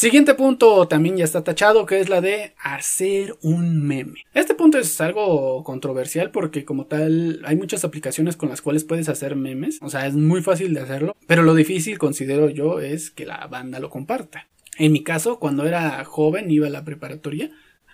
Siguiente 0.00 0.32
punto 0.32 0.88
también 0.88 1.18
ya 1.18 1.24
está 1.24 1.44
tachado, 1.44 1.84
que 1.84 2.00
es 2.00 2.08
la 2.08 2.22
de 2.22 2.54
hacer 2.58 3.36
un 3.42 3.86
meme. 3.86 4.24
Este 4.32 4.54
punto 4.54 4.78
es 4.78 4.98
algo 5.02 5.62
controversial 5.62 6.30
porque 6.30 6.64
como 6.64 6.86
tal 6.86 7.42
hay 7.44 7.54
muchas 7.54 7.84
aplicaciones 7.84 8.34
con 8.34 8.48
las 8.48 8.62
cuales 8.62 8.84
puedes 8.84 9.10
hacer 9.10 9.36
memes, 9.36 9.78
o 9.82 9.90
sea, 9.90 10.06
es 10.06 10.14
muy 10.14 10.40
fácil 10.40 10.72
de 10.72 10.80
hacerlo, 10.80 11.14
pero 11.26 11.42
lo 11.42 11.54
difícil 11.54 11.98
considero 11.98 12.48
yo 12.48 12.80
es 12.80 13.10
que 13.10 13.26
la 13.26 13.46
banda 13.48 13.78
lo 13.78 13.90
comparta. 13.90 14.48
En 14.78 14.92
mi 14.92 15.02
caso, 15.02 15.38
cuando 15.38 15.66
era 15.66 16.02
joven, 16.06 16.50
iba 16.50 16.68
a 16.68 16.70
la 16.70 16.86
preparatoria, 16.86 17.50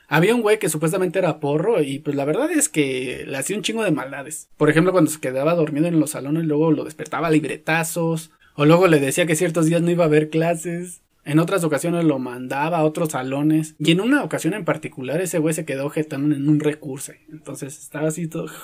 había 0.06 0.36
un 0.36 0.42
güey 0.42 0.60
que 0.60 0.68
supuestamente 0.68 1.18
era 1.18 1.40
porro 1.40 1.82
y 1.82 1.98
pues 1.98 2.14
la 2.14 2.24
verdad 2.24 2.52
es 2.52 2.68
que 2.68 3.24
le 3.26 3.36
hacía 3.36 3.56
un 3.56 3.64
chingo 3.64 3.82
de 3.82 3.90
maldades. 3.90 4.48
Por 4.56 4.70
ejemplo, 4.70 4.92
cuando 4.92 5.10
se 5.10 5.18
quedaba 5.18 5.56
dormido 5.56 5.88
en 5.88 5.98
los 5.98 6.10
salones, 6.10 6.44
luego 6.44 6.70
lo 6.70 6.84
despertaba 6.84 7.30
libretazos, 7.30 8.30
o 8.54 8.64
luego 8.64 8.86
le 8.86 9.00
decía 9.00 9.26
que 9.26 9.34
ciertos 9.34 9.66
días 9.66 9.82
no 9.82 9.90
iba 9.90 10.04
a 10.04 10.06
haber 10.06 10.30
clases. 10.30 11.02
En 11.26 11.40
otras 11.40 11.64
ocasiones 11.64 12.04
lo 12.04 12.20
mandaba 12.20 12.78
a 12.78 12.84
otros 12.84 13.10
salones. 13.10 13.74
Y 13.80 13.90
en 13.90 14.00
una 14.00 14.22
ocasión 14.22 14.54
en 14.54 14.64
particular 14.64 15.20
ese 15.20 15.38
güey 15.38 15.52
se 15.52 15.64
quedó 15.64 15.90
jetando 15.90 16.34
en 16.36 16.48
un 16.48 16.60
recurso. 16.60 17.12
Entonces 17.30 17.78
estaba 17.78 18.08
así 18.08 18.28
todo... 18.28 18.46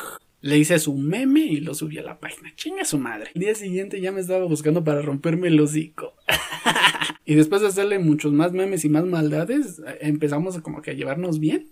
Le 0.44 0.58
hice 0.58 0.80
su 0.80 0.96
meme 0.96 1.38
y 1.38 1.60
lo 1.60 1.72
subí 1.72 1.98
a 1.98 2.02
la 2.02 2.18
página. 2.18 2.52
Chinga 2.56 2.84
su 2.84 2.98
madre. 2.98 3.30
El 3.32 3.42
día 3.42 3.54
siguiente 3.54 4.00
ya 4.00 4.10
me 4.10 4.20
estaba 4.20 4.44
buscando 4.44 4.82
para 4.82 5.00
romperme 5.00 5.46
el 5.46 5.60
hocico. 5.60 6.14
y 7.24 7.36
después 7.36 7.62
de 7.62 7.68
hacerle 7.68 8.00
muchos 8.00 8.32
más 8.32 8.50
memes 8.50 8.84
y 8.84 8.88
más 8.88 9.04
maldades, 9.04 9.80
empezamos 10.00 10.58
como 10.58 10.82
que 10.82 10.90
a 10.90 10.94
llevarnos 10.94 11.38
bien. 11.38 11.68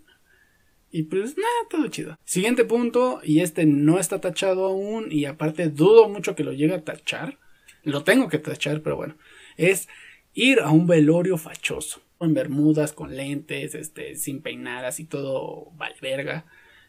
Y 0.89 1.03
pues 1.03 1.35
nada, 1.35 1.51
todo 1.69 1.85
chido. 1.87 2.17
Siguiente 2.23 2.63
punto, 2.63 3.19
y 3.25 3.41
este 3.41 3.65
no 3.65 3.99
está 3.99 4.21
tachado 4.21 4.63
aún, 4.63 5.11
y 5.11 5.25
aparte 5.25 5.67
dudo 5.67 6.07
mucho 6.07 6.33
que 6.33 6.45
lo 6.45 6.53
llegue 6.53 6.75
a 6.75 6.85
tachar. 6.85 7.39
Lo 7.83 8.05
tengo 8.05 8.29
que 8.29 8.39
tachar, 8.39 8.81
pero 8.81 8.95
bueno. 8.95 9.17
Es 9.57 9.89
ir 10.33 10.59
a 10.61 10.71
un 10.71 10.87
velorio 10.87 11.37
fachoso, 11.37 12.01
en 12.19 12.33
bermudas, 12.33 12.93
con 12.93 13.15
lentes, 13.15 13.75
este, 13.75 14.15
sin 14.15 14.41
peinadas 14.41 14.99
y 14.99 15.05
todo 15.05 15.71
valverga, 15.75 16.45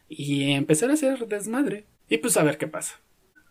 y 0.08 0.52
empezar 0.52 0.90
a 0.90 0.94
hacer 0.94 1.26
desmadre. 1.26 1.86
Y 2.08 2.18
pues 2.18 2.36
a 2.36 2.44
ver 2.44 2.58
qué 2.58 2.68
pasa. 2.68 3.00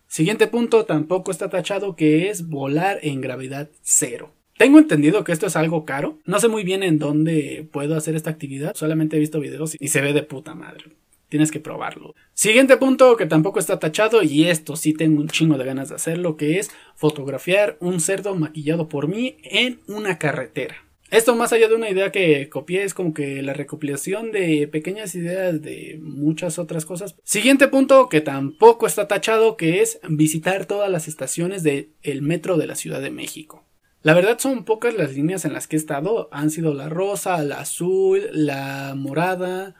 Siguiente 0.08 0.48
punto 0.48 0.86
tampoco 0.86 1.32
está 1.32 1.50
tachado 1.50 1.96
que 1.96 2.30
es 2.30 2.48
volar 2.48 3.00
en 3.02 3.22
gravedad 3.22 3.70
cero. 3.82 4.34
Tengo 4.58 4.78
entendido 4.78 5.24
que 5.24 5.32
esto 5.32 5.48
es 5.48 5.56
algo 5.56 5.86
caro. 5.86 6.20
No 6.26 6.39
sé 6.39 6.48
muy 6.48 6.64
bien 6.64 6.84
en 6.84 7.00
dónde 7.00 7.68
puedo 7.72 7.96
hacer 7.96 8.16
esta 8.16 8.30
actividad. 8.30 8.76
Solamente 8.76 9.16
he 9.16 9.20
visto 9.20 9.39
videos 9.39 9.76
y 9.80 9.88
se 9.88 10.02
ve 10.02 10.14
de 10.14 10.22
puta 10.22 10.54
madre. 10.54 10.86
Tienes 11.32 11.49
que 11.49 11.61
probarlo. 11.61 12.13
Siguiente 12.34 12.75
punto 12.75 13.15
que 13.15 13.25
tampoco 13.25 13.59
está 13.59 13.79
tachado 13.79 14.21
y 14.21 14.49
esto 14.49 14.75
sí 14.75 14.91
tengo 14.91 15.21
un 15.21 15.29
chingo 15.29 15.57
de 15.57 15.63
ganas 15.63 15.88
de 15.88 15.95
hacerlo, 15.95 16.36
que 16.36 16.59
es 16.59 16.71
fotografiar 16.97 17.77
un 17.79 18.01
cerdo 18.01 18.36
maquillado 18.36 18.89
por 18.89 19.07
mí 19.07 19.38
en 19.43 19.79
una 19.88 20.19
carretera. 20.19 20.75
Esto 21.09 21.34
más 21.34 21.53
allá 21.53 21.69
de 21.69 21.75
una 21.75 21.89
idea 21.89 22.11
que 22.11 22.49
copié 22.49 22.84
es 22.84 22.93
como 22.93 23.13
que 23.13 23.41
la 23.41 23.53
recopilación 23.53 24.34
de 24.34 24.67
pequeñas 24.67 25.15
ideas 25.15 25.61
de 25.61 25.97
muchas 26.01 26.59
otras 26.59 26.84
cosas. 26.86 27.15
Siguiente 27.23 27.69
punto 27.69 28.09
que 28.09 28.19
tampoco 28.19 28.86
está 28.86 29.07
tachado 29.07 29.55
que 29.55 29.82
es 29.82 30.01
visitar 30.09 30.65
todas 30.65 30.91
las 30.91 31.07
estaciones 31.07 31.63
del 31.63 32.21
metro 32.21 32.57
de 32.57 32.67
la 32.67 32.75
Ciudad 32.75 32.99
de 32.99 33.09
México. 33.09 33.63
La 34.01 34.13
verdad 34.13 34.38
son 34.38 34.65
pocas 34.65 34.95
las 34.95 35.13
líneas 35.13 35.45
en 35.45 35.53
las 35.53 35.69
que 35.69 35.77
he 35.77 35.79
estado. 35.79 36.27
Han 36.34 36.49
sido 36.49 36.73
la 36.73 36.89
rosa, 36.89 37.41
la 37.41 37.61
azul, 37.61 38.27
la 38.34 38.95
morada, 38.97 39.75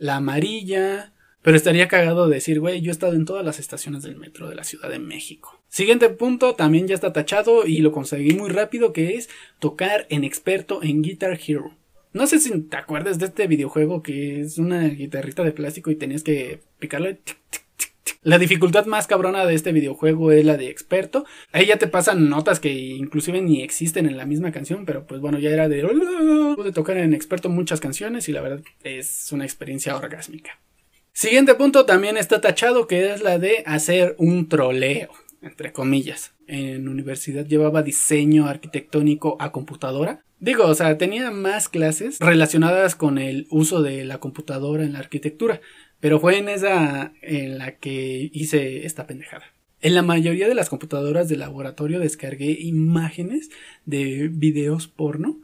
la 0.00 0.16
amarilla. 0.16 1.12
Pero 1.42 1.56
estaría 1.56 1.88
cagado 1.88 2.28
decir, 2.28 2.60
güey, 2.60 2.80
yo 2.82 2.90
he 2.90 2.92
estado 2.92 3.14
en 3.14 3.24
todas 3.24 3.44
las 3.44 3.58
estaciones 3.58 4.02
del 4.02 4.16
metro 4.16 4.48
de 4.48 4.56
la 4.56 4.64
Ciudad 4.64 4.90
de 4.90 4.98
México. 4.98 5.58
Siguiente 5.68 6.10
punto, 6.10 6.54
también 6.54 6.86
ya 6.86 6.94
está 6.94 7.12
tachado 7.12 7.66
y 7.66 7.78
lo 7.78 7.92
conseguí 7.92 8.34
muy 8.34 8.50
rápido, 8.50 8.92
que 8.92 9.14
es 9.14 9.30
tocar 9.58 10.06
en 10.10 10.24
experto 10.24 10.82
en 10.82 11.00
Guitar 11.00 11.38
Hero. 11.46 11.70
No 12.12 12.26
sé 12.26 12.40
si 12.40 12.50
te 12.62 12.76
acuerdas 12.76 13.18
de 13.18 13.26
este 13.26 13.46
videojuego 13.46 14.02
que 14.02 14.40
es 14.40 14.58
una 14.58 14.86
guitarrita 14.88 15.44
de 15.44 15.52
plástico 15.52 15.90
y 15.90 15.96
tenías 15.96 16.24
que 16.24 16.60
picarle. 16.78 17.20
La 18.22 18.38
dificultad 18.38 18.84
más 18.84 19.06
cabrona 19.06 19.46
de 19.46 19.54
este 19.54 19.72
videojuego 19.72 20.30
es 20.30 20.44
la 20.44 20.58
de 20.58 20.68
experto. 20.68 21.24
Ahí 21.52 21.64
ya 21.64 21.78
te 21.78 21.86
pasan 21.86 22.28
notas 22.28 22.60
que 22.60 22.70
inclusive 22.70 23.40
ni 23.40 23.62
existen 23.62 24.04
en 24.04 24.18
la 24.18 24.26
misma 24.26 24.52
canción, 24.52 24.84
pero 24.84 25.06
pues 25.06 25.22
bueno, 25.22 25.38
ya 25.38 25.48
era 25.48 25.70
de... 25.70 25.82
Pude 26.54 26.72
tocar 26.72 26.98
en 26.98 27.14
experto 27.14 27.48
muchas 27.48 27.80
canciones 27.80 28.28
y 28.28 28.32
la 28.32 28.42
verdad 28.42 28.60
es 28.84 29.32
una 29.32 29.44
experiencia 29.44 29.96
orgásmica. 29.96 30.60
Siguiente 31.14 31.54
punto 31.54 31.86
también 31.86 32.18
está 32.18 32.42
tachado 32.42 32.86
que 32.86 33.10
es 33.10 33.22
la 33.22 33.38
de 33.38 33.62
hacer 33.64 34.16
un 34.18 34.50
troleo, 34.50 35.08
entre 35.40 35.72
comillas. 35.72 36.34
En 36.46 36.88
universidad 36.88 37.46
llevaba 37.46 37.82
diseño 37.82 38.48
arquitectónico 38.48 39.38
a 39.40 39.50
computadora. 39.50 40.24
Digo, 40.38 40.66
o 40.66 40.74
sea, 40.74 40.98
tenía 40.98 41.30
más 41.30 41.70
clases 41.70 42.18
relacionadas 42.18 42.96
con 42.96 43.18
el 43.18 43.46
uso 43.50 43.82
de 43.82 44.04
la 44.04 44.18
computadora 44.18 44.84
en 44.84 44.92
la 44.92 44.98
arquitectura. 44.98 45.60
Pero 46.00 46.18
fue 46.18 46.38
en 46.38 46.48
esa 46.48 47.12
en 47.22 47.58
la 47.58 47.76
que 47.76 48.30
hice 48.32 48.86
esta 48.86 49.06
pendejada. 49.06 49.44
En 49.82 49.94
la 49.94 50.02
mayoría 50.02 50.48
de 50.48 50.54
las 50.54 50.68
computadoras 50.68 51.28
de 51.28 51.36
laboratorio 51.36 52.00
descargué 52.00 52.50
imágenes 52.50 53.50
de 53.86 54.28
videos 54.28 54.88
porno 54.88 55.40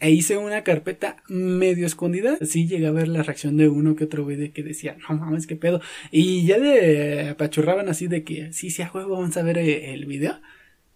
e 0.00 0.10
hice 0.10 0.36
una 0.36 0.64
carpeta 0.64 1.22
medio 1.28 1.86
escondida. 1.86 2.38
Así 2.40 2.66
llegué 2.66 2.86
a 2.86 2.90
ver 2.90 3.08
la 3.08 3.22
reacción 3.22 3.56
de 3.56 3.68
uno 3.68 3.96
que 3.96 4.04
otro 4.04 4.24
video 4.24 4.52
que 4.52 4.62
decía, 4.62 4.96
no 5.08 5.16
mames, 5.16 5.46
qué 5.46 5.56
pedo. 5.56 5.80
Y 6.10 6.46
ya 6.46 6.58
le 6.58 7.28
apachurraban 7.30 7.88
así 7.88 8.06
de 8.06 8.24
que, 8.24 8.52
sí, 8.52 8.70
sí, 8.70 8.82
a 8.82 8.88
juego, 8.88 9.16
vamos 9.16 9.36
a 9.36 9.42
ver 9.42 9.58
eh, 9.58 9.92
el 9.94 10.06
video. 10.06 10.40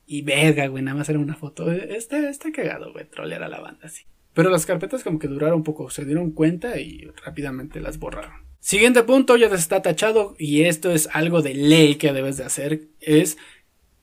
Y 0.07 0.23
verga, 0.23 0.67
güey, 0.69 0.83
nada 0.83 0.97
más 0.97 1.09
era 1.11 1.19
una 1.19 1.37
foto. 1.37 1.71
Está, 1.71 2.31
está 2.31 2.51
cagado, 2.51 2.93
güey, 2.93 3.07
trolear 3.09 3.43
a 3.43 3.49
la 3.49 3.61
banda 3.61 3.81
así. 3.85 4.05
Pero 4.33 4.51
las 4.51 4.65
carpetas 4.65 5.05
como 5.05 5.19
que 5.19 5.29
duraron 5.29 5.57
un 5.57 5.65
poco, 5.65 5.91
se 5.91 6.05
dieron 6.05 6.31
cuenta 6.31 6.81
y 6.81 7.11
rápidamente 7.25 7.81
las 7.81 7.99
borraron. 7.99 8.48
Siguiente 8.61 9.03
punto, 9.05 9.37
ya 9.37 9.47
está 9.47 9.83
tachado 9.83 10.35
y 10.39 10.63
esto 10.63 10.91
es 10.91 11.09
algo 11.13 11.43
de 11.43 11.55
ley 11.55 11.95
que 11.95 12.13
debes 12.13 12.37
de 12.37 12.45
hacer, 12.45 12.89
es 13.01 13.39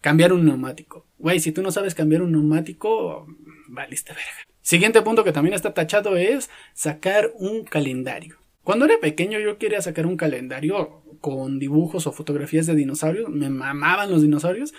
cambiar 0.02 0.34
un 0.34 0.46
neumático. 0.46 1.06
Güey, 1.18 1.40
si 1.40 1.52
tú 1.52 1.62
no 1.62 1.72
sabes 1.72 1.94
cambiar 1.94 2.22
un 2.22 2.32
neumático, 2.32 3.28
valiste 3.68 4.14
verga. 4.14 4.46
Siguiente 4.62 5.02
punto 5.02 5.24
que 5.24 5.32
también 5.32 5.54
está 5.54 5.74
tachado 5.74 6.16
es 6.16 6.50
sacar 6.74 7.32
un 7.38 7.66
calendario. 7.66 8.38
Cuando 8.64 8.86
era 8.86 9.00
pequeño 9.00 9.40
yo 9.40 9.60
quería 9.60 9.82
sacar 9.82 10.08
un 10.08 10.18
calendario 10.18 11.04
con 11.22 11.60
dibujos 11.60 12.08
o 12.08 12.12
fotografías 12.12 12.66
de 12.66 12.74
dinosaurios, 12.74 13.30
me 13.30 13.50
mamaban 13.50 14.10
los 14.10 14.24
dinosaurios, 14.24 14.74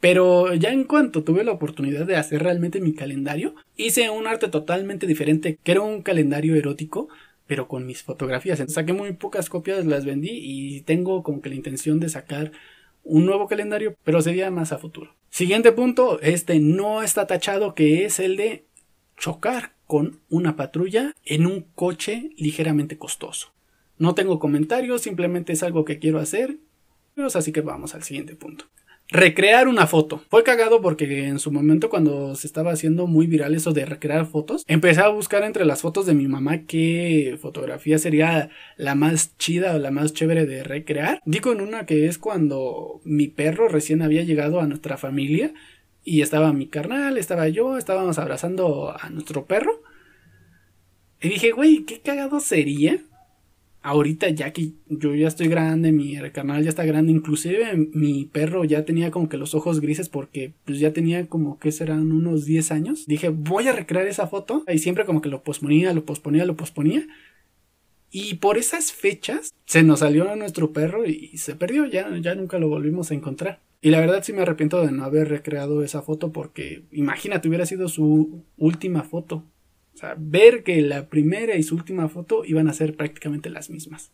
pero 0.00 0.52
ya 0.54 0.70
en 0.70 0.84
cuanto 0.84 1.22
tuve 1.22 1.44
la 1.44 1.52
oportunidad 1.52 2.06
de 2.06 2.16
hacer 2.16 2.42
realmente 2.42 2.80
mi 2.80 2.92
calendario, 2.92 3.54
hice 3.76 4.10
un 4.10 4.26
arte 4.26 4.48
totalmente 4.48 5.06
diferente, 5.06 5.58
que 5.62 5.72
era 5.72 5.82
un 5.82 6.02
calendario 6.02 6.56
erótico 6.56 7.08
pero 7.46 7.68
con 7.68 7.86
mis 7.86 8.02
fotografías. 8.02 8.62
Saqué 8.68 8.92
muy 8.92 9.12
pocas 9.12 9.48
copias, 9.48 9.84
las 9.84 10.04
vendí 10.04 10.30
y 10.32 10.80
tengo 10.82 11.22
como 11.22 11.40
que 11.40 11.48
la 11.48 11.54
intención 11.54 12.00
de 12.00 12.08
sacar 12.08 12.52
un 13.02 13.26
nuevo 13.26 13.46
calendario, 13.46 13.96
pero 14.02 14.22
sería 14.22 14.50
más 14.50 14.72
a 14.72 14.78
futuro. 14.78 15.14
Siguiente 15.30 15.72
punto, 15.72 16.20
este 16.20 16.58
no 16.60 17.02
está 17.02 17.26
tachado, 17.26 17.74
que 17.74 18.04
es 18.04 18.18
el 18.18 18.36
de 18.36 18.64
chocar 19.16 19.74
con 19.86 20.20
una 20.30 20.56
patrulla 20.56 21.14
en 21.24 21.46
un 21.46 21.66
coche 21.74 22.30
ligeramente 22.36 22.96
costoso. 22.96 23.52
No 23.98 24.14
tengo 24.14 24.38
comentarios, 24.38 25.02
simplemente 25.02 25.52
es 25.52 25.62
algo 25.62 25.84
que 25.84 25.98
quiero 25.98 26.18
hacer, 26.18 26.56
así 27.16 27.52
que 27.52 27.60
vamos 27.60 27.94
al 27.94 28.02
siguiente 28.02 28.34
punto. 28.34 28.66
Recrear 29.14 29.68
una 29.68 29.86
foto. 29.86 30.22
Fue 30.28 30.42
cagado 30.42 30.82
porque 30.82 31.28
en 31.28 31.38
su 31.38 31.52
momento 31.52 31.88
cuando 31.88 32.34
se 32.34 32.48
estaba 32.48 32.72
haciendo 32.72 33.06
muy 33.06 33.28
viral 33.28 33.54
eso 33.54 33.72
de 33.72 33.86
recrear 33.86 34.26
fotos, 34.26 34.64
empecé 34.66 35.02
a 35.02 35.08
buscar 35.08 35.44
entre 35.44 35.64
las 35.64 35.82
fotos 35.82 36.04
de 36.04 36.14
mi 36.14 36.26
mamá 36.26 36.66
qué 36.66 37.38
fotografía 37.40 37.96
sería 37.98 38.50
la 38.76 38.96
más 38.96 39.38
chida 39.38 39.76
o 39.76 39.78
la 39.78 39.92
más 39.92 40.14
chévere 40.14 40.46
de 40.46 40.64
recrear. 40.64 41.20
Digo 41.24 41.52
en 41.52 41.60
una 41.60 41.86
que 41.86 42.06
es 42.06 42.18
cuando 42.18 43.00
mi 43.04 43.28
perro 43.28 43.68
recién 43.68 44.02
había 44.02 44.24
llegado 44.24 44.60
a 44.60 44.66
nuestra 44.66 44.96
familia 44.96 45.54
y 46.02 46.20
estaba 46.20 46.52
mi 46.52 46.66
carnal, 46.66 47.16
estaba 47.16 47.48
yo, 47.48 47.78
estábamos 47.78 48.18
abrazando 48.18 48.96
a 49.00 49.10
nuestro 49.10 49.46
perro. 49.46 49.80
Y 51.22 51.28
dije, 51.28 51.52
güey, 51.52 51.84
qué 51.84 52.00
cagado 52.00 52.40
sería 52.40 52.98
ahorita 53.84 54.30
ya 54.30 54.50
que 54.52 54.72
yo 54.88 55.14
ya 55.14 55.28
estoy 55.28 55.46
grande, 55.46 55.92
mi 55.92 56.16
carnal 56.32 56.64
ya 56.64 56.70
está 56.70 56.86
grande, 56.86 57.12
inclusive 57.12 57.90
mi 57.92 58.24
perro 58.24 58.64
ya 58.64 58.86
tenía 58.86 59.10
como 59.10 59.28
que 59.28 59.36
los 59.36 59.54
ojos 59.54 59.80
grises 59.80 60.08
porque 60.08 60.54
pues 60.64 60.78
ya 60.80 60.94
tenía 60.94 61.26
como 61.28 61.58
que 61.58 61.70
serán 61.70 62.10
unos 62.10 62.46
10 62.46 62.72
años. 62.72 63.04
Dije, 63.06 63.28
voy 63.28 63.68
a 63.68 63.72
recrear 63.72 64.06
esa 64.06 64.26
foto 64.26 64.64
y 64.66 64.78
siempre 64.78 65.04
como 65.04 65.20
que 65.20 65.28
lo 65.28 65.42
posponía, 65.42 65.92
lo 65.92 66.06
posponía, 66.06 66.46
lo 66.46 66.56
posponía. 66.56 67.06
Y 68.10 68.36
por 68.36 68.56
esas 68.56 68.90
fechas 68.90 69.52
se 69.66 69.82
nos 69.82 69.98
salió 70.00 70.30
a 70.30 70.36
nuestro 70.36 70.72
perro 70.72 71.04
y 71.04 71.36
se 71.36 71.54
perdió, 71.54 71.84
ya, 71.84 72.08
ya 72.22 72.34
nunca 72.34 72.58
lo 72.58 72.68
volvimos 72.68 73.10
a 73.10 73.14
encontrar. 73.14 73.60
Y 73.82 73.90
la 73.90 74.00
verdad 74.00 74.22
sí 74.24 74.32
me 74.32 74.40
arrepiento 74.40 74.80
de 74.80 74.92
no 74.92 75.04
haber 75.04 75.28
recreado 75.28 75.84
esa 75.84 76.00
foto 76.00 76.32
porque 76.32 76.84
imagínate 76.90 77.48
hubiera 77.48 77.66
sido 77.66 77.88
su 77.88 78.44
última 78.56 79.02
foto. 79.02 79.44
O 79.94 79.96
sea, 79.96 80.14
ver 80.18 80.64
que 80.64 80.80
la 80.80 81.08
primera 81.08 81.56
y 81.56 81.62
su 81.62 81.76
última 81.76 82.08
foto 82.08 82.44
iban 82.44 82.68
a 82.68 82.72
ser 82.72 82.96
prácticamente 82.96 83.48
las 83.48 83.70
mismas. 83.70 84.10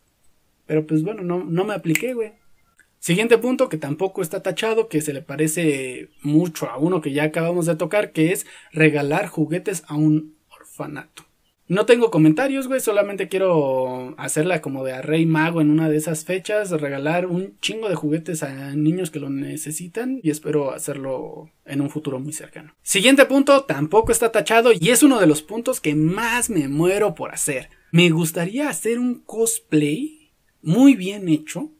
Pero 0.66 0.86
pues 0.86 1.02
bueno, 1.02 1.22
no, 1.22 1.42
no 1.42 1.64
me 1.64 1.74
apliqué, 1.74 2.14
güey. 2.14 2.32
Siguiente 2.98 3.38
punto 3.38 3.70
que 3.70 3.78
tampoco 3.78 4.20
está 4.20 4.42
tachado, 4.42 4.88
que 4.88 5.00
se 5.00 5.14
le 5.14 5.22
parece 5.22 6.10
mucho 6.22 6.68
a 6.68 6.76
uno 6.76 7.00
que 7.00 7.12
ya 7.12 7.24
acabamos 7.24 7.64
de 7.64 7.76
tocar, 7.76 8.12
que 8.12 8.32
es 8.32 8.46
regalar 8.72 9.26
juguetes 9.26 9.84
a 9.88 9.94
un 9.94 10.36
orfanato. 10.50 11.24
No 11.70 11.86
tengo 11.86 12.10
comentarios, 12.10 12.66
güey, 12.66 12.80
solamente 12.80 13.28
quiero 13.28 14.16
hacerla 14.18 14.60
como 14.60 14.82
de 14.82 14.92
a 14.92 15.02
Rey 15.02 15.24
Mago 15.24 15.60
en 15.60 15.70
una 15.70 15.88
de 15.88 15.98
esas 15.98 16.24
fechas, 16.24 16.72
regalar 16.72 17.26
un 17.26 17.60
chingo 17.60 17.88
de 17.88 17.94
juguetes 17.94 18.42
a 18.42 18.74
niños 18.74 19.12
que 19.12 19.20
lo 19.20 19.30
necesitan 19.30 20.18
y 20.20 20.30
espero 20.30 20.72
hacerlo 20.72 21.52
en 21.64 21.80
un 21.80 21.88
futuro 21.88 22.18
muy 22.18 22.32
cercano. 22.32 22.74
Siguiente 22.82 23.24
punto, 23.24 23.62
tampoco 23.66 24.10
está 24.10 24.32
tachado 24.32 24.72
y 24.72 24.90
es 24.90 25.04
uno 25.04 25.20
de 25.20 25.28
los 25.28 25.42
puntos 25.42 25.80
que 25.80 25.94
más 25.94 26.50
me 26.50 26.66
muero 26.66 27.14
por 27.14 27.32
hacer. 27.32 27.70
Me 27.92 28.10
gustaría 28.10 28.68
hacer 28.68 28.98
un 28.98 29.20
cosplay 29.20 30.32
muy 30.62 30.96
bien 30.96 31.28
hecho 31.28 31.70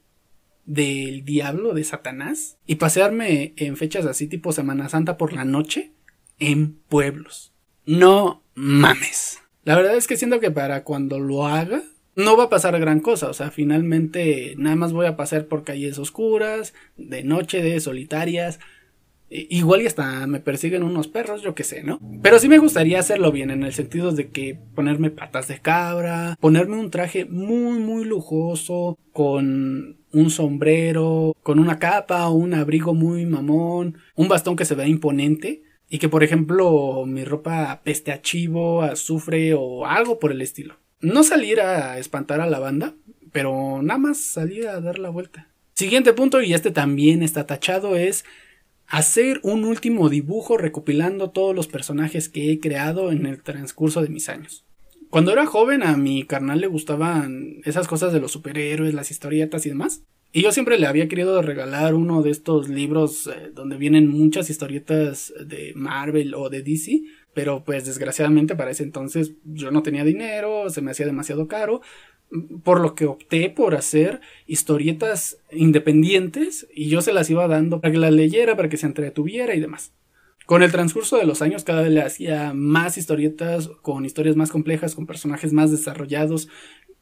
del 0.67 1.25
diablo 1.25 1.75
de 1.75 1.83
Satanás 1.83 2.59
y 2.65 2.77
pasearme 2.77 3.55
en 3.57 3.77
fechas 3.77 4.07
así 4.07 4.29
tipo 4.29 4.53
Semana 4.53 4.89
Santa 4.89 5.17
por 5.17 5.33
la 5.33 5.45
noche 5.45 5.91
en 6.39 6.75
pueblos. 6.75 7.53
No 7.87 8.45
mames. 8.55 9.41
La 9.65 9.77
verdad 9.77 9.97
es 9.97 10.07
que 10.07 10.17
siento 10.17 10.41
que 10.41 10.51
para 10.51 10.85
cuando 10.85 11.19
lo 11.19 11.47
haga, 11.47 11.83
no 12.17 12.37
va 12.37 12.45
a 12.45 12.49
pasar 12.49 12.79
gran 12.81 13.01
cosa. 13.01 13.29
O 13.29 13.35
sea, 13.35 13.51
finalmente 13.51 14.55
nada 14.57 14.77
más 14.77 14.93
voy 14.93 15.07
a 15.07 15.17
pasar 15.17 15.47
por 15.47 15.65
calles 15.65 15.99
oscuras, 15.99 16.75
de 16.97 17.25
noche, 17.25 17.63
de 17.63 17.81
solitarias. 17.81 18.61
Igual 19.33 19.83
y 19.83 19.87
hasta 19.87 20.27
me 20.27 20.41
persiguen 20.41 20.83
unos 20.83 21.07
perros, 21.07 21.43
yo 21.43 21.55
qué 21.55 21.63
sé, 21.63 21.85
¿no? 21.85 22.01
Pero 22.21 22.41
sí 22.41 22.49
me 22.49 22.59
gustaría 22.59 22.99
hacerlo 22.99 23.31
bien, 23.31 23.53
en 23.53 23.63
el 23.63 23.73
sentido 23.73 24.11
de 24.11 24.29
que 24.31 24.59
ponerme 24.75 25.11
patas 25.11 25.47
de 25.47 25.61
cabra, 25.61 26.37
ponerme 26.41 26.77
un 26.77 26.91
traje 26.91 27.27
muy, 27.27 27.79
muy 27.79 28.05
lujoso, 28.05 28.99
con 29.13 29.99
un 30.13 30.31
sombrero, 30.31 31.37
con 31.45 31.61
una 31.61 31.79
capa 31.79 32.29
un 32.31 32.55
abrigo 32.55 32.93
muy 32.93 33.25
mamón, 33.25 33.99
un 34.17 34.27
bastón 34.27 34.57
que 34.57 34.65
se 34.65 34.75
vea 34.75 34.89
imponente 34.89 35.63
y 35.91 35.99
que, 35.99 36.09
por 36.09 36.23
ejemplo, 36.23 37.05
mi 37.05 37.25
ropa 37.25 37.83
peste 37.85 38.13
a 38.13 38.23
chivo, 38.23 38.83
azufre 38.83 39.55
o 39.55 39.85
algo 39.85 40.21
por 40.21 40.31
el 40.31 40.41
estilo. 40.41 40.77
No 41.01 41.25
salir 41.25 41.61
a 41.61 41.99
espantar 41.99 42.41
a 42.41 42.47
la 42.47 42.61
banda, 42.61 42.95
pero 43.33 43.83
nada 43.83 43.99
más 43.99 44.19
salir 44.19 44.69
a 44.69 44.81
dar 44.81 45.01
la 45.01 45.11
vuelta. 45.11 45.49
Siguiente 45.75 46.13
punto, 46.13 46.41
y 46.43 46.55
este 46.55 46.71
también 46.71 47.23
está 47.23 47.45
tachado, 47.47 47.97
es 47.97 48.25
hacer 48.87 49.41
un 49.43 49.65
último 49.65 50.09
dibujo 50.09 50.57
recopilando 50.57 51.31
todos 51.31 51.55
los 51.55 51.67
personajes 51.67 52.29
que 52.29 52.53
he 52.53 52.61
creado 52.61 53.11
en 53.11 53.27
el 53.27 53.43
transcurso 53.43 54.01
de 54.01 54.11
mis 54.11 54.29
años. 54.29 54.65
Cuando 55.11 55.33
era 55.33 55.45
joven 55.45 55.83
a 55.83 55.97
mi 55.97 56.23
carnal 56.25 56.61
le 56.61 56.69
gustaban 56.69 57.63
esas 57.65 57.89
cosas 57.89 58.13
de 58.13 58.21
los 58.21 58.31
superhéroes, 58.31 58.95
las 58.95 59.11
historietas 59.11 59.67
y 59.67 59.71
demás. 59.71 60.03
Y 60.33 60.43
yo 60.43 60.53
siempre 60.53 60.79
le 60.79 60.87
había 60.87 61.09
querido 61.09 61.43
regalar 61.43 61.95
uno 61.95 62.23
de 62.23 62.31
estos 62.31 62.69
libros 62.69 63.27
eh, 63.27 63.51
donde 63.53 63.77
vienen 63.77 64.09
muchas 64.09 64.49
historietas 64.49 65.33
de 65.45 65.73
Marvel 65.75 66.35
o 66.35 66.49
de 66.49 66.63
DC, 66.63 67.03
pero 67.35 67.65
pues 67.65 67.85
desgraciadamente 67.85 68.55
para 68.55 68.71
ese 68.71 68.85
entonces 68.85 69.33
yo 69.45 69.73
no 69.73 69.83
tenía 69.83 70.05
dinero, 70.05 70.71
se 70.71 70.83
me 70.83 70.93
hacía 70.93 71.07
demasiado 71.07 71.49
caro, 71.49 71.81
por 72.63 72.81
lo 72.81 72.95
que 72.95 73.07
opté 73.07 73.51
por 73.51 73.75
hacer 73.75 74.21
historietas 74.47 75.39
independientes 75.51 76.69
y 76.73 76.89
yo 76.89 77.03
se 77.03 77.13
las 77.13 77.29
iba 77.29 77.49
dando 77.49 77.81
para 77.81 77.91
que 77.91 77.99
las 77.99 78.13
leyera, 78.13 78.57
para 78.57 78.69
que 78.69 78.77
se 78.77 78.87
entretuviera 78.87 79.57
y 79.57 79.61
demás. 79.61 79.93
Con 80.47 80.65
el 80.65 80.73
transcurso 80.73 81.17
de 81.17 81.27
los 81.27 81.43
años 81.43 81.63
cada 81.63 81.83
vez 81.83 81.93
le 81.93 82.03
hacía 82.03 82.53
más 82.55 82.99
historietas 82.99 83.69
con 83.83 84.05
historias 84.05 84.35
más 84.35 84.51
complejas, 84.51 84.97
con 84.97 85.07
personajes 85.07 85.53
más 85.53 85.71
desarrollados, 85.71 86.49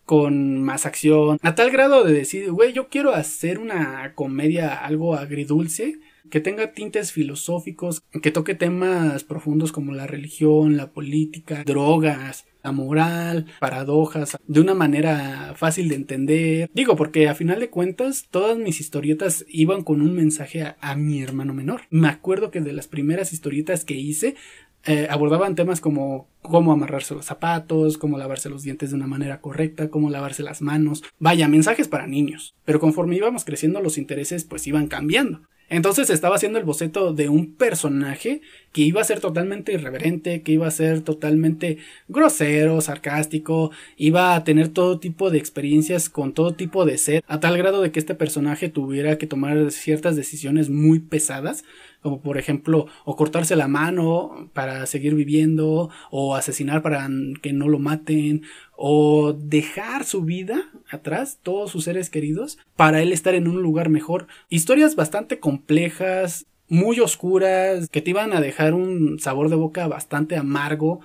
con 0.08 0.62
más 0.62 0.86
acción, 0.86 1.38
a 1.42 1.54
tal 1.54 1.70
grado 1.70 2.02
de 2.02 2.14
decir, 2.14 2.50
güey, 2.50 2.72
yo 2.72 2.88
quiero 2.88 3.12
hacer 3.12 3.58
una 3.58 4.14
comedia 4.14 4.72
algo 4.72 5.14
agridulce, 5.14 5.98
que 6.30 6.40
tenga 6.40 6.72
tintes 6.72 7.12
filosóficos, 7.12 8.00
que 8.22 8.30
toque 8.30 8.54
temas 8.54 9.22
profundos 9.24 9.70
como 9.70 9.92
la 9.92 10.06
religión, 10.06 10.78
la 10.78 10.92
política, 10.92 11.62
drogas, 11.62 12.46
la 12.62 12.72
moral, 12.72 13.46
paradojas, 13.60 14.38
de 14.46 14.60
una 14.60 14.72
manera 14.72 15.52
fácil 15.56 15.90
de 15.90 15.96
entender. 15.96 16.70
Digo, 16.72 16.96
porque 16.96 17.28
a 17.28 17.34
final 17.34 17.60
de 17.60 17.68
cuentas, 17.68 18.28
todas 18.30 18.56
mis 18.56 18.80
historietas 18.80 19.44
iban 19.46 19.84
con 19.84 20.00
un 20.00 20.14
mensaje 20.14 20.62
a, 20.62 20.78
a 20.80 20.96
mi 20.96 21.20
hermano 21.22 21.52
menor. 21.52 21.82
Me 21.90 22.08
acuerdo 22.08 22.50
que 22.50 22.62
de 22.62 22.72
las 22.72 22.88
primeras 22.88 23.34
historietas 23.34 23.84
que 23.84 23.94
hice, 23.94 24.36
eh, 24.84 25.06
abordaban 25.10 25.54
temas 25.54 25.80
como 25.80 26.28
cómo 26.42 26.72
amarrarse 26.72 27.14
los 27.14 27.26
zapatos, 27.26 27.98
cómo 27.98 28.16
lavarse 28.16 28.48
los 28.48 28.62
dientes 28.62 28.90
de 28.90 28.96
una 28.96 29.06
manera 29.06 29.40
correcta, 29.40 29.90
cómo 29.90 30.10
lavarse 30.10 30.42
las 30.42 30.62
manos. 30.62 31.02
Vaya, 31.18 31.48
mensajes 31.48 31.88
para 31.88 32.06
niños. 32.06 32.54
Pero 32.64 32.80
conforme 32.80 33.16
íbamos 33.16 33.44
creciendo 33.44 33.80
los 33.80 33.98
intereses 33.98 34.44
pues 34.44 34.66
iban 34.66 34.86
cambiando. 34.86 35.42
Entonces 35.70 36.08
estaba 36.08 36.36
haciendo 36.36 36.58
el 36.58 36.64
boceto 36.64 37.12
de 37.12 37.28
un 37.28 37.54
personaje 37.54 38.40
que 38.72 38.82
iba 38.82 39.02
a 39.02 39.04
ser 39.04 39.20
totalmente 39.20 39.72
irreverente, 39.72 40.42
que 40.42 40.52
iba 40.52 40.66
a 40.66 40.70
ser 40.70 41.02
totalmente 41.02 41.76
grosero, 42.08 42.80
sarcástico, 42.80 43.70
iba 43.98 44.34
a 44.34 44.44
tener 44.44 44.68
todo 44.68 44.98
tipo 44.98 45.30
de 45.30 45.38
experiencias 45.38 46.08
con 46.08 46.32
todo 46.32 46.54
tipo 46.54 46.86
de 46.86 46.96
sed, 46.96 47.22
a 47.26 47.40
tal 47.40 47.58
grado 47.58 47.82
de 47.82 47.92
que 47.92 47.98
este 47.98 48.14
personaje 48.14 48.70
tuviera 48.70 49.18
que 49.18 49.26
tomar 49.26 49.70
ciertas 49.70 50.16
decisiones 50.16 50.70
muy 50.70 51.00
pesadas 51.00 51.64
como 52.02 52.20
por 52.20 52.38
ejemplo 52.38 52.86
o 53.04 53.16
cortarse 53.16 53.56
la 53.56 53.68
mano 53.68 54.50
para 54.52 54.86
seguir 54.86 55.14
viviendo 55.14 55.90
o 56.10 56.34
asesinar 56.34 56.82
para 56.82 57.08
que 57.42 57.52
no 57.52 57.68
lo 57.68 57.78
maten 57.78 58.42
o 58.76 59.32
dejar 59.32 60.04
su 60.04 60.22
vida 60.22 60.70
atrás, 60.90 61.38
todos 61.42 61.70
sus 61.70 61.84
seres 61.84 62.10
queridos, 62.10 62.58
para 62.76 63.02
él 63.02 63.12
estar 63.12 63.34
en 63.34 63.48
un 63.48 63.62
lugar 63.62 63.88
mejor. 63.88 64.28
Historias 64.48 64.94
bastante 64.94 65.40
complejas, 65.40 66.46
muy 66.68 67.00
oscuras, 67.00 67.88
que 67.88 68.02
te 68.02 68.10
iban 68.10 68.32
a 68.32 68.40
dejar 68.40 68.74
un 68.74 69.18
sabor 69.18 69.48
de 69.48 69.56
boca 69.56 69.88
bastante 69.88 70.36
amargo, 70.36 71.00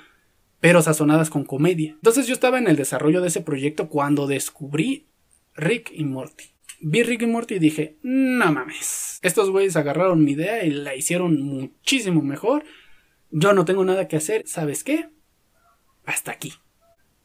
pero 0.60 0.82
sazonadas 0.82 1.30
con 1.30 1.44
comedia. 1.44 1.91
Entonces 1.91 2.28
yo 2.28 2.34
estaba 2.34 2.60
en 2.60 2.68
el 2.68 2.76
desarrollo 2.76 3.22
de 3.22 3.30
ese 3.30 3.41
proyecto 3.41 3.89
cuando 3.89 4.28
descubrí 4.28 5.08
Rick 5.56 5.91
y 5.94 6.04
Morty 6.04 6.53
vi 6.84 7.04
Rick 7.04 7.24
y 7.24 7.28
Morty 7.28 7.56
y 7.56 7.60
dije, 7.60 7.98
no 8.04 8.52
mames. 8.52 9.20
Estos 9.22 9.50
güeyes 9.50 9.76
agarraron 9.76 10.24
mi 10.24 10.34
idea 10.34 10.64
y 10.64 10.70
la 10.70 10.96
hicieron 10.96 11.42
muchísimo 11.42 12.22
mejor. 12.22 12.64
Yo 13.32 13.54
no 13.54 13.66
tengo 13.66 13.84
nada 13.86 14.08
que 14.08 14.18
hacer. 14.18 14.44
¿Sabes 14.46 14.84
qué? 14.84 15.10
Hasta 16.06 16.32
aquí. 16.32 16.54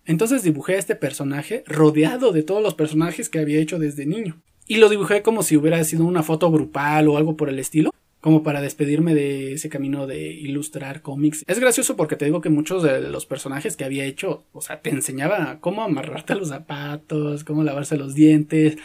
Entonces 0.07 0.43
dibujé 0.43 0.77
a 0.77 0.79
este 0.79 0.95
personaje 0.95 1.65
rodeado 1.67 2.33
de 2.33 2.43
todos 2.43 2.63
los 2.63 2.75
personajes 2.75 3.29
que 3.29 3.41
había 3.41 3.61
hecho 3.61 3.79
desde 3.79 4.07
niño. 4.07 4.41
Y 4.67 4.77
lo 4.77 4.89
dibujé 4.89 5.23
como 5.23 5.43
si 5.43 5.57
hubiera 5.57 5.83
sido 5.85 6.05
una 6.05 6.23
foto 6.23 6.51
grupal 6.51 7.09
o 7.09 7.17
algo 7.17 7.37
por 7.37 7.49
el 7.49 7.59
estilo. 7.59 7.91
Como 8.21 8.43
para 8.43 8.61
despedirme 8.61 9.15
de 9.15 9.53
ese 9.53 9.69
camino 9.69 10.09
de 10.09 10.27
ilustrar 10.33 11.03
cómics. 11.03 11.45
Es 11.47 11.61
gracioso 11.61 11.95
porque 11.95 12.17
te 12.17 12.25
digo 12.25 12.41
que 12.41 12.49
muchos 12.49 12.83
de 12.83 13.01
los 13.01 13.27
personajes 13.27 13.77
que 13.77 13.85
había 13.85 14.05
hecho, 14.05 14.45
o 14.53 14.61
sea, 14.61 14.81
te 14.81 14.91
enseñaba 14.91 15.59
cómo 15.61 15.83
amarrarte 15.83 16.35
los 16.35 16.49
zapatos, 16.49 17.45
cómo 17.45 17.63
lavarse 17.63 17.97
los 17.97 18.15
dientes, 18.15 18.77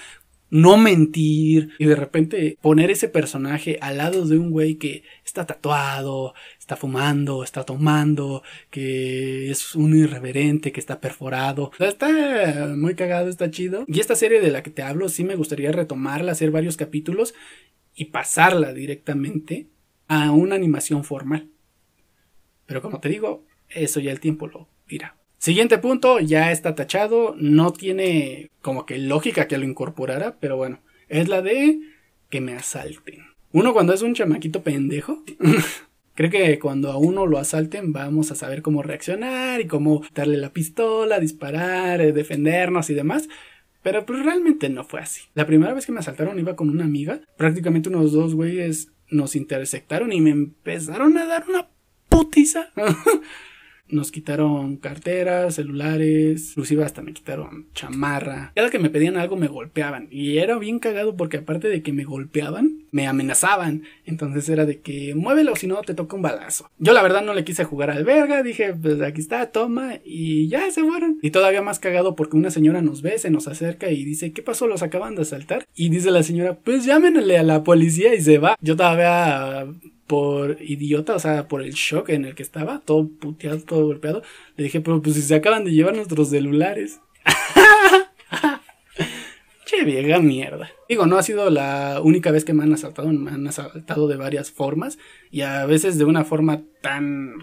no 0.53 0.77
mentir 0.77 1.71
y 1.79 1.85
de 1.85 1.95
repente 1.95 2.59
poner 2.61 2.91
ese 2.91 3.09
personaje 3.09 3.79
al 3.81 3.97
lado 3.97 4.23
de 4.27 4.37
un 4.37 4.51
güey 4.51 4.75
que 4.75 5.03
está 5.25 5.47
tatuado, 5.47 6.35
está 6.59 6.75
fumando, 6.75 7.43
está 7.43 7.63
tomando, 7.63 8.43
que 8.69 9.49
es 9.49 9.73
un 9.73 9.97
irreverente, 9.97 10.71
que 10.71 10.79
está 10.79 11.01
perforado. 11.01 11.71
está 11.79 12.71
muy 12.77 12.93
cagado, 12.93 13.29
está 13.29 13.49
chido. 13.49 13.83
Y 13.87 13.99
esta 13.99 14.15
serie 14.15 14.41
de 14.41 14.51
la 14.51 14.61
que 14.61 14.69
te 14.69 14.83
hablo 14.83 15.09
sí 15.09 15.23
me 15.23 15.35
gustaría 15.35 15.71
retomarla, 15.71 16.33
hacer 16.33 16.51
varios 16.51 16.77
capítulos 16.77 17.33
y 17.95 18.05
pasarla 18.05 18.73
directamente 18.73 19.69
a 20.07 20.29
una 20.29 20.53
animación 20.53 21.03
formal. 21.03 21.49
Pero 22.67 22.83
como 22.83 22.99
te 22.99 23.09
digo, 23.09 23.43
eso 23.69 23.99
ya 23.99 24.11
el 24.11 24.19
tiempo 24.19 24.45
lo 24.45 24.69
dirá. 24.87 25.17
Siguiente 25.43 25.77
punto, 25.77 26.21
ya 26.21 26.53
está 26.53 26.73
tachado, 26.73 27.35
no 27.37 27.73
tiene 27.73 28.49
como 28.61 28.85
que 28.85 28.97
lógica 28.97 29.45
que 29.45 29.57
lo 29.57 29.65
incorporara, 29.65 30.37
pero 30.39 30.55
bueno, 30.55 30.79
es 31.09 31.27
la 31.27 31.41
de 31.41 31.81
que 32.29 32.39
me 32.39 32.53
asalten. 32.53 33.25
Uno 33.51 33.73
cuando 33.73 33.91
es 33.91 34.01
un 34.03 34.13
chamaquito 34.13 34.63
pendejo, 34.63 35.21
cree 36.15 36.29
que 36.29 36.59
cuando 36.59 36.93
a 36.93 36.97
uno 36.97 37.27
lo 37.27 37.39
asalten 37.39 37.91
vamos 37.91 38.31
a 38.31 38.35
saber 38.35 38.61
cómo 38.61 38.83
reaccionar 38.83 39.59
y 39.59 39.67
cómo 39.67 40.03
darle 40.15 40.37
la 40.37 40.53
pistola, 40.53 41.19
disparar, 41.19 41.99
eh, 41.99 42.13
defendernos 42.13 42.89
y 42.89 42.93
demás. 42.93 43.27
Pero 43.81 44.05
pues 44.05 44.23
realmente 44.23 44.69
no 44.69 44.85
fue 44.85 45.01
así. 45.01 45.23
La 45.33 45.45
primera 45.45 45.73
vez 45.73 45.85
que 45.85 45.91
me 45.91 45.99
asaltaron 45.99 46.39
iba 46.39 46.55
con 46.55 46.69
una 46.69 46.85
amiga. 46.85 47.19
Prácticamente 47.35 47.89
unos 47.89 48.13
dos 48.13 48.33
güeyes 48.33 48.93
nos 49.09 49.35
intersectaron 49.35 50.13
y 50.13 50.21
me 50.21 50.29
empezaron 50.29 51.17
a 51.17 51.25
dar 51.25 51.43
una 51.49 51.67
putiza. 52.07 52.71
Nos 53.93 54.11
quitaron 54.11 54.77
carteras, 54.77 55.55
celulares, 55.55 56.49
inclusive 56.49 56.83
hasta 56.83 57.03
me 57.03 57.13
quitaron 57.13 57.67
chamarra. 57.75 58.51
Cada 58.55 58.71
que 58.71 58.79
me 58.79 58.89
pedían 58.89 59.17
algo 59.17 59.35
me 59.35 59.47
golpeaban. 59.47 60.07
Y 60.09 60.39
era 60.39 60.57
bien 60.57 60.79
cagado 60.79 61.15
porque 61.15 61.37
aparte 61.37 61.69
de 61.69 61.83
que 61.83 61.93
me 61.93 62.03
golpeaban, 62.03 62.83
me 62.91 63.05
amenazaban. 63.07 63.83
Entonces 64.05 64.49
era 64.49 64.65
de 64.65 64.79
que 64.79 65.13
muévelo 65.15 65.55
si 65.55 65.67
no 65.67 65.81
te 65.81 65.93
toca 65.93 66.15
un 66.15 66.23
balazo. 66.23 66.69
Yo 66.79 66.93
la 66.93 67.03
verdad 67.03 67.21
no 67.21 67.35
le 67.35 67.43
quise 67.43 67.63
jugar 67.65 67.91
al 67.91 68.03
verga. 68.03 68.41
Dije, 68.41 68.73
pues 68.73 68.99
aquí 69.01 69.21
está, 69.21 69.51
toma. 69.51 69.99
Y 70.03 70.47
ya 70.47 70.69
se 70.71 70.81
fueron. 70.81 71.19
Y 71.21 71.29
todavía 71.29 71.61
más 71.61 71.79
cagado 71.79 72.15
porque 72.15 72.35
una 72.35 72.49
señora 72.49 72.81
nos 72.81 73.03
ve, 73.03 73.19
se 73.19 73.29
nos 73.29 73.47
acerca 73.47 73.91
y 73.91 74.03
dice, 74.03 74.33
¿qué 74.33 74.41
pasó? 74.41 74.67
Los 74.67 74.81
acaban 74.81 75.15
de 75.15 75.21
asaltar. 75.21 75.67
Y 75.75 75.89
dice 75.89 76.09
la 76.09 76.23
señora, 76.23 76.55
pues 76.55 76.85
llámenle 76.85 77.37
a 77.37 77.43
la 77.43 77.63
policía 77.63 78.15
y 78.15 78.21
se 78.21 78.39
va. 78.39 78.57
Yo 78.59 78.75
todavía 78.75 79.67
por 80.07 80.61
idiota, 80.61 81.15
o 81.15 81.19
sea, 81.19 81.47
por 81.47 81.61
el 81.61 81.73
shock 81.73 82.09
en 82.09 82.25
el 82.25 82.35
que 82.35 82.43
estaba, 82.43 82.79
todo 82.79 83.07
puteado, 83.07 83.61
todo 83.61 83.85
golpeado, 83.85 84.21
le 84.57 84.65
dije, 84.65 84.81
pero 84.81 85.01
pues 85.01 85.15
si 85.15 85.21
se 85.21 85.35
acaban 85.35 85.65
de 85.65 85.71
llevar 85.71 85.95
nuestros 85.95 86.29
celulares. 86.29 86.99
che 89.65 89.83
vieja 89.83 90.19
mierda. 90.19 90.69
Digo, 90.89 91.05
no 91.05 91.17
ha 91.17 91.23
sido 91.23 91.49
la 91.49 92.01
única 92.03 92.31
vez 92.31 92.45
que 92.45 92.53
me 92.53 92.63
han 92.63 92.73
asaltado, 92.73 93.11
me 93.11 93.31
han 93.31 93.47
asaltado 93.47 94.07
de 94.07 94.17
varias 94.17 94.51
formas 94.51 94.97
y 95.31 95.41
a 95.41 95.65
veces 95.65 95.97
de 95.97 96.05
una 96.05 96.25
forma 96.25 96.61
tan, 96.81 97.33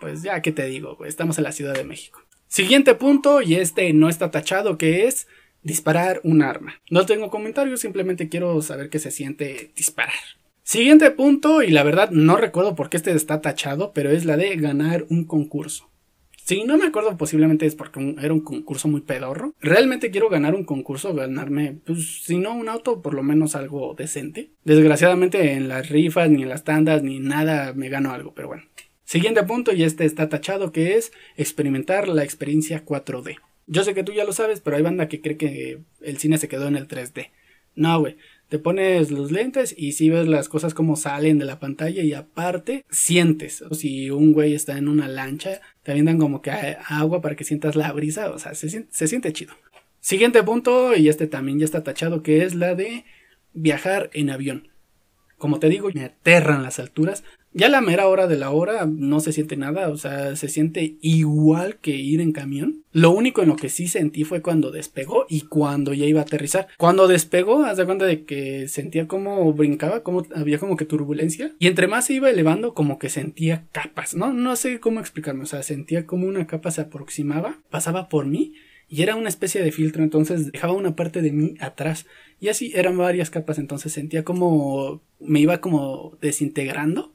pues 0.00 0.22
ya 0.22 0.40
que 0.42 0.52
te 0.52 0.64
digo, 0.66 1.04
estamos 1.04 1.38
en 1.38 1.44
la 1.44 1.52
Ciudad 1.52 1.74
de 1.74 1.84
México. 1.84 2.20
Siguiente 2.46 2.94
punto, 2.94 3.42
y 3.42 3.56
este 3.56 3.92
no 3.92 4.08
está 4.08 4.30
tachado, 4.30 4.78
que 4.78 5.06
es 5.06 5.26
disparar 5.62 6.20
un 6.22 6.42
arma. 6.42 6.80
No 6.88 7.04
tengo 7.04 7.30
comentarios, 7.30 7.80
simplemente 7.80 8.28
quiero 8.28 8.62
saber 8.62 8.90
qué 8.90 9.00
se 9.00 9.10
siente 9.10 9.72
disparar. 9.74 10.14
Siguiente 10.64 11.10
punto, 11.10 11.62
y 11.62 11.70
la 11.70 11.82
verdad 11.82 12.08
no 12.10 12.38
recuerdo 12.38 12.74
por 12.74 12.88
qué 12.88 12.96
este 12.96 13.12
está 13.12 13.42
tachado, 13.42 13.92
pero 13.92 14.10
es 14.10 14.24
la 14.24 14.38
de 14.38 14.56
ganar 14.56 15.04
un 15.10 15.26
concurso. 15.26 15.90
Si 16.42 16.64
no 16.64 16.78
me 16.78 16.86
acuerdo, 16.86 17.18
posiblemente 17.18 17.66
es 17.66 17.74
porque 17.74 18.16
era 18.18 18.32
un 18.32 18.40
concurso 18.40 18.88
muy 18.88 19.02
pedorro. 19.02 19.54
Realmente 19.60 20.10
quiero 20.10 20.30
ganar 20.30 20.54
un 20.54 20.64
concurso, 20.64 21.14
ganarme, 21.14 21.76
pues, 21.84 22.22
si 22.22 22.38
no 22.38 22.54
un 22.54 22.70
auto, 22.70 23.02
por 23.02 23.12
lo 23.12 23.22
menos 23.22 23.54
algo 23.54 23.94
decente. 23.94 24.52
Desgraciadamente 24.64 25.52
en 25.52 25.68
las 25.68 25.90
rifas, 25.90 26.30
ni 26.30 26.42
en 26.42 26.48
las 26.48 26.64
tandas, 26.64 27.02
ni 27.02 27.20
nada 27.20 27.74
me 27.74 27.90
gano 27.90 28.12
algo, 28.12 28.32
pero 28.34 28.48
bueno. 28.48 28.62
Siguiente 29.04 29.42
punto, 29.42 29.74
y 29.74 29.82
este 29.82 30.06
está 30.06 30.30
tachado, 30.30 30.72
que 30.72 30.96
es 30.96 31.12
experimentar 31.36 32.08
la 32.08 32.24
experiencia 32.24 32.86
4D. 32.86 33.36
Yo 33.66 33.84
sé 33.84 33.92
que 33.92 34.02
tú 34.02 34.12
ya 34.12 34.24
lo 34.24 34.32
sabes, 34.32 34.60
pero 34.60 34.78
hay 34.78 34.82
banda 34.82 35.08
que 35.08 35.20
cree 35.20 35.36
que 35.36 35.80
el 36.00 36.16
cine 36.16 36.38
se 36.38 36.48
quedó 36.48 36.68
en 36.68 36.76
el 36.76 36.88
3D. 36.88 37.30
No, 37.76 38.00
güey 38.00 38.16
te 38.54 38.60
pones 38.60 39.10
los 39.10 39.32
lentes 39.32 39.74
y 39.76 39.94
si 39.94 40.10
ves 40.10 40.28
las 40.28 40.48
cosas 40.48 40.74
como 40.74 40.94
salen 40.94 41.40
de 41.40 41.44
la 41.44 41.58
pantalla 41.58 42.04
y 42.04 42.12
aparte 42.12 42.84
sientes. 42.88 43.64
Si 43.72 44.12
un 44.12 44.32
güey 44.32 44.54
está 44.54 44.78
en 44.78 44.86
una 44.86 45.08
lancha, 45.08 45.60
te 45.82 45.90
avientan 45.90 46.18
como 46.18 46.40
que 46.40 46.52
agua 46.52 47.20
para 47.20 47.34
que 47.34 47.42
sientas 47.42 47.74
la 47.74 47.90
brisa, 47.90 48.30
o 48.30 48.38
sea, 48.38 48.54
se, 48.54 48.86
se 48.88 49.08
siente 49.08 49.32
chido. 49.32 49.54
Siguiente 49.98 50.40
punto, 50.44 50.94
y 50.94 51.08
este 51.08 51.26
también 51.26 51.58
ya 51.58 51.64
está 51.64 51.82
tachado, 51.82 52.22
que 52.22 52.44
es 52.44 52.54
la 52.54 52.76
de 52.76 53.04
viajar 53.54 54.08
en 54.12 54.30
avión. 54.30 54.68
Como 55.36 55.58
te 55.58 55.68
digo, 55.68 55.90
me 55.92 56.04
aterran 56.04 56.62
las 56.62 56.78
alturas. 56.78 57.24
Ya 57.56 57.68
la 57.68 57.80
mera 57.80 58.08
hora 58.08 58.26
de 58.26 58.36
la 58.36 58.50
hora 58.50 58.84
no 58.84 59.20
se 59.20 59.32
siente 59.32 59.56
nada, 59.56 59.88
o 59.88 59.96
sea, 59.96 60.34
se 60.34 60.48
siente 60.48 60.96
igual 61.00 61.76
que 61.76 61.92
ir 61.92 62.20
en 62.20 62.32
camión. 62.32 62.82
Lo 62.90 63.12
único 63.12 63.42
en 63.42 63.48
lo 63.48 63.54
que 63.54 63.68
sí 63.68 63.86
sentí 63.86 64.24
fue 64.24 64.42
cuando 64.42 64.72
despegó 64.72 65.24
y 65.28 65.42
cuando 65.42 65.94
ya 65.94 66.04
iba 66.04 66.18
a 66.18 66.24
aterrizar. 66.24 66.66
Cuando 66.78 67.06
despegó, 67.06 67.64
haz 67.64 67.76
de 67.76 67.86
cuenta 67.86 68.06
de 68.06 68.24
que 68.24 68.66
sentía 68.66 69.06
como 69.06 69.52
brincaba, 69.52 70.02
como 70.02 70.26
había 70.34 70.58
como 70.58 70.76
que 70.76 70.84
turbulencia. 70.84 71.54
Y 71.60 71.68
entre 71.68 71.86
más 71.86 72.06
se 72.06 72.14
iba 72.14 72.28
elevando, 72.28 72.74
como 72.74 72.98
que 72.98 73.08
sentía 73.08 73.68
capas, 73.70 74.16
¿no? 74.16 74.32
No 74.32 74.56
sé 74.56 74.80
cómo 74.80 74.98
explicarme, 74.98 75.44
o 75.44 75.46
sea, 75.46 75.62
sentía 75.62 76.06
como 76.06 76.26
una 76.26 76.48
capa 76.48 76.72
se 76.72 76.80
aproximaba, 76.80 77.60
pasaba 77.70 78.08
por 78.08 78.26
mí 78.26 78.54
y 78.88 79.02
era 79.02 79.14
una 79.14 79.28
especie 79.28 79.62
de 79.62 79.72
filtro, 79.72 80.02
entonces 80.02 80.50
dejaba 80.50 80.72
una 80.72 80.96
parte 80.96 81.22
de 81.22 81.30
mí 81.30 81.54
atrás. 81.60 82.06
Y 82.40 82.48
así 82.48 82.72
eran 82.74 82.98
varias 82.98 83.30
capas, 83.30 83.58
entonces 83.58 83.92
sentía 83.92 84.24
como 84.24 85.02
me 85.20 85.38
iba 85.38 85.60
como 85.60 86.18
desintegrando 86.20 87.13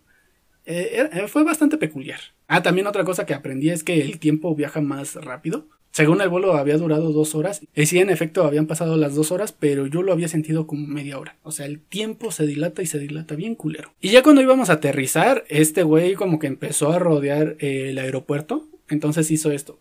eh, 0.72 1.10
eh, 1.12 1.28
fue 1.28 1.44
bastante 1.44 1.80
peculiar. 1.80 2.20
Ah, 2.48 2.62
también 2.62 2.86
otra 2.86 3.04
cosa 3.04 3.26
que 3.26 3.34
aprendí 3.34 3.72
es 3.72 3.84
que 3.84 4.02
el 4.02 4.20
tiempo 4.20 4.54
viaja 4.54 4.82
más 4.82 5.16
rápido. 5.16 5.68
Según 5.90 6.22
el 6.22 6.30
vuelo 6.30 6.54
había 6.54 6.78
durado 6.78 7.12
dos 7.12 7.34
horas. 7.34 7.62
Y 7.74 7.88
sí, 7.88 7.98
en 7.98 8.12
efecto, 8.12 8.44
habían 8.44 8.68
pasado 8.68 8.96
las 8.96 9.16
dos 9.16 9.32
horas, 9.32 9.52
pero 9.52 9.88
yo 9.88 10.04
lo 10.04 10.12
había 10.12 10.28
sentido 10.28 10.68
como 10.68 10.86
media 10.86 11.18
hora. 11.18 11.38
O 11.42 11.52
sea, 11.52 11.66
el 11.66 11.82
tiempo 11.82 12.32
se 12.32 12.46
dilata 12.46 12.84
y 12.84 12.86
se 12.86 13.00
dilata 13.00 13.34
bien 13.34 13.56
culero. 13.56 13.96
Y 14.00 14.10
ya 14.10 14.22
cuando 14.22 14.44
íbamos 14.44 14.70
a 14.70 14.74
aterrizar, 14.74 15.44
este 15.50 15.82
güey 15.82 16.14
como 16.14 16.38
que 16.38 16.46
empezó 16.46 16.92
a 16.92 17.00
rodear 17.00 17.56
el 17.58 17.98
aeropuerto. 17.98 18.70
Entonces 18.88 19.32
hizo 19.32 19.52
esto. 19.52 19.80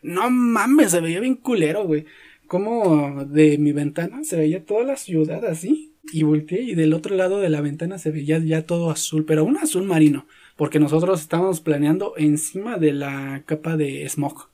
No 0.00 0.30
mames, 0.30 0.92
se 0.92 1.00
veía 1.00 1.20
bien 1.20 1.34
culero, 1.34 1.84
güey. 1.84 2.06
Como 2.46 3.26
de 3.26 3.58
mi 3.58 3.72
ventana 3.72 4.24
se 4.24 4.36
veía 4.36 4.64
toda 4.64 4.84
la 4.84 4.96
ciudad 4.96 5.44
así 5.44 5.93
y 6.12 6.22
volteé 6.22 6.62
y 6.62 6.74
del 6.74 6.92
otro 6.94 7.16
lado 7.16 7.40
de 7.40 7.48
la 7.48 7.60
ventana 7.60 7.98
se 7.98 8.10
veía 8.10 8.38
ya 8.38 8.62
todo 8.62 8.90
azul, 8.90 9.24
pero 9.24 9.44
un 9.44 9.56
azul 9.56 9.84
marino, 9.84 10.26
porque 10.56 10.78
nosotros 10.78 11.20
estábamos 11.20 11.60
planeando 11.60 12.14
encima 12.16 12.78
de 12.78 12.92
la 12.92 13.42
capa 13.46 13.76
de 13.76 14.08
smog. 14.08 14.48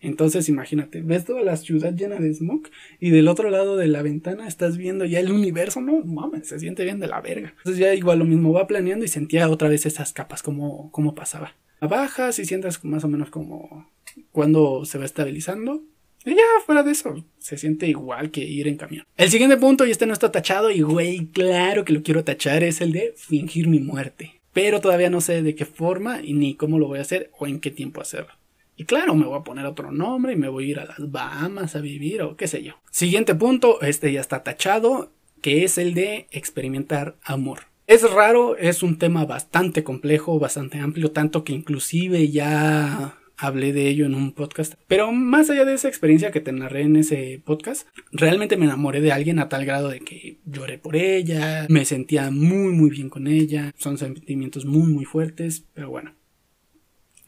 Entonces 0.00 0.48
imagínate, 0.48 1.00
ves 1.00 1.24
toda 1.24 1.42
la 1.42 1.56
ciudad 1.56 1.94
llena 1.94 2.16
de 2.16 2.34
smog 2.34 2.62
y 2.98 3.10
del 3.10 3.28
otro 3.28 3.50
lado 3.50 3.76
de 3.76 3.86
la 3.86 4.02
ventana 4.02 4.48
estás 4.48 4.76
viendo 4.76 5.04
ya 5.04 5.20
el 5.20 5.30
universo, 5.30 5.80
no 5.80 6.04
mames, 6.04 6.48
se 6.48 6.58
siente 6.58 6.82
bien 6.82 6.98
de 6.98 7.06
la 7.06 7.20
verga. 7.20 7.54
Entonces 7.58 7.78
ya 7.78 7.94
igual 7.94 8.18
lo 8.18 8.24
mismo 8.24 8.52
va 8.52 8.66
planeando 8.66 9.04
y 9.04 9.08
sentía 9.08 9.48
otra 9.48 9.68
vez 9.68 9.86
esas 9.86 10.12
capas 10.12 10.42
como, 10.42 10.90
como 10.90 11.14
pasaba. 11.14 11.54
Bajas 11.80 12.38
y 12.38 12.44
sientes 12.44 12.84
más 12.84 13.04
o 13.04 13.08
menos 13.08 13.30
como 13.30 13.88
cuando 14.32 14.84
se 14.84 14.98
va 14.98 15.04
estabilizando 15.04 15.82
y 16.24 16.34
ya, 16.34 16.42
fuera 16.64 16.82
de 16.82 16.92
eso, 16.92 17.24
se 17.38 17.58
siente 17.58 17.86
igual 17.86 18.30
que 18.30 18.40
ir 18.40 18.68
en 18.68 18.76
camión. 18.76 19.04
El 19.16 19.30
siguiente 19.30 19.56
punto, 19.56 19.86
y 19.86 19.90
este 19.90 20.06
no 20.06 20.12
está 20.12 20.30
tachado, 20.30 20.70
y 20.70 20.80
güey, 20.80 21.26
claro 21.26 21.84
que 21.84 21.92
lo 21.92 22.02
quiero 22.02 22.24
tachar, 22.24 22.62
es 22.62 22.80
el 22.80 22.92
de 22.92 23.14
fingir 23.16 23.68
mi 23.68 23.80
muerte. 23.80 24.40
Pero 24.52 24.80
todavía 24.80 25.10
no 25.10 25.20
sé 25.20 25.42
de 25.42 25.54
qué 25.54 25.64
forma 25.64 26.20
y 26.22 26.34
ni 26.34 26.54
cómo 26.54 26.78
lo 26.78 26.86
voy 26.86 26.98
a 26.98 27.02
hacer 27.02 27.30
o 27.38 27.46
en 27.46 27.58
qué 27.58 27.70
tiempo 27.70 28.00
hacerlo. 28.00 28.32
Y 28.76 28.84
claro, 28.84 29.14
me 29.14 29.26
voy 29.26 29.38
a 29.38 29.44
poner 29.44 29.66
otro 29.66 29.92
nombre 29.92 30.32
y 30.32 30.36
me 30.36 30.48
voy 30.48 30.64
a 30.64 30.68
ir 30.68 30.80
a 30.80 30.84
las 30.84 31.10
Bahamas 31.10 31.76
a 31.76 31.80
vivir 31.80 32.22
o 32.22 32.36
qué 32.36 32.48
sé 32.48 32.62
yo. 32.62 32.74
Siguiente 32.90 33.34
punto, 33.34 33.80
este 33.80 34.12
ya 34.12 34.20
está 34.20 34.42
tachado, 34.42 35.10
que 35.40 35.64
es 35.64 35.78
el 35.78 35.94
de 35.94 36.26
experimentar 36.30 37.16
amor. 37.22 37.60
Es 37.86 38.08
raro, 38.10 38.56
es 38.56 38.82
un 38.82 38.98
tema 38.98 39.24
bastante 39.24 39.84
complejo, 39.84 40.38
bastante 40.38 40.78
amplio, 40.78 41.10
tanto 41.10 41.44
que 41.44 41.52
inclusive 41.52 42.30
ya 42.30 43.18
hablé 43.42 43.72
de 43.72 43.88
ello 43.88 44.06
en 44.06 44.14
un 44.14 44.32
podcast. 44.32 44.74
Pero 44.86 45.12
más 45.12 45.50
allá 45.50 45.64
de 45.64 45.74
esa 45.74 45.88
experiencia 45.88 46.30
que 46.30 46.40
te 46.40 46.52
narré 46.52 46.82
en 46.82 46.96
ese 46.96 47.42
podcast, 47.44 47.88
realmente 48.12 48.56
me 48.56 48.66
enamoré 48.66 49.00
de 49.00 49.12
alguien 49.12 49.38
a 49.38 49.48
tal 49.48 49.64
grado 49.64 49.88
de 49.88 50.00
que 50.00 50.38
lloré 50.44 50.78
por 50.78 50.96
ella, 50.96 51.66
me 51.68 51.84
sentía 51.84 52.30
muy 52.30 52.72
muy 52.72 52.90
bien 52.90 53.10
con 53.10 53.26
ella, 53.26 53.72
son 53.76 53.98
sentimientos 53.98 54.64
muy 54.64 54.92
muy 54.92 55.04
fuertes, 55.04 55.64
pero 55.74 55.90
bueno. 55.90 56.14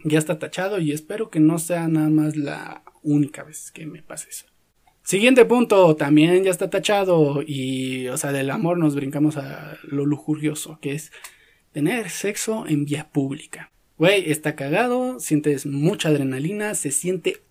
Ya 0.05 0.19
está 0.19 0.39
tachado 0.39 0.79
y 0.81 0.93
espero 0.93 1.31
que 1.31 1.41
no 1.41 1.59
sea 1.59 1.89
nada 1.89 2.11
más 2.11 2.37
la 2.37 2.85
única 3.03 3.43
vez 3.43 3.73
que 3.73 3.87
me 3.87 4.03
pase 4.03 4.29
eso. 4.29 4.47
Siguiente 5.03 5.45
punto, 5.45 5.97
también 5.97 6.45
ya 6.45 6.51
está 6.51 6.71
tachado 6.71 7.43
y, 7.47 8.09
o 8.09 8.17
sea, 8.17 8.33
del 8.33 8.51
amor 8.51 8.79
nos 8.79 8.95
brincamos 8.95 9.37
a 9.37 9.77
lo 9.83 10.07
lujurioso, 10.07 10.79
que 10.81 10.93
es 10.93 11.13
tener 11.73 12.09
sexo 12.09 12.67
en 12.67 12.85
vía 12.85 13.11
pública. 13.11 13.71
Güey, 13.97 14.31
está 14.31 14.57
cagado, 14.57 15.21
sientes 15.21 15.67
mucha 15.67 16.09
adrenalina, 16.09 16.75
se 16.75 16.91
siente 16.91 17.43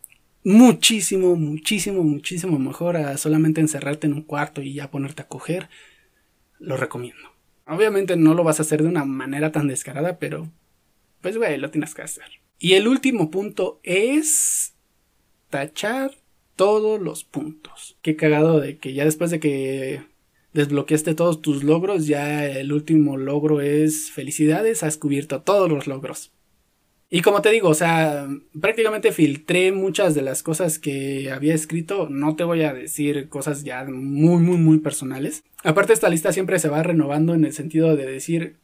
muchísimo, 0.44 1.36
muchísimo, 1.36 2.04
muchísimo 2.04 2.60
mejor 2.60 2.98
a 2.98 3.18
solamente 3.18 3.62
encerrarte 3.62 4.08
en 4.08 4.14
un 4.14 4.24
cuarto 4.24 4.62
y 4.62 4.74
ya 4.74 4.91
ponerte 4.91 5.22
a 5.22 5.28
coger. 5.28 5.70
Lo 6.60 6.76
recomiendo. 6.76 7.34
Obviamente 7.66 8.18
no 8.18 8.34
lo 8.34 8.44
vas 8.44 8.60
a 8.60 8.64
hacer 8.64 8.82
de 8.82 8.89
una 8.89 9.06
manera 9.06 9.52
tan 9.52 9.68
descarada, 9.68 10.20
pero 10.20 10.52
pues 11.22 11.38
güey, 11.38 11.58
lo 11.58 11.72
tienes 11.72 11.96
que 11.96 12.02
hacer. 12.02 12.26
Y 12.60 12.74
el 12.74 12.88
último 12.88 13.32
punto 13.32 13.80
es 13.84 14.74
tachar 15.50 16.12
todos 16.56 17.00
los 17.00 17.24
puntos. 17.24 17.98
Qué 18.02 18.16
cagado 18.16 18.60
de 18.60 18.78
que 18.78 18.94
ya 18.94 19.06
después 19.06 19.32
de 19.32 19.39
que 19.39 20.04
desbloqueaste 20.54 21.16
todos 21.16 21.41
tus 21.41 21.64
logros, 21.64 22.08
ya 22.08 22.45
el 22.45 22.72
último 22.72 23.18
logro 23.18 23.62
es 23.62 24.12
felicidades, 24.12 24.84
has 24.84 24.97
cubierto 24.97 25.41
todos 25.41 25.70
los 25.70 25.88
logros. 25.88 26.32
Y 27.10 27.22
como 27.22 27.43
te 27.43 27.51
digo, 27.51 27.70
o 27.70 27.76
sea, 27.76 28.28
prácticamente 28.60 29.12
filtré 29.12 29.72
muchas 29.72 30.16
de 30.16 30.24
las 30.24 30.41
cosas 30.41 30.80
que 30.80 31.30
había 31.32 31.54
escrito. 31.54 32.10
No 32.10 32.36
te 32.36 32.43
voy 32.43 32.64
a 32.64 32.74
decir 32.74 33.30
cosas 33.30 33.64
ya 33.64 33.86
muy, 33.86 34.41
muy, 34.41 34.58
muy 34.58 34.80
personales. 34.80 35.43
Aparte, 35.64 35.93
esta 35.93 36.10
lista 36.10 36.34
siempre 36.34 36.58
se 36.58 36.70
va 36.70 36.82
renovando 36.82 37.36
en 37.36 37.45
el 37.45 37.54
sentido 37.54 37.95
de 37.95 38.08
decir, 38.08 38.58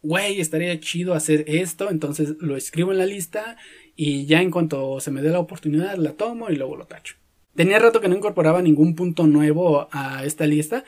güey, 0.00 0.40
estaría 0.40 0.80
chido 0.80 1.12
hacer 1.12 1.44
esto. 1.46 1.90
Entonces 1.90 2.36
lo 2.40 2.56
escribo 2.56 2.90
en 2.90 2.96
la 2.96 3.04
lista 3.04 3.58
y 3.94 4.24
ya 4.24 4.40
en 4.40 4.50
cuanto 4.50 4.98
se 5.00 5.10
me 5.10 5.20
dé 5.20 5.28
la 5.28 5.40
oportunidad 5.40 5.96
la 5.96 6.12
tomo 6.12 6.48
y 6.48 6.56
luego 6.56 6.76
lo 6.76 6.86
tacho. 6.86 7.16
Tenía 7.54 7.78
rato 7.78 8.00
que 8.00 8.08
no 8.08 8.16
incorporaba 8.16 8.62
ningún 8.62 8.96
punto 8.96 9.26
nuevo 9.26 9.88
a 9.92 10.24
esta 10.24 10.46
lista, 10.46 10.84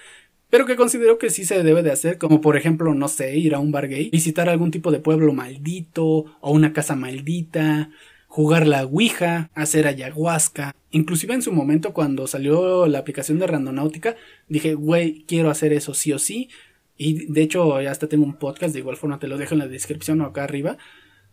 pero 0.51 0.66
que 0.66 0.76
considero 0.76 1.18
que 1.18 1.30
sí 1.30 1.44
se 1.44 1.62
debe 1.62 1.82
de 1.82 1.92
hacer, 1.92 2.18
como 2.18 2.40
por 2.40 2.57
ejemplo, 2.57 2.94
no 2.94 3.09
sé, 3.09 3.36
ir 3.36 3.55
a 3.55 3.59
un 3.59 3.72
bar 3.72 3.88
gay, 3.88 4.11
visitar 4.11 4.49
algún 4.49 4.70
tipo 4.70 4.90
de 4.90 5.01
pueblo 5.01 5.32
maldito 5.32 6.24
o 6.40 6.53
una 6.53 6.72
casa 6.72 6.94
maldita, 6.94 7.90
jugar 8.28 8.66
la 8.66 8.84
Ouija, 8.84 9.51
hacer 9.55 9.86
ayahuasca. 9.86 10.74
Inclusive 10.90 11.34
en 11.34 11.42
su 11.42 11.53
momento 11.53 11.92
cuando 11.92 12.26
salió 12.26 12.86
la 12.86 12.99
aplicación 12.99 13.38
de 13.38 13.47
Randonáutica, 13.47 14.16
dije, 14.49 14.74
güey, 14.74 15.24
quiero 15.26 15.51
hacer 15.51 15.72
eso 15.72 15.94
sí 15.94 16.12
o 16.12 16.18
sí. 16.18 16.51
Y 16.97 17.32
de 17.32 17.42
hecho 17.42 17.80
ya 17.80 17.90
hasta 17.90 18.09
tengo 18.09 18.24
un 18.24 18.36
podcast, 18.36 18.72
de 18.72 18.80
igual 18.80 18.97
forma 18.97 19.18
te 19.18 19.28
lo 19.28 19.38
dejo 19.38 19.55
en 19.55 19.61
la 19.61 19.68
descripción 19.68 20.20
o 20.20 20.26
acá 20.26 20.44
arriba, 20.44 20.78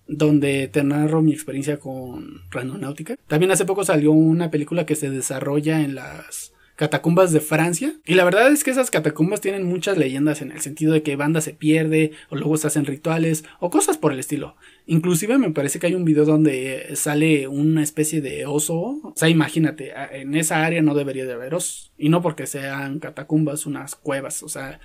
donde 0.07 0.68
te 0.68 0.84
narro 0.84 1.22
mi 1.22 1.34
experiencia 1.34 1.78
con 1.78 2.41
Randonáutica. 2.49 3.16
También 3.28 3.51
hace 3.51 3.66
poco 3.66 3.84
salió 3.84 4.11
una 4.11 4.49
película 4.49 4.86
que 4.86 4.95
se 4.95 5.09
desarrolla 5.09 5.82
en 5.82 5.95
las 5.95 6.53
catacumbas 6.84 7.31
de 7.31 7.39
Francia. 7.39 7.95
Y 8.05 8.15
la 8.15 8.25
verdad 8.25 8.51
es 8.51 8.65
que 8.65 8.71
esas 8.71 8.91
catacumbas 8.91 9.39
tienen 9.39 9.63
muchas 9.63 9.97
leyendas 9.97 10.41
en 10.41 10.51
el 10.51 10.59
sentido 10.59 10.91
de 10.91 11.01
que 11.01 11.15
banda 11.15 11.39
se 11.39 11.53
pierde 11.53 12.11
o 12.29 12.36
luego 12.36 12.57
se 12.57 12.67
hacen 12.67 12.84
rituales 12.84 13.45
o 13.61 13.69
cosas 13.69 13.97
por 13.97 14.11
el 14.11 14.19
estilo. 14.19 14.57
Inclusive 14.86 15.38
me 15.38 15.51
parece 15.51 15.79
que 15.79 15.88
hay 15.88 15.95
un 15.95 16.03
video 16.03 16.25
donde 16.25 16.93
sale 16.97 17.47
una 17.47 17.81
especie 17.81 18.19
de 18.19 18.45
oso. 18.45 18.99
O 19.01 19.13
sea, 19.15 19.29
imagínate, 19.29 19.93
en 20.11 20.36
esa 20.36 20.65
área 20.65 20.81
no 20.81 20.93
debería 20.93 21.25
de 21.25 21.31
haber 21.31 21.55
osos. 21.55 21.93
Y 21.97 22.09
no 22.09 22.21
porque 22.21 22.47
sean 22.47 22.99
catacumbas, 22.99 23.65
unas 23.65 23.95
cuevas. 23.95 24.43
O 24.43 24.49
sea, 24.49 24.81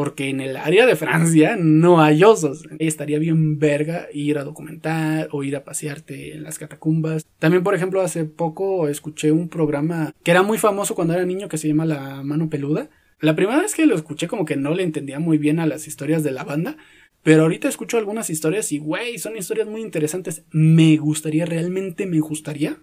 porque 0.00 0.30
en 0.30 0.40
el 0.40 0.56
área 0.56 0.86
de 0.86 0.96
Francia 0.96 1.58
no 1.60 2.00
hay 2.00 2.24
osos. 2.24 2.66
Estaría 2.78 3.18
bien 3.18 3.58
verga 3.58 4.08
ir 4.14 4.38
a 4.38 4.44
documentar 4.44 5.28
o 5.30 5.44
ir 5.44 5.54
a 5.54 5.62
pasearte 5.62 6.32
en 6.32 6.42
las 6.42 6.58
catacumbas. 6.58 7.26
También, 7.38 7.62
por 7.62 7.74
ejemplo, 7.74 8.00
hace 8.00 8.24
poco 8.24 8.88
escuché 8.88 9.30
un 9.30 9.50
programa 9.50 10.14
que 10.22 10.30
era 10.30 10.42
muy 10.42 10.56
famoso 10.56 10.94
cuando 10.94 11.12
era 11.12 11.26
niño 11.26 11.50
que 11.50 11.58
se 11.58 11.68
llama 11.68 11.84
La 11.84 12.22
Mano 12.22 12.48
Peluda. 12.48 12.88
La 13.20 13.36
primera 13.36 13.60
vez 13.60 13.74
que 13.74 13.84
lo 13.84 13.94
escuché 13.94 14.26
como 14.26 14.46
que 14.46 14.56
no 14.56 14.72
le 14.72 14.84
entendía 14.84 15.18
muy 15.18 15.36
bien 15.36 15.60
a 15.60 15.66
las 15.66 15.86
historias 15.86 16.22
de 16.22 16.30
la 16.30 16.44
banda. 16.44 16.78
Pero 17.22 17.42
ahorita 17.42 17.68
escucho 17.68 17.98
algunas 17.98 18.30
historias 18.30 18.72
y, 18.72 18.78
güey, 18.78 19.18
son 19.18 19.36
historias 19.36 19.68
muy 19.68 19.82
interesantes. 19.82 20.44
Me 20.50 20.96
gustaría, 20.96 21.44
realmente 21.44 22.06
me 22.06 22.20
gustaría 22.20 22.78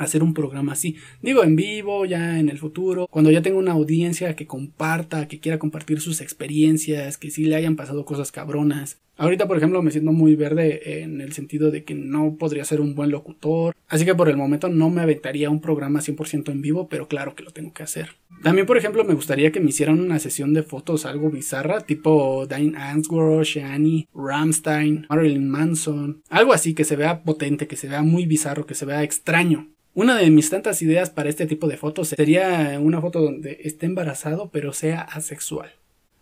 hacer 0.00 0.22
un 0.22 0.34
programa 0.34 0.72
así. 0.72 0.96
Digo, 1.22 1.44
en 1.44 1.56
vivo, 1.56 2.06
ya 2.06 2.38
en 2.38 2.48
el 2.48 2.58
futuro, 2.58 3.06
cuando 3.10 3.30
ya 3.30 3.42
tenga 3.42 3.58
una 3.58 3.72
audiencia 3.72 4.34
que 4.34 4.46
comparta, 4.46 5.28
que 5.28 5.40
quiera 5.40 5.58
compartir 5.58 6.00
sus 6.00 6.20
experiencias, 6.20 7.18
que 7.18 7.30
sí 7.30 7.44
le 7.44 7.56
hayan 7.56 7.76
pasado 7.76 8.04
cosas 8.04 8.32
cabronas. 8.32 8.98
Ahorita, 9.20 9.46
por 9.46 9.58
ejemplo, 9.58 9.82
me 9.82 9.90
siento 9.90 10.12
muy 10.12 10.34
verde 10.34 11.02
en 11.02 11.20
el 11.20 11.34
sentido 11.34 11.70
de 11.70 11.84
que 11.84 11.94
no 11.94 12.36
podría 12.38 12.64
ser 12.64 12.80
un 12.80 12.94
buen 12.94 13.10
locutor. 13.10 13.76
Así 13.86 14.06
que 14.06 14.14
por 14.14 14.30
el 14.30 14.38
momento 14.38 14.70
no 14.70 14.88
me 14.88 15.02
aventaría 15.02 15.50
un 15.50 15.60
programa 15.60 16.00
100% 16.00 16.50
en 16.50 16.62
vivo, 16.62 16.88
pero 16.88 17.06
claro 17.06 17.34
que 17.34 17.42
lo 17.42 17.50
tengo 17.50 17.74
que 17.74 17.82
hacer. 17.82 18.16
También, 18.42 18.66
por 18.66 18.78
ejemplo, 18.78 19.04
me 19.04 19.12
gustaría 19.12 19.52
que 19.52 19.60
me 19.60 19.68
hicieran 19.68 20.00
una 20.00 20.18
sesión 20.18 20.54
de 20.54 20.62
fotos 20.62 21.04
algo 21.04 21.28
bizarra, 21.28 21.82
tipo 21.82 22.46
Diane 22.46 22.78
Answorth, 22.78 23.44
Shani, 23.44 24.08
Ramstein, 24.14 25.04
Marilyn 25.10 25.50
Manson. 25.50 26.22
Algo 26.30 26.54
así 26.54 26.72
que 26.72 26.84
se 26.84 26.96
vea 26.96 27.22
potente, 27.22 27.66
que 27.66 27.76
se 27.76 27.88
vea 27.88 28.00
muy 28.00 28.24
bizarro, 28.24 28.64
que 28.64 28.74
se 28.74 28.86
vea 28.86 29.02
extraño. 29.02 29.68
Una 29.92 30.16
de 30.16 30.30
mis 30.30 30.48
tantas 30.48 30.80
ideas 30.80 31.10
para 31.10 31.28
este 31.28 31.44
tipo 31.44 31.68
de 31.68 31.76
fotos 31.76 32.08
sería 32.08 32.78
una 32.80 33.02
foto 33.02 33.20
donde 33.20 33.58
esté 33.64 33.84
embarazado 33.84 34.48
pero 34.50 34.72
sea 34.72 35.02
asexual. 35.02 35.72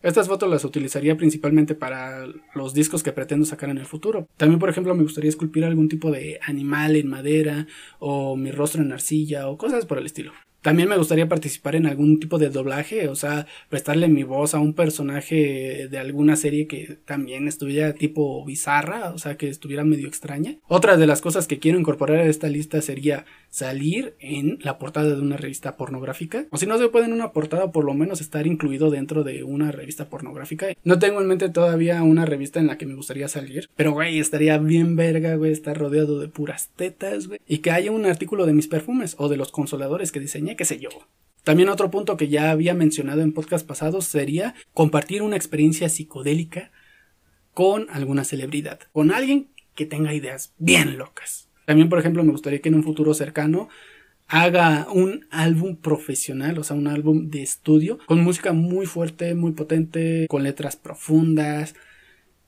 Estas 0.01 0.29
fotos 0.29 0.49
las 0.49 0.65
utilizaría 0.65 1.17
principalmente 1.17 1.75
para 1.75 2.25
los 2.55 2.73
discos 2.73 3.03
que 3.03 3.13
pretendo 3.13 3.45
sacar 3.45 3.69
en 3.71 3.79
el 3.79 3.87
futuro. 3.87 4.29
También, 4.37 4.61
por 4.61 4.69
ejemplo, 4.69 4.95
me 4.95 5.03
gustaría 5.03 5.29
esculpir 5.29 5.65
algún 5.65 5.89
tipo 5.89 6.13
de 6.13 6.39
animal 6.47 6.95
en 6.95 7.09
madera 7.09 7.67
o 7.99 8.37
mi 8.37 8.53
rostro 8.53 8.81
en 8.81 8.93
arcilla 8.93 9.49
o 9.49 9.59
cosas 9.59 9.87
por 9.87 9.99
el 9.99 10.07
estilo. 10.07 10.33
También 10.63 10.89
me 10.89 10.97
gustaría 10.97 11.29
participar 11.29 11.77
en 11.77 11.87
algún 11.87 12.19
tipo 12.19 12.39
de 12.39 12.51
doblaje, 12.51 13.09
o 13.09 13.15
sea, 13.15 13.47
prestarle 13.69 14.09
mi 14.09 14.25
voz 14.25 14.55
a 14.55 14.59
un 14.59 14.75
personaje 14.75 15.89
de 15.89 15.99
alguna 15.99 16.37
serie 16.37 16.67
que 16.67 16.99
también 17.05 17.47
estuviera 17.47 17.93
tipo 17.95 18.45
bizarra, 18.45 19.11
o 19.11 19.19
sea, 19.19 19.37
que 19.37 19.49
estuviera 19.49 19.85
medio 19.85 20.09
extraña. 20.09 20.57
Otra 20.67 20.97
de 20.97 21.07
las 21.07 21.21
cosas 21.21 21.47
que 21.47 21.59
quiero 21.59 21.79
incorporar 21.79 22.19
a 22.19 22.27
esta 22.27 22.49
lista 22.49 22.83
sería 22.83 23.25
salir 23.51 24.15
en 24.21 24.59
la 24.63 24.79
portada 24.79 25.15
de 25.15 25.21
una 25.21 25.37
revista 25.37 25.77
pornográfica. 25.77 26.47
O 26.51 26.57
si 26.57 26.67
no 26.67 26.79
se 26.79 26.89
puede 26.89 27.07
en 27.07 27.13
una 27.13 27.33
portada, 27.33 27.73
por 27.73 27.85
lo 27.85 27.95
menos 27.95 28.21
estar 28.21 28.47
incluido 28.47 28.91
dentro 28.91 29.25
de 29.25 29.45
una 29.45 29.73
revista 29.73 30.09
pornográfica. 30.09 30.69
No 30.85 30.99
tengo 30.99 31.21
en 31.21 31.29
mente 31.29 31.49
todavía 31.49 32.03
una 32.03 32.27
revista 32.27 32.61
en 32.61 32.67
la 32.67 32.79
que 32.79 32.87
me 32.87 32.95
gustaría 32.95 33.29
salir, 33.29 33.69
pero 33.77 33.93
güey, 33.93 34.19
estaría 34.19 34.59
bien 34.59 34.97
verga, 34.97 35.37
güey, 35.37 35.53
estar 35.53 35.79
rodeado 35.79 36.19
de 36.19 36.29
puras 36.29 36.71
tetas, 36.77 37.29
güey. 37.29 37.41
Y 37.47 37.59
que 37.59 37.71
haya 37.71 37.91
un 37.91 38.07
artículo 38.07 38.47
de 38.47 38.53
mis 38.53 38.69
perfumes 38.69 39.15
o 39.19 39.29
de 39.29 39.37
los 39.37 39.53
consoladores 39.53 40.13
que 40.13 40.21
diseñé 40.21 40.48
qué 40.57 40.65
sé 40.65 40.79
yo. 40.79 40.91
También 41.45 41.69
otro 41.69 41.91
punto 41.91 42.17
que 42.17 42.29
ya 42.29 42.51
había 42.51 42.75
mencionado 42.75 43.23
en 43.23 43.33
podcast 43.33 43.67
pasados 43.67 44.05
sería 44.05 44.55
compartir 44.75 45.23
una 45.23 45.37
experiencia 45.37 45.89
psicodélica 45.89 46.73
con 47.55 47.89
alguna 47.91 48.25
celebridad, 48.25 48.81
con 48.93 49.11
alguien 49.13 49.49
que 49.75 49.87
tenga 49.87 50.15
ideas 50.15 50.53
bien 50.59 50.99
locas. 50.99 51.49
También, 51.65 51.89
por 51.89 51.99
ejemplo, 51.99 52.23
me 52.25 52.33
gustaría 52.33 52.61
que 52.61 52.69
en 52.69 52.75
un 52.75 52.85
futuro 52.85 53.15
cercano 53.15 53.69
haga 54.27 54.87
un 54.93 55.27
álbum 55.31 55.77
profesional, 55.77 56.59
o 56.59 56.65
sea, 56.65 56.77
un 56.77 56.87
álbum 56.87 57.31
de 57.31 57.43
estudio, 57.43 57.99
con 58.07 58.23
música 58.23 58.53
muy 58.53 58.87
fuerte, 58.87 59.35
muy 59.35 59.53
potente, 59.53 60.27
con 60.29 60.43
letras 60.43 60.77
profundas, 60.77 61.75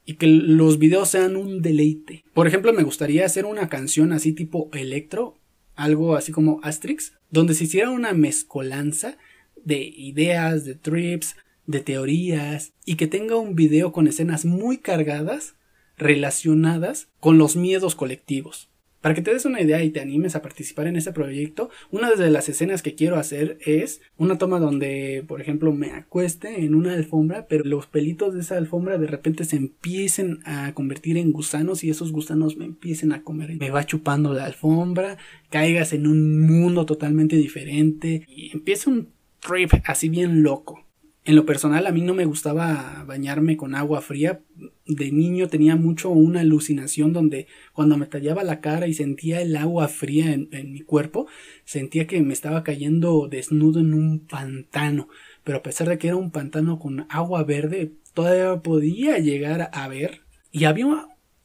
y 0.04 0.14
que 0.14 0.26
los 0.26 0.78
videos 0.78 1.08
sean 1.08 1.36
un 1.36 1.62
deleite. 1.62 2.24
Por 2.34 2.46
ejemplo, 2.46 2.72
me 2.72 2.82
gustaría 2.82 3.24
hacer 3.24 3.46
una 3.46 3.68
canción 3.68 4.12
así 4.12 4.32
tipo 4.32 4.68
electro, 4.72 5.38
algo 5.74 6.16
así 6.16 6.32
como 6.32 6.60
Asterix, 6.62 7.14
donde 7.30 7.54
se 7.54 7.64
hiciera 7.64 7.90
una 7.90 8.12
mezcolanza 8.12 9.16
de 9.56 9.82
ideas, 9.82 10.64
de 10.64 10.74
trips, 10.74 11.36
de 11.66 11.80
teorías, 11.80 12.72
y 12.84 12.96
que 12.96 13.06
tenga 13.06 13.36
un 13.36 13.54
video 13.54 13.92
con 13.92 14.06
escenas 14.06 14.44
muy 14.44 14.78
cargadas 14.78 15.54
relacionadas 15.96 17.08
con 17.20 17.38
los 17.38 17.56
miedos 17.56 17.94
colectivos. 17.94 18.68
Para 19.00 19.14
que 19.14 19.22
te 19.22 19.32
des 19.32 19.46
una 19.46 19.62
idea 19.62 19.82
y 19.82 19.90
te 19.90 20.00
animes 20.00 20.36
a 20.36 20.42
participar 20.42 20.86
en 20.86 20.96
este 20.96 21.12
proyecto, 21.12 21.70
una 21.90 22.10
de 22.10 22.30
las 22.30 22.48
escenas 22.48 22.82
que 22.82 22.94
quiero 22.94 23.16
hacer 23.16 23.58
es 23.64 24.02
una 24.18 24.36
toma 24.36 24.58
donde, 24.58 25.24
por 25.26 25.40
ejemplo, 25.40 25.72
me 25.72 25.92
acueste 25.92 26.64
en 26.64 26.74
una 26.74 26.92
alfombra, 26.92 27.46
pero 27.48 27.64
los 27.64 27.86
pelitos 27.86 28.34
de 28.34 28.40
esa 28.40 28.58
alfombra 28.58 28.98
de 28.98 29.06
repente 29.06 29.44
se 29.44 29.56
empiecen 29.56 30.40
a 30.44 30.74
convertir 30.74 31.16
en 31.16 31.32
gusanos 31.32 31.82
y 31.82 31.90
esos 31.90 32.12
gusanos 32.12 32.56
me 32.56 32.66
empiecen 32.66 33.12
a 33.12 33.22
comer. 33.22 33.56
Me 33.56 33.70
va 33.70 33.86
chupando 33.86 34.34
la 34.34 34.44
alfombra, 34.44 35.16
caigas 35.48 35.92
en 35.94 36.06
un 36.06 36.40
mundo 36.40 36.84
totalmente 36.84 37.36
diferente 37.36 38.26
y 38.28 38.50
empieza 38.52 38.90
un 38.90 39.08
trip 39.40 39.72
así 39.86 40.10
bien 40.10 40.42
loco. 40.42 40.89
En 41.30 41.36
lo 41.36 41.46
personal 41.46 41.86
a 41.86 41.92
mí 41.92 42.00
no 42.00 42.12
me 42.12 42.24
gustaba 42.24 43.04
bañarme 43.06 43.56
con 43.56 43.76
agua 43.76 44.00
fría. 44.00 44.40
De 44.84 45.12
niño 45.12 45.46
tenía 45.46 45.76
mucho 45.76 46.10
una 46.10 46.40
alucinación 46.40 47.12
donde 47.12 47.46
cuando 47.72 47.96
me 47.96 48.06
tallaba 48.06 48.42
la 48.42 48.60
cara 48.60 48.88
y 48.88 48.94
sentía 48.94 49.40
el 49.40 49.54
agua 49.54 49.86
fría 49.86 50.32
en, 50.32 50.72
mi 50.72 50.80
cuerpo, 50.80 51.28
sentía 51.64 52.08
que 52.08 52.20
me 52.20 52.32
estaba 52.32 52.64
cayendo 52.64 53.28
desnudo 53.28 53.78
en 53.78 53.94
un 53.94 54.26
pantano. 54.26 55.08
Pero 55.44 55.58
a 55.58 55.62
pesar 55.62 55.88
de 55.88 55.98
que 55.98 56.08
era 56.08 56.16
un 56.16 56.32
pantano 56.32 56.80
con 56.80 57.06
agua 57.08 57.44
verde, 57.44 57.92
todavía 58.12 58.60
podía 58.60 59.18
llegar 59.18 59.70
a 59.72 59.86
ver. 59.86 60.22
Y 60.50 60.64
había 60.64 60.86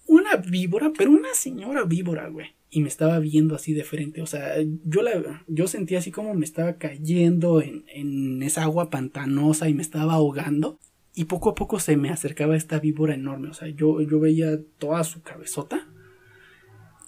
una 0.07 0.35
víbora, 0.37 0.93
pero 0.97 1.11
una 1.11 1.35
señora 1.35 1.83
víbora, 1.83 2.27
güey 2.29 2.55
y 2.75 2.81
me 2.81 2.89
estaba 2.89 3.19
viendo 3.19 3.55
así 3.55 3.73
de 3.73 3.85
frente. 3.85 4.21
O 4.21 4.25
sea, 4.25 4.55
yo, 4.83 5.01
la, 5.01 5.45
yo 5.47 5.65
sentía 5.65 5.99
así 5.99 6.11
como 6.11 6.33
me 6.33 6.43
estaba 6.43 6.73
cayendo 6.73 7.61
en, 7.61 7.85
en 7.87 8.43
esa 8.43 8.63
agua 8.63 8.89
pantanosa 8.89 9.69
y 9.69 9.73
me 9.73 9.81
estaba 9.81 10.15
ahogando. 10.15 10.77
Y 11.13 11.23
poco 11.23 11.51
a 11.51 11.55
poco 11.55 11.79
se 11.79 11.95
me 11.95 12.09
acercaba 12.09 12.57
esta 12.57 12.79
víbora 12.79 13.13
enorme. 13.13 13.47
O 13.47 13.53
sea, 13.53 13.69
yo, 13.69 14.01
yo 14.01 14.19
veía 14.19 14.59
toda 14.77 15.05
su 15.05 15.21
cabezota 15.21 15.87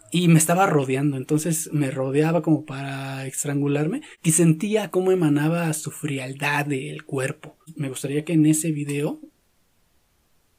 y 0.09 0.29
me 0.29 0.39
estaba 0.39 0.67
rodeando. 0.67 1.17
Entonces 1.17 1.69
me 1.73 1.91
rodeaba 1.91 2.41
como 2.41 2.63
para 2.63 3.27
estrangularme 3.27 4.03
y 4.23 4.31
sentía 4.31 4.89
cómo 4.89 5.11
emanaba 5.11 5.73
su 5.73 5.91
frialdad 5.91 6.65
del 6.65 7.03
cuerpo. 7.03 7.57
Me 7.75 7.89
gustaría 7.89 8.23
que 8.23 8.31
en 8.31 8.45
ese 8.45 8.71
video 8.71 9.19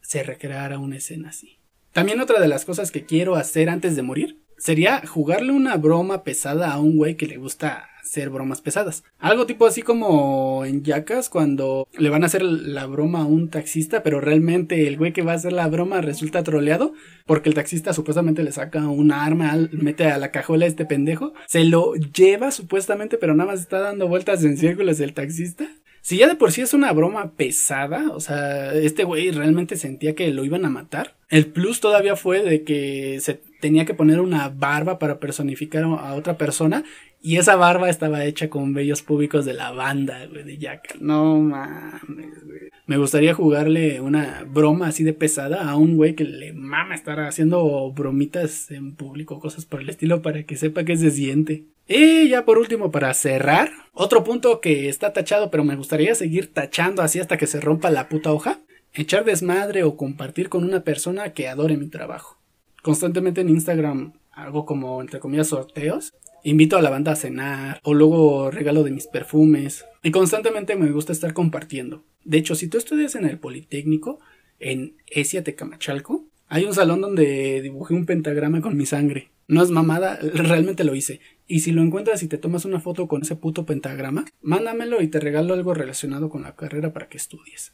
se 0.02 0.22
recreara 0.22 0.78
una 0.78 0.98
escena 0.98 1.30
así. 1.30 1.60
También 1.92 2.20
otra 2.20 2.42
de 2.42 2.48
las 2.48 2.66
cosas 2.66 2.90
que 2.90 3.06
quiero 3.06 3.36
hacer 3.36 3.70
antes 3.70 3.96
de 3.96 4.02
morir 4.02 4.37
sería 4.58 5.02
jugarle 5.06 5.52
una 5.52 5.76
broma 5.76 6.24
pesada 6.24 6.72
a 6.72 6.78
un 6.78 6.96
güey 6.96 7.16
que 7.16 7.26
le 7.26 7.38
gusta 7.38 7.88
hacer 8.08 8.30
bromas 8.30 8.60
pesadas. 8.60 9.04
Algo 9.18 9.46
tipo 9.46 9.66
así 9.66 9.82
como 9.82 10.64
en 10.64 10.82
Yacas 10.82 11.28
cuando 11.28 11.86
le 11.96 12.08
van 12.08 12.22
a 12.22 12.26
hacer 12.26 12.42
la 12.42 12.86
broma 12.86 13.20
a 13.20 13.26
un 13.26 13.50
taxista, 13.50 14.02
pero 14.02 14.20
realmente 14.20 14.86
el 14.88 14.96
güey 14.96 15.12
que 15.12 15.22
va 15.22 15.32
a 15.32 15.36
hacer 15.36 15.52
la 15.52 15.68
broma 15.68 16.00
resulta 16.00 16.42
troleado 16.42 16.94
porque 17.26 17.50
el 17.50 17.54
taxista 17.54 17.92
supuestamente 17.92 18.42
le 18.42 18.52
saca 18.52 18.88
un 18.88 19.12
arma, 19.12 19.54
mete 19.72 20.06
a 20.06 20.18
la 20.18 20.30
cajuela 20.30 20.64
a 20.64 20.68
este 20.68 20.86
pendejo, 20.86 21.34
se 21.46 21.64
lo 21.64 21.94
lleva 21.94 22.50
supuestamente, 22.50 23.18
pero 23.18 23.34
nada 23.34 23.52
más 23.52 23.60
está 23.60 23.78
dando 23.80 24.08
vueltas 24.08 24.42
en 24.42 24.56
círculos 24.56 25.00
el 25.00 25.12
taxista. 25.12 25.68
Si 26.00 26.16
ya 26.16 26.28
de 26.28 26.36
por 26.36 26.52
sí 26.52 26.62
es 26.62 26.72
una 26.72 26.92
broma 26.92 27.32
pesada, 27.32 28.10
o 28.12 28.20
sea, 28.20 28.72
este 28.72 29.04
güey 29.04 29.30
realmente 29.30 29.76
sentía 29.76 30.14
que 30.14 30.32
lo 30.32 30.44
iban 30.44 30.64
a 30.64 30.70
matar. 30.70 31.16
El 31.28 31.46
plus 31.46 31.80
todavía 31.80 32.16
fue 32.16 32.42
de 32.42 32.62
que 32.62 33.18
se 33.20 33.42
tenía 33.60 33.84
que 33.84 33.94
poner 33.94 34.20
una 34.20 34.48
barba 34.48 34.98
para 34.98 35.18
personificar 35.18 35.84
a 35.84 36.14
otra 36.14 36.38
persona 36.38 36.84
y 37.20 37.36
esa 37.36 37.56
barba 37.56 37.90
estaba 37.90 38.24
hecha 38.24 38.48
con 38.48 38.74
vellos 38.74 39.02
públicos 39.02 39.44
de 39.44 39.52
la 39.52 39.72
banda, 39.72 40.24
güey, 40.26 40.44
de 40.44 40.56
Jack. 40.56 40.98
No 41.00 41.40
mames, 41.40 42.44
güey. 42.44 42.70
Me 42.86 42.96
gustaría 42.96 43.34
jugarle 43.34 44.00
una 44.00 44.44
broma 44.48 44.86
así 44.86 45.02
de 45.02 45.12
pesada 45.12 45.68
a 45.68 45.76
un 45.76 45.96
güey 45.96 46.14
que 46.14 46.24
le 46.24 46.52
mama 46.52 46.94
estar 46.94 47.18
haciendo 47.20 47.90
bromitas 47.90 48.70
en 48.70 48.94
público, 48.94 49.40
cosas 49.40 49.66
por 49.66 49.80
el 49.80 49.88
estilo, 49.88 50.22
para 50.22 50.44
que 50.44 50.56
sepa 50.56 50.84
que 50.84 50.96
se 50.96 51.10
siente. 51.10 51.64
Y 51.88 52.28
ya 52.28 52.44
por 52.44 52.58
último, 52.58 52.92
para 52.92 53.12
cerrar, 53.14 53.70
otro 53.92 54.22
punto 54.22 54.60
que 54.60 54.88
está 54.88 55.12
tachado, 55.12 55.50
pero 55.50 55.64
me 55.64 55.74
gustaría 55.74 56.14
seguir 56.14 56.52
tachando 56.52 57.02
así 57.02 57.18
hasta 57.18 57.36
que 57.36 57.46
se 57.48 57.60
rompa 57.60 57.90
la 57.90 58.08
puta 58.08 58.32
hoja. 58.32 58.60
Echar 58.92 59.24
desmadre 59.24 59.82
o 59.82 59.96
compartir 59.96 60.48
con 60.48 60.64
una 60.64 60.84
persona 60.84 61.32
que 61.32 61.48
adore 61.48 61.76
mi 61.76 61.88
trabajo. 61.88 62.37
Constantemente 62.82 63.40
en 63.40 63.48
Instagram 63.48 64.12
hago 64.32 64.64
como, 64.64 65.00
entre 65.00 65.20
comillas, 65.20 65.48
sorteos 65.48 66.14
invito 66.42 66.76
a 66.76 66.82
la 66.82 66.90
banda 66.90 67.12
a 67.12 67.16
cenar 67.16 67.80
o 67.82 67.94
luego 67.94 68.50
regalo 68.50 68.84
de 68.84 68.90
mis 68.90 69.06
perfumes 69.06 69.84
y 70.02 70.10
constantemente 70.10 70.76
me 70.76 70.90
gusta 70.90 71.12
estar 71.12 71.34
compartiendo. 71.34 72.04
De 72.24 72.38
hecho, 72.38 72.54
si 72.54 72.68
tú 72.68 72.78
estudias 72.78 73.14
en 73.14 73.24
el 73.24 73.38
Politécnico, 73.38 74.20
en 74.58 74.96
Esia 75.06 75.44
Tecamachalco, 75.44 76.26
hay 76.46 76.64
un 76.64 76.74
salón 76.74 77.00
donde 77.00 77.60
dibujé 77.62 77.94
un 77.94 78.06
pentagrama 78.06 78.60
con 78.60 78.76
mi 78.76 78.86
sangre. 78.86 79.30
No 79.46 79.62
es 79.62 79.70
mamada, 79.70 80.18
realmente 80.20 80.84
lo 80.84 80.94
hice. 80.94 81.20
Y 81.46 81.60
si 81.60 81.72
lo 81.72 81.82
encuentras 81.82 82.22
y 82.22 82.28
te 82.28 82.38
tomas 82.38 82.64
una 82.64 82.80
foto 82.80 83.08
con 83.08 83.22
ese 83.22 83.36
puto 83.36 83.64
pentagrama, 83.64 84.26
mándamelo 84.42 85.02
y 85.02 85.08
te 85.08 85.20
regalo 85.20 85.54
algo 85.54 85.74
relacionado 85.74 86.28
con 86.28 86.42
la 86.42 86.54
carrera 86.54 86.92
para 86.92 87.08
que 87.08 87.16
estudies. 87.16 87.72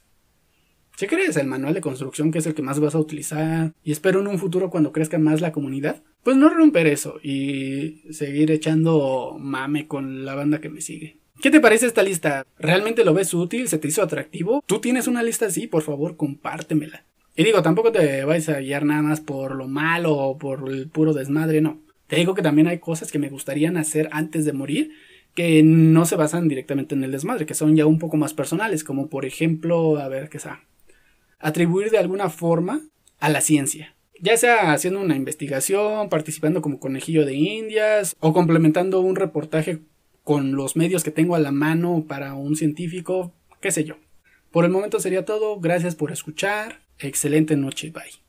Quieres 0.97 1.37
el 1.37 1.47
manual 1.47 1.75
de 1.75 1.81
construcción 1.81 2.31
que 2.31 2.39
es 2.39 2.47
el 2.47 2.55
que 2.55 2.63
más 2.63 2.81
vas 2.81 2.95
a 2.95 2.99
utilizar 2.99 3.73
y 3.85 3.93
espero 3.93 4.21
en 4.21 4.27
un 4.27 4.39
futuro 4.39 4.71
cuando 4.71 4.93
crezca 4.93 5.19
más 5.19 5.41
la 5.41 5.53
comunidad, 5.53 6.03
pues 6.23 6.37
no 6.37 6.49
romper 6.49 6.87
eso 6.87 7.21
y 7.23 8.03
seguir 8.11 8.51
echando 8.51 9.37
mame 9.39 9.87
con 9.87 10.25
la 10.25 10.35
banda 10.35 10.61
que 10.61 10.71
me 10.71 10.81
sigue. 10.81 11.19
¿Qué 11.41 11.51
te 11.51 11.61
parece 11.61 11.87
esta 11.87 12.03
lista? 12.03 12.47
¿Realmente 12.59 13.05
lo 13.05 13.15
ves 13.15 13.35
útil? 13.35 13.69
¿Se 13.69 13.79
te 13.79 13.89
hizo 13.89 14.03
atractivo? 14.03 14.63
¿Tú 14.67 14.81
tienes 14.81 15.07
una 15.07 15.23
lista 15.23 15.47
así? 15.47 15.67
Por 15.67 15.83
favor, 15.83 16.17
compártemela. 16.17 17.05
Y 17.37 17.45
digo, 17.45 17.63
tampoco 17.63 17.93
te 17.93 18.25
vais 18.25 18.49
a 18.49 18.61
guiar 18.61 18.85
nada 18.85 19.03
más 19.03 19.21
por 19.21 19.57
lo 19.57 19.69
malo 19.69 20.17
o 20.17 20.39
por 20.39 20.69
el 20.69 20.89
puro 20.89 21.13
desmadre, 21.13 21.61
no. 21.61 21.81
Te 22.07 22.17
digo 22.17 22.35
que 22.35 22.43
también 22.43 22.69
hay 22.69 22.79
cosas 22.79 23.11
que 23.11 23.19
me 23.19 23.31
gustarían 23.31 23.77
hacer 23.77 24.09
antes 24.13 24.45
de 24.45 24.53
morir 24.53 24.93
que 25.35 25.63
no 25.65 26.07
se 26.07 26.17
basan 26.17 26.49
directamente 26.49 26.95
en 26.95 27.03
el 27.03 27.13
desmadre, 27.13 27.47
que 27.47 27.55
son 27.55 27.75
ya 27.75 27.87
un 27.87 27.99
poco 27.99 28.17
más 28.17 28.35
personales, 28.35 28.85
como 28.85 29.09
por 29.09 29.25
ejemplo, 29.25 29.99
a 29.99 30.09
ver 30.09 30.29
qué 30.29 30.39
sea, 30.39 30.63
atribuir 31.45 31.91
de 31.91 31.99
alguna 31.99 32.31
forma 32.31 32.81
a 33.21 33.29
la 33.29 33.43
ciencia. 33.43 33.95
Ya 34.19 34.37
sea 34.37 34.73
haciendo 34.73 35.01
una 35.01 35.15
investigación, 35.15 36.09
participando 36.09 36.63
como 36.63 36.81
conejillo 36.81 37.27
de 37.27 37.35
indias 37.35 38.17
o 38.19 38.33
complementando 38.33 39.01
un 39.01 39.15
reportaje 39.15 39.81
con 40.23 40.57
los 40.57 40.75
medios 40.75 41.05
que 41.05 41.11
tengo 41.11 41.35
a 41.35 41.41
la 41.41 41.53
mano 41.53 42.07
para 42.09 42.35
un 42.35 42.57
científico, 42.57 43.35
qué 43.61 43.71
sé 43.71 43.85
yo. 43.85 43.97
Por 44.51 44.65
el 44.65 44.71
momento 44.71 45.01
sería 45.01 45.27
todo, 45.27 45.61
gracias 45.61 45.95
por 45.95 46.13
escuchar, 46.13 46.81
excelente 46.99 47.57
noche, 47.57 47.91
bye. 47.91 48.24